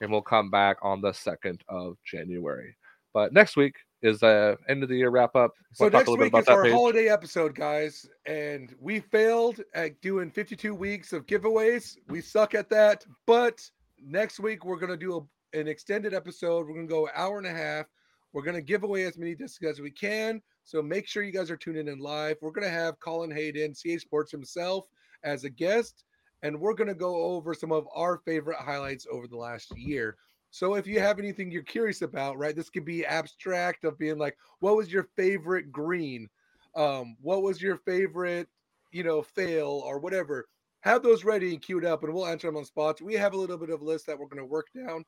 and 0.00 0.10
we'll 0.10 0.22
come 0.22 0.50
back 0.50 0.78
on 0.80 1.02
the 1.02 1.12
second 1.12 1.62
of 1.68 1.98
January. 2.04 2.74
But 3.12 3.34
next 3.34 3.54
week 3.58 3.76
is 4.02 4.20
the 4.20 4.56
end 4.68 4.82
of 4.82 4.88
the 4.88 4.96
year 4.96 5.10
wrap 5.10 5.34
up. 5.34 5.52
So 5.72 5.84
We'll 5.84 5.92
next 5.92 6.08
a 6.08 6.10
little 6.12 6.24
week 6.24 6.32
bit 6.32 6.38
is 6.40 6.44
about 6.44 6.52
that 6.52 6.58
our 6.58 6.64
page. 6.64 6.72
holiday 6.72 7.08
episode, 7.08 7.54
guys, 7.54 8.08
and 8.26 8.74
we 8.80 9.00
failed 9.00 9.60
at 9.74 10.00
doing 10.00 10.30
52 10.30 10.74
weeks 10.74 11.12
of 11.12 11.26
giveaways. 11.26 11.96
We 12.08 12.20
suck 12.20 12.54
at 12.54 12.70
that, 12.70 13.04
but 13.26 13.60
next 14.00 14.38
week 14.40 14.64
we're 14.64 14.78
gonna 14.78 14.96
do 14.96 15.16
a, 15.52 15.58
an 15.58 15.68
extended 15.68 16.14
episode. 16.14 16.66
We're 16.66 16.74
gonna 16.74 16.86
go 16.86 17.06
an 17.06 17.12
hour 17.14 17.38
and 17.38 17.46
a 17.46 17.52
half. 17.52 17.86
We're 18.32 18.42
gonna 18.42 18.60
give 18.62 18.84
away 18.84 19.04
as 19.04 19.18
many 19.18 19.34
discs 19.34 19.64
as 19.64 19.80
we 19.80 19.90
can. 19.90 20.40
So 20.64 20.82
make 20.82 21.08
sure 21.08 21.22
you 21.22 21.32
guys 21.32 21.50
are 21.50 21.56
tuning 21.56 21.88
in 21.88 21.98
live. 21.98 22.36
We're 22.40 22.52
gonna 22.52 22.68
have 22.68 23.00
Colin 23.00 23.30
Hayden, 23.30 23.74
CA 23.74 23.98
Sports 23.98 24.30
himself, 24.30 24.86
as 25.24 25.44
a 25.44 25.50
guest, 25.50 26.04
and 26.42 26.58
we're 26.60 26.74
gonna 26.74 26.94
go 26.94 27.16
over 27.16 27.54
some 27.54 27.72
of 27.72 27.86
our 27.94 28.18
favorite 28.18 28.58
highlights 28.58 29.06
over 29.10 29.26
the 29.26 29.36
last 29.36 29.76
year. 29.76 30.16
So 30.50 30.74
if 30.74 30.86
you 30.86 31.00
have 31.00 31.18
anything 31.18 31.50
you're 31.50 31.62
curious 31.62 32.02
about, 32.02 32.38
right, 32.38 32.56
this 32.56 32.70
could 32.70 32.84
be 32.84 33.04
abstract 33.04 33.84
of 33.84 33.98
being 33.98 34.18
like, 34.18 34.36
what 34.60 34.76
was 34.76 34.92
your 34.92 35.08
favorite 35.16 35.70
green? 35.70 36.28
Um, 36.74 37.16
what 37.20 37.42
was 37.42 37.60
your 37.60 37.76
favorite, 37.76 38.48
you 38.92 39.02
know, 39.02 39.22
fail 39.22 39.82
or 39.84 39.98
whatever? 39.98 40.48
Have 40.80 41.02
those 41.02 41.24
ready 41.24 41.52
and 41.52 41.60
queued 41.60 41.84
up, 41.84 42.02
and 42.04 42.14
we'll 42.14 42.26
answer 42.26 42.46
them 42.46 42.56
on 42.56 42.64
spots. 42.64 43.02
We 43.02 43.14
have 43.14 43.34
a 43.34 43.36
little 43.36 43.58
bit 43.58 43.70
of 43.70 43.82
a 43.82 43.84
list 43.84 44.06
that 44.06 44.18
we're 44.18 44.26
going 44.26 44.38
to 44.38 44.44
work 44.44 44.68
down, 44.74 45.04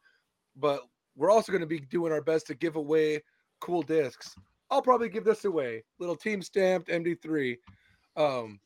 but 0.57 0.83
we're 1.17 1.31
also 1.31 1.53
going 1.53 1.61
to 1.61 1.67
be 1.67 1.81
doing 1.81 2.13
our 2.13 2.23
best 2.23 2.47
to 2.49 2.55
give 2.55 2.77
away 2.77 3.23
cool 3.61 3.83
discs. 3.83 4.35
I'll 4.71 4.83
probably 4.83 5.09
give 5.09 5.25
this 5.25 5.45
away, 5.45 5.85
little 5.99 6.17
team 6.17 6.43
stamped 6.43 6.89
MD3. 6.89 7.57
Um, 8.17 8.61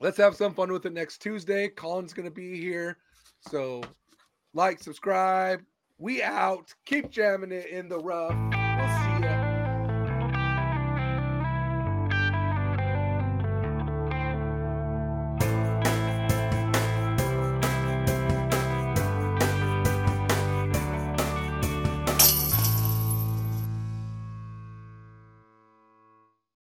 let's 0.00 0.18
have 0.18 0.34
some 0.34 0.54
fun 0.54 0.72
with 0.72 0.86
it 0.86 0.92
next 0.92 1.18
Tuesday. 1.18 1.68
Colin's 1.68 2.12
going 2.12 2.28
to 2.28 2.34
be 2.34 2.60
here, 2.60 2.98
so 3.48 3.82
like, 4.54 4.82
subscribe. 4.82 5.62
We 6.02 6.20
out. 6.20 6.74
Keep 6.84 7.12
jamming 7.12 7.52
it 7.52 7.66
in 7.66 7.88
the 7.88 7.96
rough. 7.96 8.34
We'll 8.76 9.04
see 9.04 9.12
you 9.12 9.21